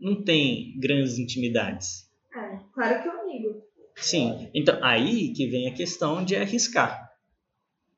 não 0.00 0.22
tem 0.22 0.78
grandes 0.78 1.18
intimidades. 1.18 2.08
É, 2.34 2.58
claro 2.72 3.02
que 3.02 3.08
é 3.08 3.12
um 3.12 3.20
amigo. 3.22 3.62
Sim, 3.96 4.48
então 4.54 4.82
aí 4.82 5.32
que 5.32 5.46
vem 5.46 5.68
a 5.68 5.74
questão 5.74 6.24
de 6.24 6.36
arriscar. 6.36 7.10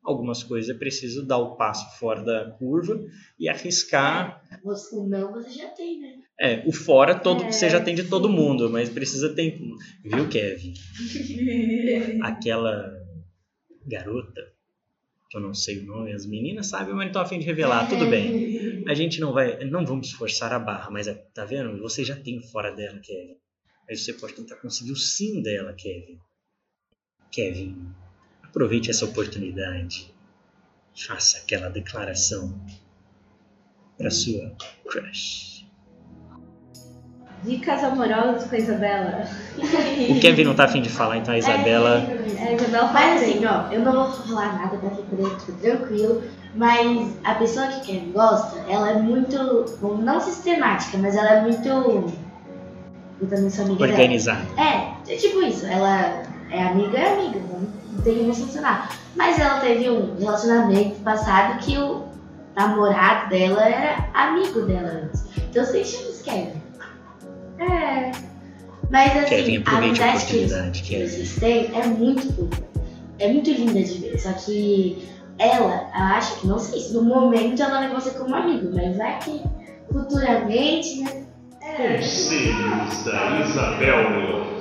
Algumas 0.03 0.43
coisas 0.43 0.75
é 0.75 0.77
preciso 0.77 1.25
dar 1.25 1.38
o 1.38 1.55
passo 1.55 1.97
fora 1.99 2.25
da 2.25 2.51
curva 2.59 3.01
e 3.38 3.49
arriscar. 3.49 4.43
Você, 4.65 4.97
o 4.97 5.07
não 5.07 5.33
você 5.33 5.51
já 5.51 5.69
tem, 5.69 6.01
né? 6.01 6.19
É, 6.41 6.65
o 6.67 6.73
fora 6.73 7.15
todo 7.15 7.45
É, 7.45 7.53
você 7.53 7.71
já 7.71 7.81
tem 7.81 7.95
de 7.95 8.09
todo 8.09 8.27
sim. 8.27 8.35
mundo, 8.35 8.69
mas 8.69 8.88
precisa 8.88 9.33
ter. 9.33 9.61
Viu, 10.05 10.29
Kevin? 10.29 10.75
Aquela 12.21 13.01
garota, 13.87 14.51
que 15.33 15.39
eu 15.39 15.41
não 15.41 15.55
sei 15.55 15.78
o 15.78 15.87
nome, 15.87 16.12
as 16.12 16.26
meninas 16.26 16.66
sabem, 16.66 16.89
mas 16.89 17.05
não 17.05 17.07
estão 17.07 17.22
a 17.22 17.24
fim 17.24 17.39
de 17.39 17.47
revelar, 17.47 17.89
tudo 17.89 18.07
bem. 18.07 18.85
A 18.87 18.95
gente 18.95 19.18
não 19.20 19.33
vai. 19.33 19.64
Não 19.64 19.87
vamos 19.87 20.11
forçar 20.11 20.53
a 20.53 20.59
barra, 20.59 20.91
mas 20.91 21.07
é- 21.07 21.14
tá 21.14 21.45
vendo? 21.45 21.80
Você 21.80 22.05
já 22.05 22.16
tem 22.16 22.39
o 22.39 22.43
fora 22.43 22.70
dela, 22.72 22.99
Kevin. 22.99 23.37
Aí 23.89 23.97
você 23.97 24.12
pode 24.12 24.35
tentar 24.35 24.57
conseguir 24.57 24.91
o 24.91 24.97
sim 24.97 25.41
dela, 25.41 25.72
Kevin. 25.72 26.18
Kevin, 27.30 27.87
aproveite 28.43 28.91
essa 28.91 29.05
oportunidade. 29.05 30.12
Faça 30.95 31.39
aquela 31.39 31.68
declaração 31.68 32.61
para 33.97 34.11
sua 34.11 34.55
crush. 34.85 35.51
Dicas 37.45 37.82
amorosas 37.82 38.45
com 38.45 38.55
a 38.55 38.59
Isabela. 38.59 39.24
O 39.59 40.20
Kevin 40.20 40.45
não 40.45 40.55
tá 40.55 40.64
afim 40.64 40.80
de 40.80 40.88
falar, 40.88 41.16
então 41.16 41.34
a 41.34 41.38
Isabela. 41.38 42.07
É, 42.38 42.49
a 42.49 42.53
Isabela 42.53 42.88
fala 42.88 42.93
Mas 42.93 43.22
assim, 43.22 43.45
ó, 43.45 43.72
eu 43.72 43.80
não 43.80 43.93
vou 43.93 44.12
falar 44.12 44.59
nada 44.59 44.76
pra 44.76 44.90
ficar 44.90 45.45
tudo 45.45 45.59
tranquilo, 45.61 46.22
mas 46.55 47.16
a 47.24 47.34
pessoa 47.34 47.66
que 47.66 47.80
quer 47.80 48.01
gosta, 48.12 48.61
ela 48.68 48.90
é 48.90 48.95
muito, 48.95 49.76
bom, 49.80 49.97
não 49.97 50.20
sistemática, 50.20 50.99
mas 50.99 51.16
ela 51.16 51.30
é 51.30 51.40
muito. 51.40 52.12
Organizada. 53.82 54.43
É, 54.57 55.12
é 55.12 55.16
tipo 55.16 55.43
isso, 55.43 55.66
ela 55.66 56.22
é 56.51 56.62
amiga, 56.62 56.97
é 56.97 57.12
amiga, 57.12 57.40
não 57.93 58.03
tem 58.03 58.18
como 58.18 58.34
funcionar. 58.34 58.88
Mas 59.16 59.38
ela 59.38 59.59
teve 59.61 59.90
um 59.90 60.16
relacionamento 60.16 61.01
passado 61.01 61.59
que 61.59 61.76
o 61.76 62.05
namorado 62.55 63.30
dela 63.30 63.62
era 63.68 64.09
amigo 64.14 64.62
dela 64.62 64.88
antes. 65.05 65.24
Então 65.36 65.64
você 65.64 65.84
chama 65.84 66.12
Kevin. 66.22 66.62
É, 67.71 68.13
Mas 68.91 69.17
assim, 69.17 69.29
Kevin, 69.29 69.63
a 69.67 69.79
amizade 69.79 70.27
que 70.27 70.37
eles 70.37 70.81
que 70.83 70.97
vocês 70.99 71.37
têm 71.37 71.71
é 71.75 71.87
muito 71.87 72.31
boa. 72.33 72.51
É 73.19 73.33
muito 73.33 73.51
linda 73.51 73.83
de 73.83 73.99
ver. 73.99 74.19
Só 74.19 74.33
que 74.33 75.09
ela, 75.39 75.91
ela 75.95 76.17
acha 76.17 76.37
que, 76.41 76.47
não 76.47 76.59
sei 76.59 76.81
se 76.81 76.93
no 76.93 77.03
momento 77.03 77.63
ela 77.63 77.81
leva 77.81 78.01
você 78.01 78.11
como 78.11 78.35
amigo, 78.35 78.71
mas 78.75 78.97
vai 78.97 79.19
que 79.19 79.41
futuramente, 79.93 81.01
né? 81.03 81.27
Conselhos 81.99 83.05
da 83.05 83.41
Isabel. 83.41 84.53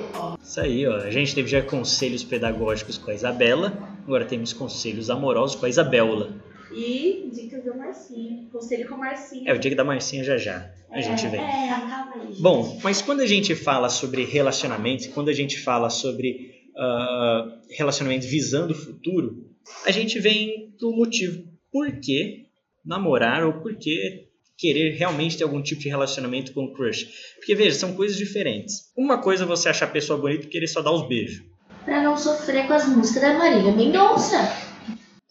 Isso 0.42 0.60
aí, 0.62 0.88
ó. 0.88 0.98
A 0.98 1.10
gente 1.10 1.34
teve 1.34 1.48
já 1.48 1.62
conselhos 1.62 2.24
pedagógicos 2.24 2.98
com 2.98 3.10
a 3.10 3.14
Isabela, 3.14 3.74
agora 4.06 4.26
temos 4.26 4.54
conselhos 4.54 5.10
amorosos 5.10 5.56
com 5.56 5.66
a 5.66 5.70
Isabela. 5.70 6.30
E 6.74 7.30
dicas 7.34 7.64
da 7.64 7.76
Marcinha. 7.76 8.48
Conselho 8.52 8.88
com 8.88 8.96
a 8.96 8.98
Marcinha. 8.98 9.50
É 9.50 9.54
o 9.54 9.60
dia 9.60 9.76
da 9.76 9.84
Marcinha 9.84 10.24
já 10.24 10.38
já. 10.38 10.72
A 10.90 11.02
gente 11.02 11.28
vem. 11.28 11.40
É, 11.40 11.68
calma 11.70 12.14
aí. 12.16 12.28
gente. 12.28 12.42
Bom, 12.42 12.80
mas 12.84 13.02
quando 13.02 13.22
a 13.22 13.28
gente 13.28 13.56
fala 13.56 13.90
sobre 13.90 14.26
relacionamentos, 14.26 15.08
quando 15.08 15.30
a 15.30 15.34
gente 15.34 15.60
fala 15.60 15.90
sobre 15.90 16.52
ah, 16.78 17.60
relacionamentos 17.70 18.28
visando 18.28 18.74
o 18.74 18.78
futuro, 18.78 19.50
a 19.86 19.92
gente 19.92 20.20
vem 20.20 20.74
do 20.80 20.92
motivo 20.92 21.44
por 21.72 21.92
que 22.00 22.46
namorar 22.86 23.46
ou 23.46 23.54
por 23.54 23.76
que 23.76 24.28
querer 24.58 24.96
realmente 24.96 25.38
ter 25.38 25.44
algum 25.44 25.62
tipo 25.62 25.82
de 25.82 25.90
relacionamento 25.90 26.54
com 26.54 26.66
o 26.66 26.74
crush. 26.74 27.08
Porque 27.38 27.56
veja, 27.56 27.78
são 27.78 27.96
coisas 27.96 28.18
diferentes. 28.18 28.92
Uma 28.96 29.18
coisa 29.18 29.44
é 29.44 29.48
você 29.48 29.70
achar 29.70 29.86
a 29.86 29.92
pessoa 29.92 30.20
bonita 30.20 30.46
e 30.46 30.50
querer 30.50 30.68
só 30.68 30.82
dar 30.82 30.92
os 30.92 31.08
beijos. 31.08 31.44
Pra 31.84 32.04
não 32.04 32.16
sofrer 32.16 32.68
com 32.68 32.74
as 32.74 32.88
músicas 32.88 33.24
da 33.24 33.34
Marília 33.34 33.72
Mendonça. 33.72 34.38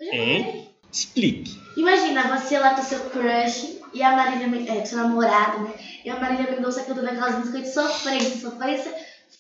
Hein? 0.01 0.70
Explique. 0.93 1.61
Imagina 1.77 2.37
você 2.39 2.59
lá 2.59 2.75
com 2.75 2.83
seu 2.83 3.01
crush 3.11 3.79
e 3.95 4.03
a 4.03 4.15
Marília 4.17 4.73
é, 4.73 4.85
seu 4.85 4.99
namorado, 4.99 5.65
né? 5.65 5.75
E 6.05 6.11
a 6.11 6.19
Marília 6.19 6.51
Mendonça 6.51 6.83
cantando 6.83 7.09
aquelas 7.09 7.39
músicas 7.39 7.63
de 7.63 7.73
sofrência, 7.73 8.51
sofrência 8.51 8.95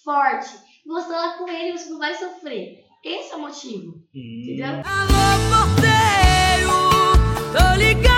forte. 0.05 0.51
E 0.84 0.88
você 0.88 1.09
tá 1.09 1.16
lá 1.16 1.32
com 1.34 1.48
ele 1.48 1.70
e 1.74 1.78
você 1.78 1.90
não 1.90 1.98
vai 1.98 2.14
sofrer. 2.14 2.84
Esse 3.03 3.32
é 3.32 3.36
o 3.36 3.40
motivo, 3.40 4.03
Hum, 4.14 4.42
entendeu? 4.44 4.82
Alô, 4.84 5.40
porteiro, 5.51 6.76
tô 7.53 7.78
ligando 7.78 8.09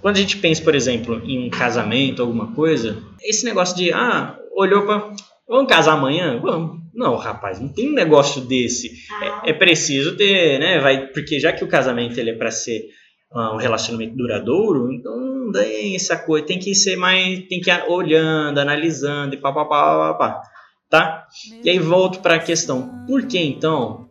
Quando 0.00 0.16
a 0.16 0.20
gente 0.20 0.36
pensa, 0.36 0.62
por 0.62 0.74
exemplo, 0.74 1.20
em 1.24 1.46
um 1.46 1.50
casamento, 1.50 2.22
alguma 2.22 2.52
coisa, 2.54 3.02
esse 3.20 3.44
negócio 3.44 3.76
de, 3.76 3.92
ah, 3.92 4.38
olhou 4.56 4.82
pra. 4.86 5.10
Vamos 5.48 5.68
casar 5.68 5.94
amanhã? 5.94 6.38
Vamos. 6.40 6.78
Não, 6.94 7.16
rapaz, 7.16 7.60
não 7.60 7.68
tem 7.68 7.90
um 7.90 7.94
negócio 7.94 8.40
desse. 8.42 8.92
Ah, 9.22 9.42
É 9.44 9.52
preciso 9.52 10.16
ter, 10.16 10.58
né? 10.58 10.78
Vai, 10.80 11.06
porque 11.08 11.38
já 11.40 11.52
que 11.52 11.64
o 11.64 11.68
casamento 11.68 12.18
ele 12.18 12.30
é 12.30 12.34
para 12.34 12.50
ser 12.50 12.86
ah, 13.32 13.54
um 13.54 13.56
relacionamento 13.56 14.16
duradouro, 14.16 14.92
então 14.92 15.16
não 15.16 15.52
tem 15.52 15.94
essa 15.96 16.16
coisa. 16.16 16.46
Tem 16.46 16.58
que 16.58 16.74
ser 16.74 16.96
mais. 16.96 17.46
Tem 17.48 17.60
que 17.60 17.70
ir 17.70 17.84
olhando, 17.88 18.58
analisando 18.58 19.34
e 19.34 19.38
pá, 19.38 19.52
pá, 19.52 19.64
pá, 19.64 19.96
pá, 19.96 20.14
pá, 20.14 20.42
tá? 20.90 21.26
E 21.64 21.70
aí 21.70 21.78
volto 21.78 22.20
para 22.20 22.34
a 22.34 22.38
questão: 22.40 23.04
por 23.06 23.26
que 23.26 23.38
então 23.38 24.08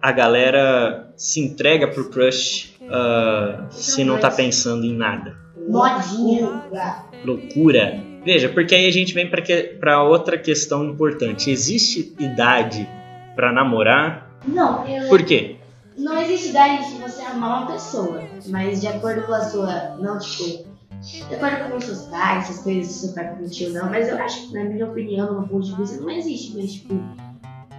a 0.00 0.10
galera 0.12 1.12
se 1.16 1.40
entrega 1.40 1.86
pro 1.88 2.10
crush 2.10 2.71
ah, 2.90 3.66
se 3.70 4.04
não 4.04 4.18
tá 4.18 4.30
pensando 4.30 4.84
em 4.84 4.94
nada? 4.94 5.42
modinha. 5.68 6.62
Loucura. 7.24 8.00
Veja, 8.24 8.48
porque 8.48 8.74
aí 8.74 8.86
a 8.86 8.92
gente 8.92 9.14
vem 9.14 9.28
para 9.80 10.02
outra 10.02 10.38
questão 10.38 10.84
importante. 10.84 11.50
Existe 11.50 12.14
idade 12.18 12.88
para 13.34 13.52
namorar? 13.52 14.30
Não, 14.46 14.86
eu, 14.86 15.08
Por 15.08 15.22
quê? 15.24 15.56
não 15.96 16.20
existe 16.20 16.50
idade 16.50 16.88
de 16.88 17.02
você 17.02 17.22
amar 17.22 17.62
uma 17.62 17.72
pessoa, 17.72 18.22
mas 18.48 18.80
de 18.80 18.88
acordo 18.88 19.22
com 19.22 19.32
a 19.32 19.40
sua. 19.40 19.96
Não, 20.00 20.18
tipo. 20.18 20.72
De 21.00 21.34
acordo 21.34 21.68
com 21.68 21.76
os 21.78 21.84
seus 21.84 22.02
pais, 22.02 22.44
essas 22.44 22.62
coisas, 22.62 22.86
se 22.86 23.06
seu 23.06 23.14
pai 23.14 23.28
permitiu 23.28 23.68
ou 23.68 23.74
não, 23.74 23.90
mas 23.90 24.08
eu 24.08 24.16
acho 24.18 24.46
que, 24.46 24.54
na 24.54 24.64
minha 24.64 24.86
opinião, 24.86 25.26
no 25.26 25.40
meu 25.40 25.48
ponto 25.48 25.66
de 25.66 25.74
vista, 25.74 26.00
não 26.00 26.10
existe, 26.10 26.56
mas, 26.56 26.72
tipo. 26.74 26.94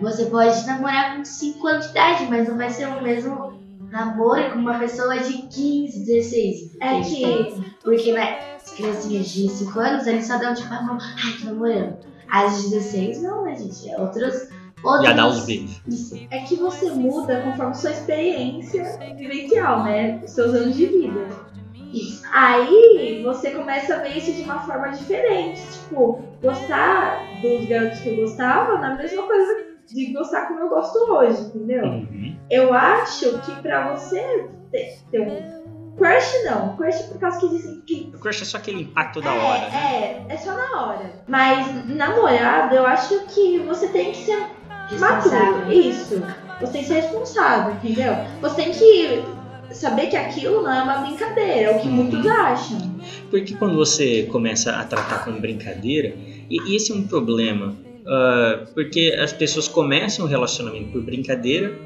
Você 0.02 0.26
pode 0.26 0.66
namorar 0.66 1.16
com 1.16 1.24
5 1.24 1.68
anos 1.68 1.86
de 1.86 1.92
idade, 1.92 2.26
mas 2.30 2.50
não 2.50 2.58
vai 2.58 2.70
ser 2.70 2.88
o 2.88 3.02
mesmo 3.02 3.54
namoro 3.94 4.52
com 4.52 4.60
uma 4.60 4.80
pessoa 4.80 5.20
de 5.20 5.44
15, 5.44 6.04
16. 6.04 6.78
É 6.82 7.02
que 7.02 7.64
Porque, 7.84 8.12
né, 8.12 8.56
as 8.56 8.72
criancinhas 8.72 9.30
de 9.30 9.48
5 9.48 9.80
anos, 9.80 10.08
eles 10.08 10.26
só 10.26 10.40
dão 10.40 10.54
tipo 10.56 10.74
a 10.74 10.82
mão, 10.82 10.98
ai, 11.00 11.34
tô 11.40 11.46
namorando. 11.46 11.98
As 12.28 12.64
de 12.64 12.70
16, 12.72 13.22
não, 13.22 13.44
né, 13.44 13.56
gente? 13.56 13.88
É 13.90 14.02
outros. 14.02 14.50
outros... 14.84 15.04
Já 15.04 15.14
dá 15.14 15.28
os 15.28 15.46
beijos. 15.46 15.80
Isso. 15.88 16.28
é 16.32 16.40
que 16.40 16.56
você 16.56 16.90
muda 16.90 17.42
conforme 17.42 17.76
sua 17.76 17.92
experiência 17.92 18.84
vivencial, 19.16 19.84
né? 19.84 20.20
Os 20.24 20.32
seus 20.32 20.56
anos 20.56 20.76
de 20.76 20.88
vida. 20.88 21.30
Isso. 21.94 22.24
Aí 22.34 23.22
você 23.24 23.52
começa 23.52 23.94
a 23.94 24.00
ver 24.00 24.18
isso 24.18 24.34
de 24.34 24.42
uma 24.42 24.60
forma 24.62 24.90
diferente. 24.90 25.62
Tipo, 25.72 26.24
gostar 26.42 27.20
dos 27.40 27.68
garotos 27.68 28.00
que 28.00 28.10
eu 28.10 28.16
gostava 28.16 28.78
não 28.78 28.86
é 28.86 28.94
a 28.94 28.96
mesma 28.96 29.22
coisa 29.22 29.63
de 29.88 30.14
gostar 30.14 30.48
como 30.48 30.60
eu 30.60 30.70
gosto 30.70 30.98
hoje, 30.98 31.42
entendeu? 31.42 31.86
Uhum. 31.86 32.38
Eu 32.50 32.74
acho 32.74 33.40
que 33.40 33.62
pra 33.62 33.96
você 33.96 34.50
ter, 34.72 34.98
ter 35.12 35.22
um 35.22 35.96
crush, 35.98 36.44
não. 36.46 36.76
Crush 36.76 37.02
por 37.04 37.20
causa 37.20 37.40
que 37.40 37.50
dizem 37.50 37.82
que 37.82 38.12
O 38.14 38.20
crush 38.20 38.42
é 38.42 38.46
só 38.46 38.58
aquele 38.58 38.82
impacto 38.82 39.22
da 39.22 39.34
é, 39.34 39.40
hora, 39.40 39.70
né? 39.70 40.26
É, 40.30 40.34
é 40.34 40.38
só 40.38 40.54
na 40.54 40.82
hora. 40.82 41.24
Mas 41.28 41.88
namorado, 41.88 42.76
eu 42.76 42.86
acho 42.86 43.26
que 43.28 43.60
você 43.60 43.88
tem 43.88 44.12
que 44.12 44.26
ser 44.26 44.46
Responsável. 44.90 45.52
maturo. 45.52 45.74
Isso. 45.74 46.24
Você 46.60 46.72
tem 46.72 46.82
que 46.82 46.88
ser 46.88 46.94
responsável, 46.96 47.74
entendeu? 47.76 48.14
Você 48.42 48.56
tem 48.56 48.72
que 48.72 49.24
saber 49.74 50.08
que 50.08 50.16
aquilo 50.16 50.62
não 50.62 50.72
é 50.72 50.84
uma 50.84 50.98
brincadeira, 51.00 51.72
é 51.72 51.76
o 51.76 51.80
que 51.80 51.88
muitos 51.88 52.26
acham. 52.28 52.78
Porque 53.30 53.56
quando 53.56 53.76
você 53.76 54.24
começa 54.32 54.72
a 54.72 54.84
tratar 54.86 55.26
como 55.26 55.40
brincadeira, 55.40 56.14
e, 56.50 56.72
e 56.72 56.76
esse 56.76 56.92
é 56.92 56.96
um 56.96 57.08
problema, 57.08 57.76
ah, 58.08 58.66
porque 58.74 59.16
as 59.20 59.34
pessoas 59.34 59.68
começam 59.68 60.26
o 60.26 60.28
relacionamento 60.28 60.92
por 60.92 61.02
brincadeira, 61.02 61.78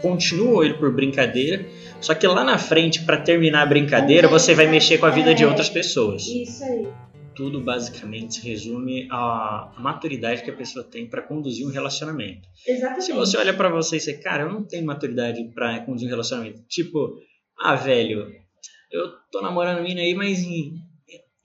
continuam 0.00 0.64
ele 0.64 0.74
por 0.74 0.92
brincadeira, 0.92 1.64
só 2.00 2.14
que 2.14 2.26
lá 2.26 2.42
na 2.44 2.58
frente, 2.58 3.04
para 3.04 3.18
terminar 3.18 3.62
a 3.62 3.66
brincadeira, 3.66 4.26
você 4.28 4.54
vai 4.54 4.66
mexer 4.66 4.98
com 4.98 5.06
a 5.06 5.10
vida 5.10 5.34
de 5.34 5.44
outras 5.44 5.68
pessoas. 5.68 6.26
Isso 6.26 6.64
aí. 6.64 6.86
Tudo 7.34 7.60
basicamente 7.62 8.34
se 8.34 8.46
resume 8.46 9.08
à 9.10 9.72
maturidade 9.78 10.42
que 10.42 10.50
a 10.50 10.54
pessoa 10.54 10.84
tem 10.84 11.06
para 11.06 11.22
conduzir 11.22 11.66
um 11.66 11.70
relacionamento. 11.70 12.46
Exatamente. 12.66 13.04
Se 13.04 13.12
você 13.12 13.38
olha 13.38 13.54
pra 13.54 13.70
você 13.70 13.96
e 13.96 14.00
você, 14.00 14.12
cara, 14.14 14.42
eu 14.42 14.52
não 14.52 14.62
tenho 14.64 14.84
maturidade 14.84 15.42
pra 15.54 15.80
conduzir 15.80 16.08
um 16.08 16.10
relacionamento. 16.10 16.60
Tipo, 16.68 17.14
ah, 17.58 17.74
velho, 17.74 18.26
eu 18.90 19.08
tô 19.30 19.40
namorando 19.40 19.78
a 19.78 19.82
mina 19.82 20.02
aí, 20.02 20.14
mas 20.14 20.40
em, 20.42 20.74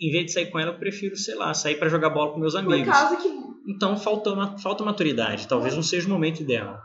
em 0.02 0.12
vez 0.12 0.26
de 0.26 0.34
sair 0.34 0.48
com 0.48 0.60
ela, 0.60 0.72
eu 0.72 0.78
prefiro, 0.78 1.16
sei 1.16 1.36
lá, 1.36 1.54
sair 1.54 1.76
pra 1.76 1.88
jogar 1.88 2.10
bola 2.10 2.34
com 2.34 2.40
meus 2.40 2.54
Por 2.54 2.60
amigos. 2.60 2.90
causa 2.94 3.16
que. 3.16 3.30
Então 3.68 3.98
falta, 3.98 4.34
ma- 4.36 4.58
falta 4.58 4.84
maturidade. 4.84 5.48
Talvez 5.48 5.76
não 5.76 5.84
seja 5.84 6.08
o 6.08 6.12
momento 6.12 6.42
ideal. 6.42 6.82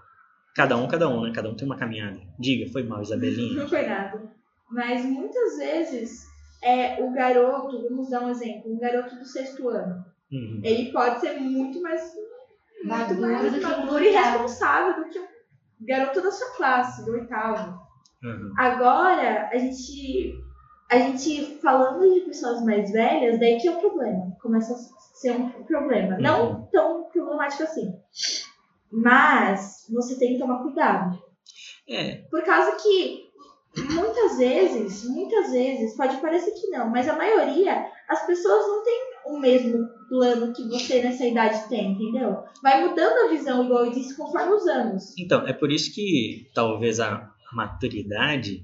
Cada 0.54 0.76
um, 0.76 0.86
cada 0.88 1.08
um, 1.08 1.22
né? 1.22 1.32
Cada 1.34 1.48
um 1.48 1.54
tem 1.54 1.64
uma 1.66 1.76
caminhada. 1.78 2.20
Diga, 2.38 2.70
foi 2.72 2.82
mal, 2.82 3.00
Isabelinha. 3.00 3.62
Não 3.62 3.68
foi 3.68 3.86
nada. 3.86 4.22
Mas 4.70 5.04
muitas 5.04 5.58
vezes 5.58 6.26
é 6.62 7.02
o 7.02 7.12
garoto, 7.12 7.82
vamos 7.88 8.10
dar 8.10 8.22
um 8.22 8.30
exemplo, 8.30 8.72
um 8.72 8.78
garoto 8.78 9.16
do 9.16 9.24
sexto 9.24 9.68
ano. 9.68 10.04
Uhum. 10.30 10.60
Ele 10.64 10.90
pode 10.92 11.20
ser 11.20 11.38
muito 11.38 11.80
mais 11.80 12.12
muito 12.84 13.20
mais 13.20 13.62
maduro 13.62 14.02
e 14.04 14.10
responsável 14.10 15.04
do 15.04 15.10
que 15.10 15.18
um 15.18 15.26
garoto 15.86 16.20
da 16.20 16.30
sua 16.32 16.50
classe, 16.56 17.04
do 17.04 17.12
oitavo. 17.12 17.80
Uhum. 18.24 18.52
Agora, 18.58 19.50
a 19.52 19.58
gente, 19.58 20.34
a 20.92 20.98
gente 20.98 21.58
falando 21.62 22.12
de 22.12 22.20
pessoas 22.20 22.62
mais 22.62 22.92
velhas, 22.92 23.40
daí 23.40 23.58
que 23.58 23.66
é 23.66 23.70
o 23.70 23.80
problema. 23.80 24.36
Começa 24.42 24.74
a 24.74 24.76
ser 25.16 25.32
um 25.32 25.48
problema. 25.64 26.18
Não 26.18 26.68
tão 26.70 27.04
problemático 27.04 27.62
assim. 27.62 27.98
Mas 28.90 29.86
você 29.90 30.18
tem 30.18 30.34
que 30.34 30.38
tomar 30.38 30.62
cuidado. 30.62 31.18
É, 31.88 32.16
Por 32.30 32.44
causa 32.44 32.76
que 32.76 33.30
muitas 33.90 34.36
vezes, 34.36 35.08
muitas 35.08 35.50
vezes, 35.50 35.96
pode 35.96 36.18
parecer 36.18 36.50
que 36.50 36.68
não, 36.68 36.90
mas 36.90 37.08
a 37.08 37.16
maioria, 37.16 37.86
as 38.06 38.26
pessoas 38.26 38.66
não 38.66 38.84
têm 38.84 39.02
o 39.28 39.38
mesmo 39.38 39.88
plano 40.10 40.52
que 40.52 40.68
você 40.68 41.02
nessa 41.02 41.24
idade 41.24 41.70
tem, 41.70 41.92
entendeu? 41.92 42.44
Vai 42.62 42.86
mudando 42.86 43.26
a 43.26 43.30
visão, 43.30 43.64
igual 43.64 43.86
eu 43.86 43.92
disse, 43.92 44.14
conforme 44.14 44.52
os 44.52 44.66
anos. 44.66 45.14
Então, 45.18 45.46
é 45.48 45.54
por 45.54 45.72
isso 45.72 45.94
que 45.94 46.50
talvez 46.54 47.00
a 47.00 47.32
maturidade, 47.54 48.62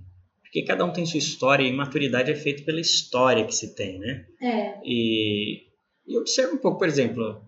porque 0.59 0.63
cada 0.63 0.85
um 0.85 0.93
tem 0.93 1.07
sua 1.07 1.19
história 1.19 1.63
e 1.63 1.73
maturidade 1.73 2.31
é 2.31 2.35
feita 2.35 2.65
pela 2.65 2.81
história 2.81 3.45
que 3.45 3.55
se 3.55 3.75
tem, 3.75 3.99
né? 3.99 4.27
É, 4.43 4.81
E, 4.85 5.67
e 6.07 6.19
observa 6.19 6.55
um 6.55 6.59
pouco, 6.59 6.79
por 6.79 6.89
exemplo, 6.89 7.41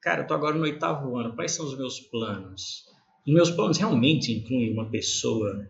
cara, 0.00 0.22
eu 0.22 0.26
tô 0.26 0.34
agora 0.34 0.54
no 0.56 0.62
oitavo 0.62 1.16
ano, 1.16 1.34
quais 1.34 1.52
são 1.52 1.66
os 1.66 1.76
meus 1.76 2.00
planos? 2.00 2.84
Os 3.26 3.32
meus 3.34 3.50
planos 3.50 3.76
realmente 3.78 4.32
incluem 4.32 4.72
uma 4.72 4.88
pessoa 4.90 5.68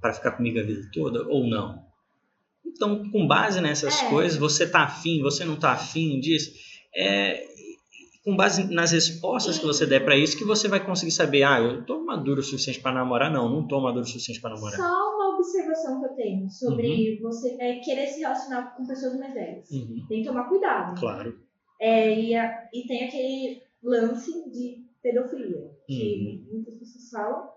para 0.00 0.12
ficar 0.12 0.32
comigo 0.32 0.60
a 0.60 0.62
vida 0.62 0.88
toda 0.92 1.26
ou 1.28 1.46
não? 1.46 1.84
Então, 2.64 3.10
com 3.10 3.26
base 3.26 3.60
nessas 3.60 4.02
É. 4.02 4.08
coisas, 4.10 4.38
você 4.38 4.68
tá 4.68 4.84
afim, 4.84 5.20
você 5.22 5.44
não 5.44 5.56
tá 5.56 5.72
afim 5.72 6.20
disso, 6.20 6.52
é, 6.94 7.44
com 8.24 8.36
base 8.36 8.72
nas 8.72 8.90
respostas 8.90 9.58
que 9.58 9.64
você 9.64 9.86
der 9.86 10.04
para 10.04 10.16
isso, 10.16 10.36
que 10.36 10.44
você 10.44 10.66
vai 10.68 10.84
conseguir 10.84 11.12
saber, 11.12 11.44
ah, 11.44 11.60
eu 11.60 11.84
tô 11.84 12.04
maduro 12.04 12.40
o 12.40 12.42
suficiente 12.42 12.80
para 12.80 12.92
namorar, 12.92 13.32
não, 13.32 13.48
não 13.48 13.66
tô 13.66 13.80
maduro 13.80 14.04
o 14.04 14.08
suficiente 14.08 14.40
para 14.40 14.54
namorar. 14.54 14.76
só 14.76 15.14
uma 15.14 15.25
observação 15.36 16.00
que 16.00 16.06
eu 16.06 16.14
tenho 16.14 16.50
sobre 16.50 17.18
você 17.20 17.56
é, 17.60 17.76
querer 17.80 18.06
se 18.08 18.20
relacionar 18.20 18.76
com 18.76 18.86
pessoas 18.86 19.18
mais 19.18 19.32
velhas. 19.34 19.70
Uhum, 19.70 20.04
Tem 20.08 20.22
que 20.22 20.28
tomar 20.28 20.48
cuidado. 20.48 20.98
claro. 21.00 21.38
É, 21.80 22.18
e, 22.18 22.34
a- 22.34 22.68
e 22.72 22.86
tem 22.86 23.04
aquele 23.06 23.62
lance 23.82 24.30
de 24.50 24.84
pedofilia, 25.02 25.70
que 25.86 26.46
muitas 26.50 26.74
pessoas 26.78 27.10
falam. 27.10 27.50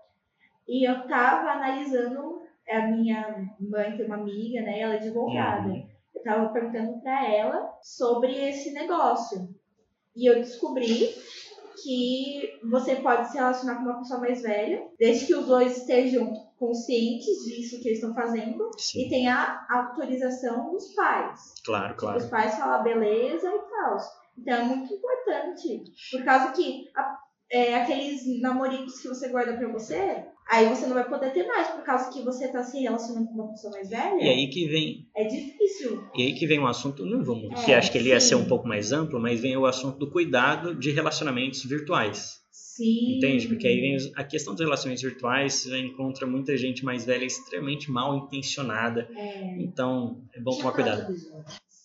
E 0.68 0.88
eu 0.88 1.06
tava 1.08 1.50
analisando, 1.50 2.42
a 2.68 2.86
minha 2.86 3.50
mãe 3.58 3.96
tem 3.96 4.06
uma 4.06 4.16
amiga, 4.16 4.60
né? 4.62 4.78
Ela 4.80 4.94
é 4.94 4.96
advogada. 4.98 5.68
Uhum. 5.70 5.86
Eu 6.14 6.22
tava 6.22 6.52
perguntando 6.52 7.00
pra 7.00 7.26
ela 7.34 7.72
sobre 7.82 8.32
esse 8.48 8.72
negócio. 8.72 9.48
E 10.14 10.26
eu 10.26 10.34
descobri 10.36 11.08
que 11.82 12.58
você 12.64 12.96
pode 12.96 13.28
se 13.30 13.36
relacionar 13.38 13.76
com 13.76 13.82
uma 13.84 13.98
pessoa 13.98 14.20
mais 14.20 14.42
velha, 14.42 14.86
desde 14.98 15.26
que 15.26 15.34
os 15.34 15.46
dois 15.46 15.78
estejam 15.78 16.32
conscientes 16.60 17.42
disso 17.46 17.80
que 17.80 17.88
eles 17.88 17.98
estão 17.98 18.14
fazendo 18.14 18.70
Sim, 18.76 19.06
e 19.06 19.08
tenha 19.08 19.34
a 19.34 19.78
autorização 19.78 20.70
dos 20.70 20.94
pais. 20.94 21.54
claro, 21.64 21.88
Tipo, 21.88 22.00
claro. 22.00 22.18
os 22.18 22.26
pais 22.26 22.54
falam 22.56 22.84
beleza 22.84 23.48
e 23.48 23.58
tal. 23.70 23.96
Então 24.38 24.54
é 24.54 24.62
muito 24.64 24.92
importante. 24.94 25.82
Por 26.12 26.22
causa 26.24 26.52
que 26.52 26.84
a- 26.94 27.16
é, 27.50 27.74
aqueles 27.82 28.22
namoricos 28.40 29.00
que 29.00 29.08
você 29.08 29.28
guarda 29.28 29.56
pra 29.56 29.68
você, 29.72 30.24
aí 30.48 30.68
você 30.68 30.86
não 30.86 30.94
vai 30.94 31.08
poder 31.08 31.32
ter 31.32 31.46
mais, 31.46 31.66
por 31.68 31.82
causa 31.82 32.10
que 32.12 32.22
você 32.22 32.46
tá 32.48 32.62
se 32.62 32.78
relacionando 32.80 33.26
com 33.28 33.34
uma 33.34 33.48
pessoa 33.48 33.72
mais 33.72 33.88
velha. 33.88 34.22
E 34.22 34.28
aí 34.28 34.48
que 34.48 34.68
vem 34.68 35.08
É 35.16 35.24
difícil. 35.24 36.04
E 36.14 36.22
aí 36.22 36.34
que 36.34 36.46
vem 36.46 36.60
um 36.60 36.66
assunto, 36.66 37.04
não 37.06 37.24
vamos, 37.24 37.50
É, 37.62 37.64
que 37.64 37.72
acho 37.72 37.90
que 37.90 37.98
ele 37.98 38.10
ia 38.10 38.20
ser 38.20 38.34
um 38.36 38.44
pouco 38.46 38.68
mais 38.68 38.92
amplo, 38.92 39.18
mas 39.18 39.40
vem 39.40 39.56
o 39.56 39.66
assunto 39.66 39.98
do 39.98 40.10
cuidado 40.10 40.74
de 40.74 40.90
relacionamentos 40.92 41.64
virtuais. 41.64 42.39
Sim. 42.80 43.16
Entende? 43.18 43.46
Porque 43.46 43.68
aí 43.68 43.78
vem 43.78 43.96
a 44.16 44.24
questão 44.24 44.54
dos 44.54 44.62
relacionamentos 44.62 45.02
virtuais, 45.02 45.52
você 45.52 45.78
encontra 45.78 46.26
muita 46.26 46.56
gente 46.56 46.82
mais 46.82 47.04
velha 47.04 47.26
extremamente 47.26 47.90
mal 47.90 48.16
intencionada. 48.16 49.06
É, 49.14 49.62
Então, 49.62 50.22
é 50.34 50.40
bom 50.40 50.56
tomar 50.56 50.72
cuidado. 50.72 51.14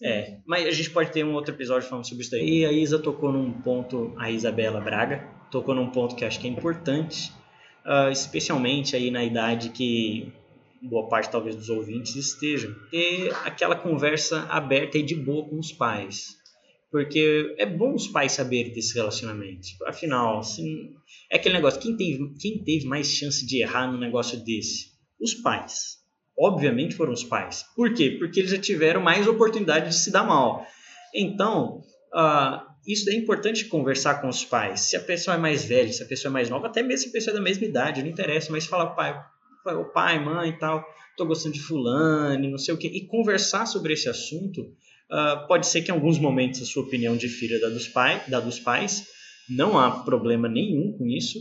É, 0.02 0.38
mas 0.46 0.66
a 0.66 0.72
gente 0.72 0.90
pode 0.92 1.12
ter 1.12 1.26
um 1.26 1.34
outro 1.34 1.54
episódio 1.54 1.90
falando 1.90 2.08
sobre 2.08 2.24
isso 2.24 2.34
aí. 2.36 2.60
E 2.60 2.66
a 2.66 2.72
Isa 2.72 2.98
tocou 2.98 3.30
num 3.30 3.52
ponto, 3.52 4.14
a 4.18 4.32
Isabela 4.32 4.80
Braga, 4.80 5.28
tocou 5.52 5.76
num 5.76 5.90
ponto 5.90 6.16
que 6.16 6.24
acho 6.24 6.40
que 6.40 6.48
é 6.48 6.50
importante, 6.50 7.34
ah, 7.84 8.10
especialmente 8.10 8.96
aí 8.96 9.12
na 9.12 9.24
idade 9.24 9.70
que 9.70 10.32
boa 10.82 11.10
parte 11.10 11.30
talvez 11.30 11.58
dos 11.58 11.70
ouvintes 11.70 12.16
estejam, 12.16 12.74
ter 12.90 13.34
aquela 13.44 13.76
conversa 13.76 14.46
aberta 14.50 14.98
e 14.98 15.04
de 15.04 15.16
boa 15.16 15.46
com 15.46 15.60
os 15.60 15.74
pais. 15.74 16.38
Porque 16.96 17.54
é 17.58 17.66
bom 17.66 17.94
os 17.94 18.08
pais 18.08 18.32
saberem 18.32 18.72
desses 18.72 18.94
relacionamentos. 18.94 19.76
Afinal, 19.86 20.40
assim, 20.40 20.94
é 21.30 21.36
aquele 21.36 21.56
negócio, 21.56 21.82
quem 21.82 21.98
teve, 21.98 22.34
quem 22.40 22.64
teve 22.64 22.86
mais 22.86 23.08
chance 23.08 23.46
de 23.46 23.62
errar 23.62 23.92
num 23.92 23.98
negócio 23.98 24.38
desse? 24.46 24.92
Os 25.20 25.34
pais 25.34 26.06
obviamente 26.38 26.96
foram 26.96 27.14
os 27.14 27.24
pais. 27.24 27.66
Por 27.76 27.94
quê? 27.94 28.18
Porque 28.20 28.40
eles 28.40 28.52
já 28.52 28.58
tiveram 28.58 29.02
mais 29.02 29.28
oportunidade 29.28 29.90
de 29.90 29.96
se 29.96 30.12
dar 30.12 30.24
mal. 30.24 30.66
Então, 31.14 31.82
ah, 32.14 32.66
isso 32.86 33.10
é 33.10 33.14
importante 33.14 33.66
conversar 33.66 34.22
com 34.22 34.28
os 34.28 34.44
pais. 34.44 34.82
Se 34.82 34.96
a 34.96 35.00
pessoa 35.00 35.36
é 35.36 35.40
mais 35.40 35.64
velha, 35.66 35.92
se 35.92 36.04
a 36.04 36.06
pessoa 36.06 36.30
é 36.30 36.34
mais 36.34 36.50
nova, 36.50 36.68
até 36.68 36.84
mesmo 36.84 37.04
se 37.04 37.10
a 37.10 37.12
pessoa 37.14 37.34
é 37.34 37.38
da 37.38 37.44
mesma 37.44 37.66
idade, 37.66 38.02
não 38.02 38.10
interessa, 38.10 38.52
mas 38.52 38.66
fala 38.66 38.94
pai, 38.94 39.18
o 39.66 39.86
pai, 39.86 40.24
mãe 40.24 40.50
e 40.50 40.60
tal, 40.60 40.84
tô 41.18 41.26
gostando 41.26 41.56
de 41.56 41.62
fulano, 41.62 42.50
não 42.52 42.58
sei 42.58 42.74
o 42.74 42.78
quê, 42.78 42.88
e 42.88 43.08
conversar 43.08 43.66
sobre 43.66 43.94
esse 43.94 44.10
assunto. 44.10 44.74
Ah, 45.12 45.46
pode 45.48 45.68
ser 45.68 45.82
que 45.82 45.92
em 45.92 45.94
alguns 45.94 46.18
momentos 46.20 46.62
a 46.62 46.66
sua 46.66 46.84
opinião 46.84 47.16
difira 47.16 47.60
da 47.60 47.70
dos, 47.70 47.88
pai, 47.88 48.24
da 48.28 48.40
dos 48.40 48.60
pais, 48.60 49.06
não 49.50 49.78
há 49.78 49.92
problema 50.04 50.48
nenhum 50.48 50.96
com 50.98 51.08
isso. 51.08 51.40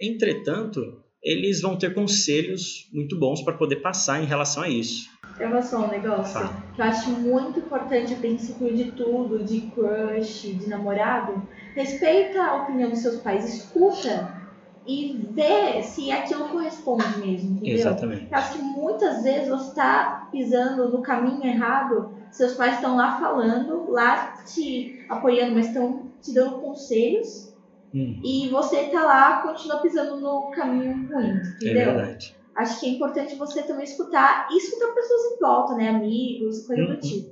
Entretanto, 0.00 0.80
eles 1.22 1.60
vão 1.60 1.76
ter 1.76 1.92
conselhos 1.92 2.88
muito 2.92 3.18
bons 3.18 3.42
para 3.42 3.54
poder 3.54 3.76
passar 3.76 4.22
em 4.22 4.26
relação 4.26 4.62
a 4.62 4.68
isso. 4.68 5.08
Eu 5.38 5.50
vou 5.50 5.62
falar 5.62 5.86
um 5.86 5.90
negócio 5.90 6.32
Fala. 6.32 6.62
que 6.74 6.80
eu 6.80 6.84
acho 6.84 7.10
muito 7.10 7.60
importante 7.60 8.14
a 8.14 8.16
princípio 8.16 8.74
de 8.74 8.92
tudo, 8.92 9.42
de 9.44 9.62
crush, 9.72 10.42
de 10.42 10.68
namorado. 10.68 11.46
Respeita 11.74 12.42
a 12.42 12.62
opinião 12.62 12.90
dos 12.90 13.00
seus 13.00 13.20
pais, 13.20 13.54
escuta 13.54 14.40
e 14.86 15.28
vê 15.32 15.82
se 15.82 16.10
aquilo 16.10 16.48
corresponde 16.48 17.18
mesmo, 17.18 17.56
entendeu? 17.56 17.74
Exatamente. 17.74 18.28
Eu 18.30 18.38
acho 18.38 18.52
que 18.52 18.62
muitas 18.62 19.22
vezes 19.22 19.48
você 19.48 19.68
está 19.68 20.28
pisando 20.32 20.88
no 20.88 21.02
caminho 21.02 21.44
errado, 21.44 22.14
seus 22.32 22.54
pais 22.54 22.74
estão 22.76 22.96
lá 22.96 23.18
falando, 23.18 23.90
lá 23.90 24.36
te 24.44 25.04
apoiando, 25.08 25.54
mas 25.54 25.66
estão 25.68 26.10
te 26.22 26.32
dando 26.32 26.60
conselhos 26.60 27.50
Hum, 27.92 28.20
e 28.24 28.48
você 28.48 28.84
tá 28.84 29.04
lá, 29.04 29.42
continua 29.42 29.78
pisando 29.80 30.20
no 30.20 30.50
caminho 30.52 31.08
ruim, 31.12 31.32
é 31.32 31.46
entendeu? 31.56 31.94
verdade. 31.94 32.36
Acho 32.56 32.78
que 32.80 32.86
é 32.86 32.90
importante 32.90 33.34
você 33.36 33.62
também 33.62 33.84
escutar 33.84 34.48
e 34.50 34.58
escutar 34.58 34.92
pessoas 34.94 35.32
em 35.32 35.38
volta, 35.40 35.74
né? 35.74 35.88
Amigos, 35.88 36.66
coisa 36.66 36.82
Uhum. 36.82 36.94
do 36.94 37.00
tipo. 37.00 37.30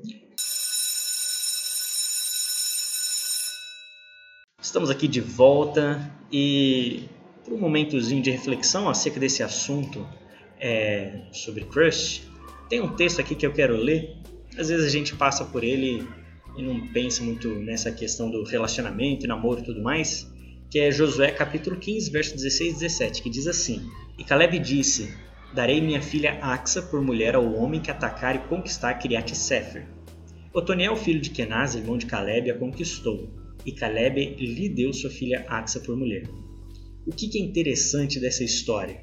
Estamos 4.60 4.90
aqui 4.90 5.08
de 5.08 5.20
volta 5.20 6.00
e 6.30 7.08
para 7.44 7.54
um 7.54 7.58
momentozinho 7.58 8.22
de 8.22 8.30
reflexão 8.30 8.88
acerca 8.88 9.18
desse 9.18 9.42
assunto 9.42 10.06
é, 10.60 11.22
sobre 11.32 11.64
crush, 11.64 12.22
tem 12.68 12.80
um 12.80 12.94
texto 12.94 13.20
aqui 13.20 13.34
que 13.34 13.46
eu 13.46 13.52
quero 13.52 13.76
ler. 13.76 14.17
Às 14.58 14.68
vezes 14.68 14.86
a 14.86 14.90
gente 14.90 15.14
passa 15.14 15.44
por 15.44 15.62
ele 15.62 16.06
e 16.56 16.62
não 16.62 16.88
pensa 16.88 17.22
muito 17.22 17.48
nessa 17.48 17.92
questão 17.92 18.28
do 18.28 18.42
relacionamento, 18.42 19.26
namoro 19.26 19.60
e 19.60 19.64
tudo 19.64 19.80
mais, 19.80 20.28
que 20.68 20.80
é 20.80 20.90
Josué 20.90 21.30
capítulo 21.30 21.76
15, 21.76 22.10
verso 22.10 22.34
16 22.34 22.70
e 22.70 22.74
17, 22.74 23.22
que 23.22 23.30
diz 23.30 23.46
assim: 23.46 23.88
E 24.18 24.24
Caleb 24.24 24.58
disse: 24.58 25.14
Darei 25.54 25.80
minha 25.80 26.02
filha 26.02 26.38
Axa 26.42 26.82
por 26.82 27.00
mulher 27.00 27.36
ao 27.36 27.54
homem 27.54 27.80
que 27.80 27.90
atacar 27.90 28.34
e 28.34 28.40
conquistar 28.48 28.94
Kiriat 28.94 29.34
Sefer. 29.34 29.86
Otoniel, 30.52 30.96
filho 30.96 31.20
de 31.20 31.30
Kenaz, 31.30 31.76
irmão 31.76 31.96
de 31.96 32.06
Caleb, 32.06 32.50
a 32.50 32.58
conquistou, 32.58 33.28
e 33.64 33.70
Caleb 33.70 34.34
lhe 34.34 34.68
deu 34.68 34.92
sua 34.92 35.10
filha 35.10 35.46
Axa 35.48 35.78
por 35.78 35.96
mulher. 35.96 36.28
O 37.06 37.12
que, 37.12 37.30
é 37.38 37.40
interessante 37.40 38.18
dessa 38.18 38.42
história? 38.42 39.00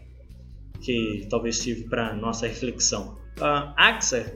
Que 0.82 1.26
talvez 1.30 1.58
sirva 1.58 1.89
para 1.89 2.14
nossa 2.14 2.45
reflexão. 2.45 3.18
A 3.39 3.74
Axa, 3.89 4.34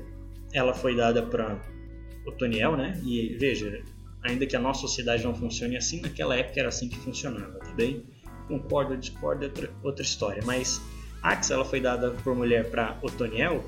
ela 0.53 0.73
foi 0.73 0.95
dada 0.95 1.21
para 1.21 1.59
Otoniel, 2.25 2.75
né? 2.75 2.99
E 3.03 3.35
veja, 3.39 3.83
ainda 4.23 4.45
que 4.45 4.55
a 4.55 4.59
nossa 4.59 4.81
sociedade 4.81 5.23
não 5.23 5.33
funcione 5.33 5.77
assim, 5.77 6.01
naquela 6.01 6.35
época 6.35 6.59
era 6.59 6.69
assim 6.69 6.89
que 6.89 6.97
funcionava, 6.97 7.59
tá 7.59 7.71
bem? 7.73 8.03
Concordo 8.47 8.93
ou 8.93 8.97
discordo 8.97 9.45
é 9.45 9.47
outra, 9.47 9.69
outra 9.83 10.03
história, 10.03 10.41
mas 10.45 10.81
Axa 11.21 11.53
ela 11.53 11.65
foi 11.65 11.79
dada 11.79 12.11
por 12.23 12.35
mulher 12.35 12.69
para 12.69 12.97
Otoniel, 13.01 13.63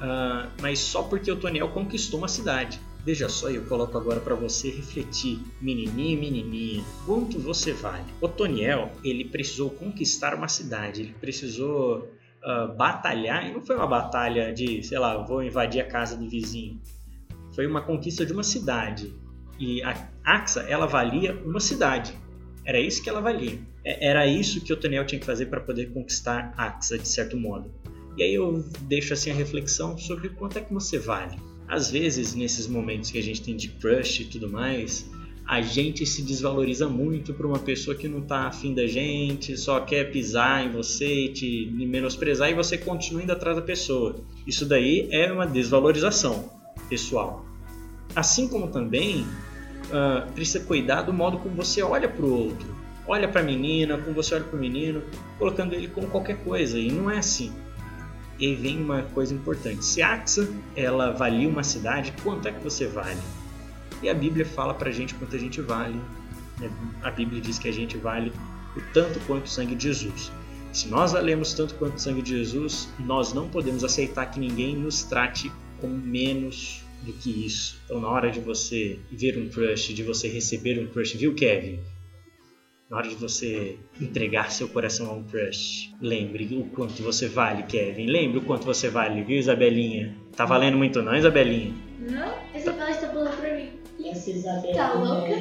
ah, 0.00 0.48
mas 0.60 0.78
só 0.78 1.02
porque 1.02 1.30
Otoniel 1.30 1.68
conquistou 1.68 2.18
uma 2.18 2.28
cidade. 2.28 2.80
Veja 3.04 3.28
só, 3.28 3.50
eu 3.50 3.66
coloco 3.66 3.98
agora 3.98 4.18
para 4.18 4.34
você 4.34 4.70
refletir, 4.70 5.38
menininho, 5.60 6.18
menininha, 6.18 6.82
quanto 7.04 7.38
você 7.38 7.72
vale? 7.72 8.04
Otoniel, 8.18 8.90
ele 9.04 9.26
precisou 9.26 9.68
conquistar 9.68 10.34
uma 10.34 10.48
cidade, 10.48 11.02
ele 11.02 11.14
precisou 11.20 12.10
ah, 12.44 12.66
batalhar, 12.66 13.48
e 13.48 13.52
não 13.52 13.62
foi 13.62 13.76
uma 13.76 13.86
batalha 13.86 14.52
de, 14.52 14.82
sei 14.82 14.98
lá, 14.98 15.16
vou 15.24 15.42
invadir 15.42 15.80
a 15.80 15.86
casa 15.86 16.16
do 16.16 16.28
vizinho. 16.28 16.80
Foi 17.54 17.66
uma 17.66 17.80
conquista 17.82 18.26
de 18.26 18.32
uma 18.32 18.42
cidade. 18.42 19.14
E 19.58 19.82
a 19.82 20.08
Axa, 20.24 20.62
ela 20.62 20.86
valia 20.86 21.34
uma 21.44 21.60
cidade. 21.60 22.12
Era 22.64 22.80
isso 22.80 23.02
que 23.02 23.08
ela 23.08 23.20
valia. 23.20 23.58
É- 23.84 24.08
Era 24.08 24.26
isso 24.26 24.60
que 24.60 24.72
Otoniel 24.72 25.06
tinha 25.06 25.18
que 25.20 25.26
fazer 25.26 25.46
para 25.46 25.60
poder 25.60 25.92
conquistar 25.92 26.52
Axa, 26.56 26.98
de 26.98 27.08
certo 27.08 27.36
modo. 27.36 27.72
E 28.16 28.22
aí 28.22 28.34
eu 28.34 28.64
deixo 28.82 29.12
assim 29.12 29.30
a 29.30 29.34
reflexão 29.34 29.96
sobre 29.98 30.28
quanto 30.30 30.58
é 30.58 30.60
que 30.60 30.72
você 30.72 30.98
vale. 30.98 31.36
Às 31.66 31.90
vezes, 31.90 32.34
nesses 32.34 32.66
momentos 32.66 33.10
que 33.10 33.18
a 33.18 33.22
gente 33.22 33.42
tem 33.42 33.56
de 33.56 33.68
crush 33.68 34.20
e 34.20 34.24
tudo 34.26 34.48
mais, 34.50 35.10
a 35.46 35.60
gente 35.60 36.06
se 36.06 36.22
desvaloriza 36.22 36.88
muito 36.88 37.34
por 37.34 37.44
uma 37.44 37.58
pessoa 37.58 37.94
que 37.94 38.08
não 38.08 38.22
tá 38.22 38.46
afim 38.46 38.74
da 38.74 38.86
gente, 38.86 39.56
só 39.58 39.78
quer 39.80 40.10
pisar 40.10 40.64
em 40.64 40.70
você 40.70 41.26
e 41.26 41.32
te 41.32 41.70
menosprezar 41.72 42.50
e 42.50 42.54
você 42.54 42.78
continua 42.78 43.22
indo 43.22 43.32
atrás 43.32 43.54
da 43.54 43.62
pessoa. 43.62 44.16
Isso 44.46 44.64
daí 44.64 45.06
é 45.10 45.30
uma 45.30 45.46
desvalorização 45.46 46.50
pessoal. 46.88 47.44
Assim 48.16 48.48
como 48.48 48.68
também 48.68 49.22
uh, 49.22 50.32
precisa 50.32 50.64
cuidar 50.64 51.02
do 51.02 51.12
modo 51.12 51.38
como 51.38 51.54
você 51.54 51.82
olha 51.82 52.08
para 52.08 52.24
o 52.24 52.46
outro. 52.46 52.74
Olha 53.06 53.28
para 53.28 53.42
a 53.42 53.44
menina, 53.44 53.98
como 53.98 54.14
você 54.14 54.34
olha 54.34 54.44
para 54.44 54.56
o 54.56 54.60
menino, 54.60 55.02
colocando 55.38 55.74
ele 55.74 55.88
como 55.88 56.06
qualquer 56.06 56.42
coisa. 56.42 56.78
E 56.78 56.90
não 56.90 57.10
é 57.10 57.18
assim. 57.18 57.52
E 58.38 58.54
vem 58.54 58.82
uma 58.82 59.02
coisa 59.02 59.34
importante. 59.34 59.84
Se 59.84 60.00
Axa 60.00 60.48
ela 60.74 61.10
valia 61.10 61.46
uma 61.46 61.62
cidade, 61.62 62.14
quanto 62.22 62.48
é 62.48 62.52
que 62.52 62.64
você 62.64 62.86
vale? 62.86 63.20
E 64.04 64.08
a 64.10 64.14
Bíblia 64.14 64.44
fala 64.44 64.74
pra 64.74 64.90
gente 64.90 65.14
quanto 65.14 65.34
a 65.34 65.38
gente 65.38 65.62
vale. 65.62 65.98
né? 66.60 66.70
A 67.02 67.10
Bíblia 67.10 67.40
diz 67.40 67.58
que 67.58 67.66
a 67.68 67.72
gente 67.72 67.96
vale 67.96 68.30
o 68.76 68.80
tanto 68.92 69.18
quanto 69.20 69.46
o 69.46 69.48
sangue 69.48 69.74
de 69.74 69.84
Jesus. 69.84 70.30
Se 70.74 70.88
nós 70.88 71.12
valemos 71.12 71.54
tanto 71.54 71.74
quanto 71.76 71.96
o 71.96 71.98
sangue 71.98 72.20
de 72.20 72.36
Jesus, 72.36 72.90
nós 72.98 73.32
não 73.32 73.48
podemos 73.48 73.82
aceitar 73.82 74.26
que 74.26 74.38
ninguém 74.38 74.76
nos 74.76 75.04
trate 75.04 75.50
como 75.80 75.96
menos 75.96 76.82
do 77.02 77.14
que 77.14 77.46
isso. 77.46 77.80
Então, 77.86 77.98
na 77.98 78.08
hora 78.10 78.30
de 78.30 78.40
você 78.40 78.98
ver 79.10 79.38
um 79.38 79.48
crush, 79.48 79.94
de 79.94 80.02
você 80.02 80.28
receber 80.28 80.78
um 80.78 80.86
crush, 80.86 81.14
viu, 81.16 81.34
Kevin? 81.34 81.78
Na 82.90 82.98
hora 82.98 83.08
de 83.08 83.14
você 83.14 83.78
entregar 83.98 84.50
seu 84.50 84.68
coração 84.68 85.08
a 85.08 85.14
um 85.14 85.22
crush, 85.22 85.94
lembre 85.98 86.46
o 86.56 86.64
quanto 86.64 87.02
você 87.02 87.26
vale, 87.26 87.62
Kevin. 87.62 88.06
Lembre 88.06 88.38
o 88.38 88.42
quanto 88.42 88.66
você 88.66 88.90
vale, 88.90 89.22
viu, 89.22 89.38
Isabelinha? 89.38 90.14
Tá 90.36 90.44
valendo 90.44 90.76
muito 90.76 91.00
não, 91.02 91.16
Isabelinha? 91.16 91.74
Não? 92.00 92.34
Essa 92.52 92.72
fala 92.74 92.90
está 92.90 93.08
falando 93.08 93.34
pra 93.40 93.54
mim. 93.54 93.70
Essa 94.14 94.30
Isabela 94.30 94.74
Tá 94.74 94.92
louca? 94.94 95.34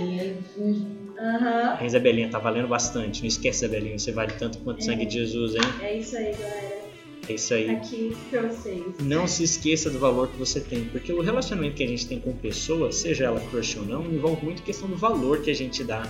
Aham. 1.19 1.77
A 1.79 1.85
Isabelinha 1.85 2.29
tá 2.29 2.39
valendo 2.39 2.67
bastante. 2.67 3.21
Não 3.21 3.27
esquece, 3.27 3.65
Isabelinha. 3.65 3.99
Você 3.99 4.11
vale 4.11 4.33
tanto 4.33 4.57
quanto 4.59 4.79
o 4.79 4.83
sangue 4.83 5.05
de 5.05 5.13
Jesus, 5.13 5.55
hein? 5.55 5.61
É 5.81 5.97
isso 5.97 6.17
aí, 6.17 6.33
galera. 6.33 6.83
É 7.29 7.33
isso 7.33 7.53
aí. 7.53 7.69
Aqui 7.69 8.17
pra 8.29 8.41
vocês. 8.41 8.83
Não 8.99 9.27
se 9.27 9.43
esqueça 9.43 9.89
do 9.89 9.99
valor 9.99 10.27
que 10.27 10.37
você 10.37 10.59
tem, 10.59 10.85
porque 10.85 11.13
o 11.13 11.21
relacionamento 11.21 11.75
que 11.75 11.83
a 11.83 11.87
gente 11.87 12.07
tem 12.07 12.19
com 12.19 12.33
pessoas, 12.33 12.95
seja 12.95 13.25
ela 13.25 13.39
crush 13.39 13.77
ou 13.77 13.85
não, 13.85 14.03
envolve 14.03 14.43
muito 14.43 14.61
questão 14.63 14.89
do 14.89 14.97
valor 14.97 15.41
que 15.41 15.49
a 15.49 15.55
gente 15.55 15.83
dá 15.83 16.03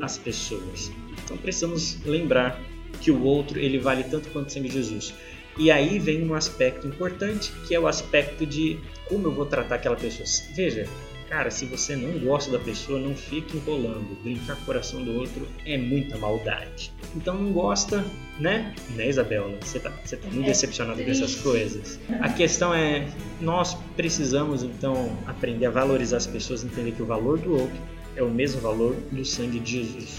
às 0.00 0.18
pessoas. 0.18 0.92
Então 1.24 1.36
precisamos 1.36 1.98
lembrar 2.04 2.60
que 3.00 3.10
o 3.10 3.24
outro 3.24 3.58
ele 3.58 3.78
vale 3.78 4.04
tanto 4.04 4.28
quanto 4.30 4.50
o 4.50 4.52
sangue 4.52 4.68
de 4.68 4.74
Jesus. 4.74 5.14
E 5.58 5.70
aí 5.70 5.98
vem 5.98 6.26
um 6.26 6.34
aspecto 6.34 6.86
importante, 6.86 7.52
que 7.66 7.74
é 7.74 7.80
o 7.80 7.86
aspecto 7.86 8.46
de 8.46 8.78
como 9.06 9.26
eu 9.26 9.32
vou 9.32 9.44
tratar 9.44 9.74
aquela 9.76 9.96
pessoa. 9.96 10.24
Veja, 10.54 10.86
cara, 11.32 11.50
se 11.50 11.64
você 11.64 11.96
não 11.96 12.18
gosta 12.18 12.50
da 12.52 12.58
pessoa, 12.58 12.98
não 13.00 13.16
fique 13.16 13.56
enrolando. 13.56 14.22
Brincar 14.22 14.54
com 14.54 14.62
o 14.62 14.66
coração 14.66 15.02
do 15.02 15.14
outro 15.14 15.48
é 15.64 15.78
muita 15.78 16.18
maldade. 16.18 16.92
Então 17.16 17.34
não 17.34 17.50
gosta, 17.54 18.04
né? 18.38 18.74
Né, 18.90 19.08
Isabela? 19.08 19.50
Você 19.62 19.80
tá, 19.80 19.88
você 20.04 20.18
tá 20.18 20.28
muito 20.28 20.44
É 20.44 20.48
decepcionada 20.48 21.02
com 21.02 21.10
essas 21.10 21.30
triste. 21.30 21.42
coisas. 21.42 21.98
A 22.20 22.28
questão 22.28 22.74
é, 22.74 23.08
nós 23.40 23.72
precisamos 23.96 24.62
então 24.62 25.16
aprender 25.26 25.64
a 25.64 25.70
valorizar 25.70 26.18
as 26.18 26.26
pessoas, 26.26 26.64
entender 26.64 26.92
que 26.92 27.02
o 27.02 27.06
valor 27.06 27.38
do 27.38 27.52
outro 27.52 27.80
é 28.14 28.22
o 28.22 28.28
mesmo 28.28 28.60
valor 28.60 28.94
do 29.10 29.24
sangue 29.24 29.58
de 29.58 29.78
Jesus. 29.84 30.18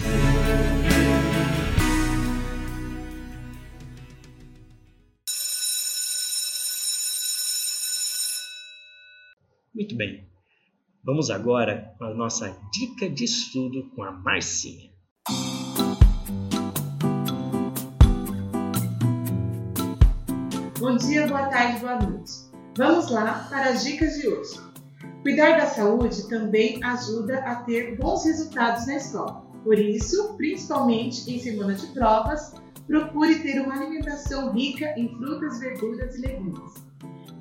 Muito 9.76 9.96
bem. 9.96 10.33
Vamos 11.06 11.30
agora 11.30 11.94
com 11.98 12.06
a 12.06 12.14
nossa 12.14 12.56
dica 12.72 13.10
de 13.10 13.26
estudo 13.26 13.92
com 13.94 14.04
a 14.04 14.12
Marcinha. 14.14 14.90
Bom 20.80 20.96
dia, 20.96 21.28
boa 21.28 21.48
tarde, 21.48 21.82
boa 21.82 22.00
noite. 22.00 22.32
Vamos 22.78 23.12
lá 23.12 23.48
para 23.50 23.72
as 23.72 23.84
dicas 23.84 24.14
de 24.14 24.30
hoje. 24.30 24.58
Cuidar 25.24 25.58
da 25.58 25.66
saúde 25.66 26.30
também 26.30 26.82
ajuda 26.82 27.40
a 27.40 27.56
ter 27.56 27.98
bons 27.98 28.24
resultados 28.24 28.88
na 28.88 28.96
escola. 28.96 29.46
Por 29.62 29.78
isso, 29.78 30.38
principalmente 30.38 31.30
em 31.30 31.38
semana 31.38 31.74
de 31.74 31.86
provas, 31.88 32.54
procure 32.88 33.40
ter 33.40 33.60
uma 33.60 33.76
alimentação 33.76 34.54
rica 34.54 34.98
em 34.98 35.10
frutas, 35.18 35.60
verduras 35.60 36.16
e 36.16 36.22
legumes. 36.22 36.74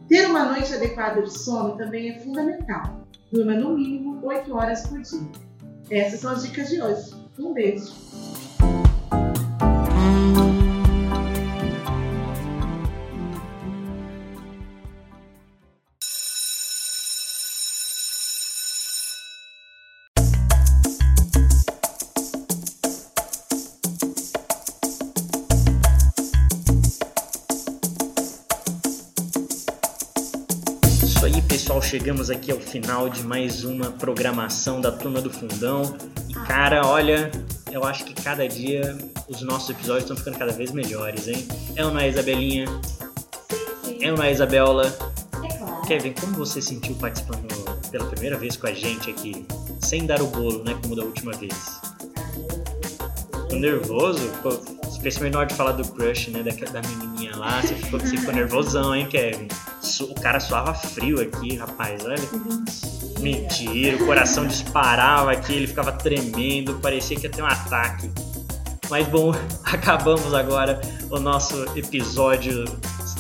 Ter 0.09 0.27
uma 0.27 0.47
noite 0.47 0.75
adequada 0.75 1.23
de 1.23 1.33
sono 1.33 1.77
também 1.77 2.11
é 2.11 2.19
fundamental. 2.19 3.02
Durma 3.33 3.55
no 3.55 3.75
mínimo 3.79 4.21
8 4.23 4.55
horas 4.55 4.87
por 4.87 5.01
dia. 5.01 5.27
Essas 5.89 6.21
são 6.21 6.33
as 6.33 6.43
dicas 6.43 6.69
de 6.69 6.83
hoje. 6.83 7.15
Um 7.39 7.55
beijo! 7.55 7.91
Chegamos 32.03 32.31
aqui 32.31 32.51
ao 32.51 32.59
final 32.59 33.09
de 33.09 33.23
mais 33.23 33.63
uma 33.63 33.93
programação 33.93 34.81
da 34.81 34.91
Turma 34.91 35.21
do 35.21 35.31
Fundão. 35.31 35.97
E 36.29 36.35
cara, 36.35 36.85
olha, 36.85 37.31
eu 37.71 37.85
acho 37.85 38.05
que 38.05 38.13
cada 38.13 38.49
dia 38.49 38.99
os 39.29 39.41
nossos 39.43 39.71
episódios 39.71 40.03
estão 40.03 40.17
ficando 40.17 40.37
cada 40.37 40.51
vez 40.51 40.73
melhores, 40.73 41.29
hein? 41.29 41.47
É 41.77 41.83
não 41.85 41.97
é, 41.97 42.09
Isabelinha? 42.09 42.67
Sim. 43.85 43.99
É 44.01 44.11
ou 44.11 44.17
não 44.17 44.25
é, 44.25 44.33
Isabela? 44.33 44.93
É 45.45 45.57
claro. 45.57 45.83
Kevin, 45.87 46.13
como 46.15 46.33
você 46.33 46.61
sentiu 46.61 46.97
participando 46.97 47.47
pela 47.93 48.07
primeira 48.07 48.37
vez 48.37 48.57
com 48.57 48.67
a 48.67 48.73
gente 48.73 49.09
aqui? 49.09 49.47
Sem 49.79 50.05
dar 50.05 50.21
o 50.21 50.27
bolo, 50.27 50.65
né? 50.65 50.77
Como 50.83 50.97
da 50.97 51.05
última 51.05 51.31
vez. 51.31 51.81
Ficou 53.43 53.61
nervoso? 53.61 54.29
Pô, 54.43 54.49
especialmente 54.89 55.35
na 55.35 55.39
hora 55.39 55.49
de 55.49 55.55
falar 55.55 55.73
do 55.73 55.87
crush, 55.93 56.33
né? 56.33 56.43
Da, 56.43 56.81
da 56.81 56.89
menininha 56.89 57.37
lá. 57.37 57.63
Você 57.63 57.77
ficou, 57.77 58.01
você 58.01 58.17
ficou 58.17 58.35
nervosão, 58.35 58.93
hein, 58.93 59.07
Kevin? 59.09 59.47
O 60.01 60.15
cara 60.15 60.41
suava 60.41 60.75
frio 60.75 61.21
aqui, 61.21 61.57
rapaz. 61.57 62.05
Olha. 62.05 62.17
Mentira, 63.21 64.03
o 64.03 64.07
coração 64.07 64.47
disparava 64.47 65.31
aqui, 65.31 65.55
ele 65.55 65.67
ficava 65.67 65.93
tremendo, 65.93 66.75
parecia 66.81 67.17
que 67.17 67.27
ia 67.27 67.31
ter 67.31 67.43
um 67.43 67.47
ataque. 67.47 68.11
Mas 68.91 69.07
bom, 69.09 69.33
acabamos 69.65 70.35
agora 70.35 70.81
o 71.11 71.21
nosso 71.21 71.65
episódio 71.77 72.65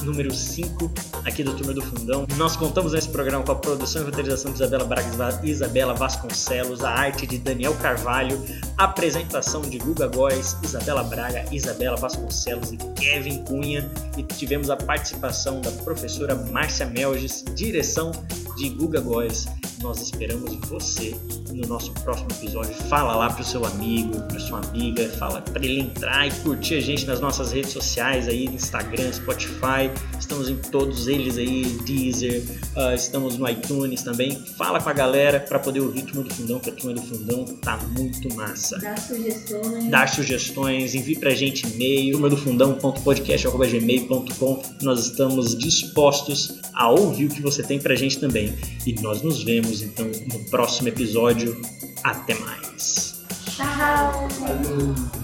número 0.02 0.32
5 0.32 0.90
aqui 1.24 1.42
do 1.42 1.54
Turma 1.54 1.72
do 1.72 1.82
Fundão. 1.82 2.26
Nós 2.36 2.56
contamos 2.56 2.92
nesse 2.92 3.08
programa 3.08 3.44
com 3.44 3.52
a 3.52 3.56
produção 3.56 4.02
e 4.02 4.04
roteirização 4.04 4.50
de 4.50 4.58
Isabela 4.58 4.84
Braga 4.84 5.40
Isabela 5.42 5.94
Vasconcelos, 5.94 6.82
a 6.82 6.90
arte 6.90 7.26
de 7.26 7.38
Daniel 7.38 7.74
Carvalho, 7.74 8.40
a 8.76 8.84
apresentação 8.84 9.62
de 9.62 9.78
Guga 9.78 10.06
Góes, 10.08 10.56
Isabela 10.62 11.02
Braga, 11.04 11.44
Isabela 11.52 11.96
Vasconcelos 11.96 12.72
e 12.72 12.76
Kevin 12.76 13.44
Cunha. 13.44 13.90
E 14.16 14.22
tivemos 14.22 14.70
a 14.70 14.76
participação 14.76 15.60
da 15.60 15.70
professora 15.70 16.34
Márcia 16.34 16.86
Melges, 16.86 17.44
direção 17.54 18.12
de 18.56 18.68
Guga 18.70 19.00
Góes. 19.00 19.46
Nós 19.82 20.00
esperamos 20.00 20.54
você 20.68 21.14
no 21.52 21.66
nosso 21.66 21.90
próximo 21.92 22.28
episódio. 22.30 22.72
Fala 22.88 23.14
lá 23.16 23.28
pro 23.30 23.42
seu 23.44 23.64
amigo, 23.66 24.18
pra 24.22 24.38
sua 24.38 24.60
amiga, 24.60 25.08
fala 25.18 25.42
para 25.42 25.62
ele 25.64 25.80
entrar 25.80 26.24
e 26.26 26.30
curtir 26.40 26.76
a 26.76 26.80
gente 26.80 27.04
nas 27.04 27.20
nossas 27.20 27.52
redes 27.52 27.72
sociais 27.72 28.28
aí, 28.28 28.44
Instagram, 28.46 29.12
Spotify. 29.12 29.90
Estamos 30.18 30.48
em 30.48 30.56
todos 30.56 31.08
eles 31.08 31.36
aí, 31.36 31.64
Deezer, 31.84 32.42
ah, 32.76 32.94
estamos 32.94 33.36
no 33.36 33.46
iTunes 33.48 34.02
também. 34.02 34.40
Fala 34.56 34.80
com 34.80 34.88
a 34.88 34.92
galera 34.92 35.40
para 35.40 35.58
poder 35.58 35.80
ouvir 35.80 36.02
Turma 36.02 36.22
do 36.22 36.32
Fundão, 36.34 36.60
que 36.60 36.70
a 36.70 36.72
Turma 36.72 36.94
do 36.94 37.02
Fundão 37.02 37.44
tá 37.60 37.76
muito 37.98 38.32
massa 38.34 38.78
Dá 38.78 38.96
sugestões. 38.96 39.90
dar 39.90 40.08
sugestões, 40.08 40.94
envie 40.94 41.16
pra 41.16 41.30
gente 41.30 41.66
e-mail, 41.66 42.12
turmadofundão.podcast.gmail.com 42.12 44.62
Nós 44.82 45.06
estamos 45.06 45.56
dispostos 45.56 46.60
a 46.72 46.88
ouvir 46.90 47.26
o 47.26 47.28
que 47.28 47.42
você 47.42 47.62
tem 47.62 47.78
pra 47.78 47.94
gente 47.94 48.18
também. 48.18 48.54
E 48.86 48.94
nós 49.00 49.22
nos 49.22 49.42
vemos 49.72 49.82
então 49.82 50.10
no 50.26 50.44
próximo 50.50 50.88
episódio. 50.88 51.60
Até 52.04 52.34
mais. 52.34 53.22
Tchau. 53.56 54.28
Falou. 54.30 55.21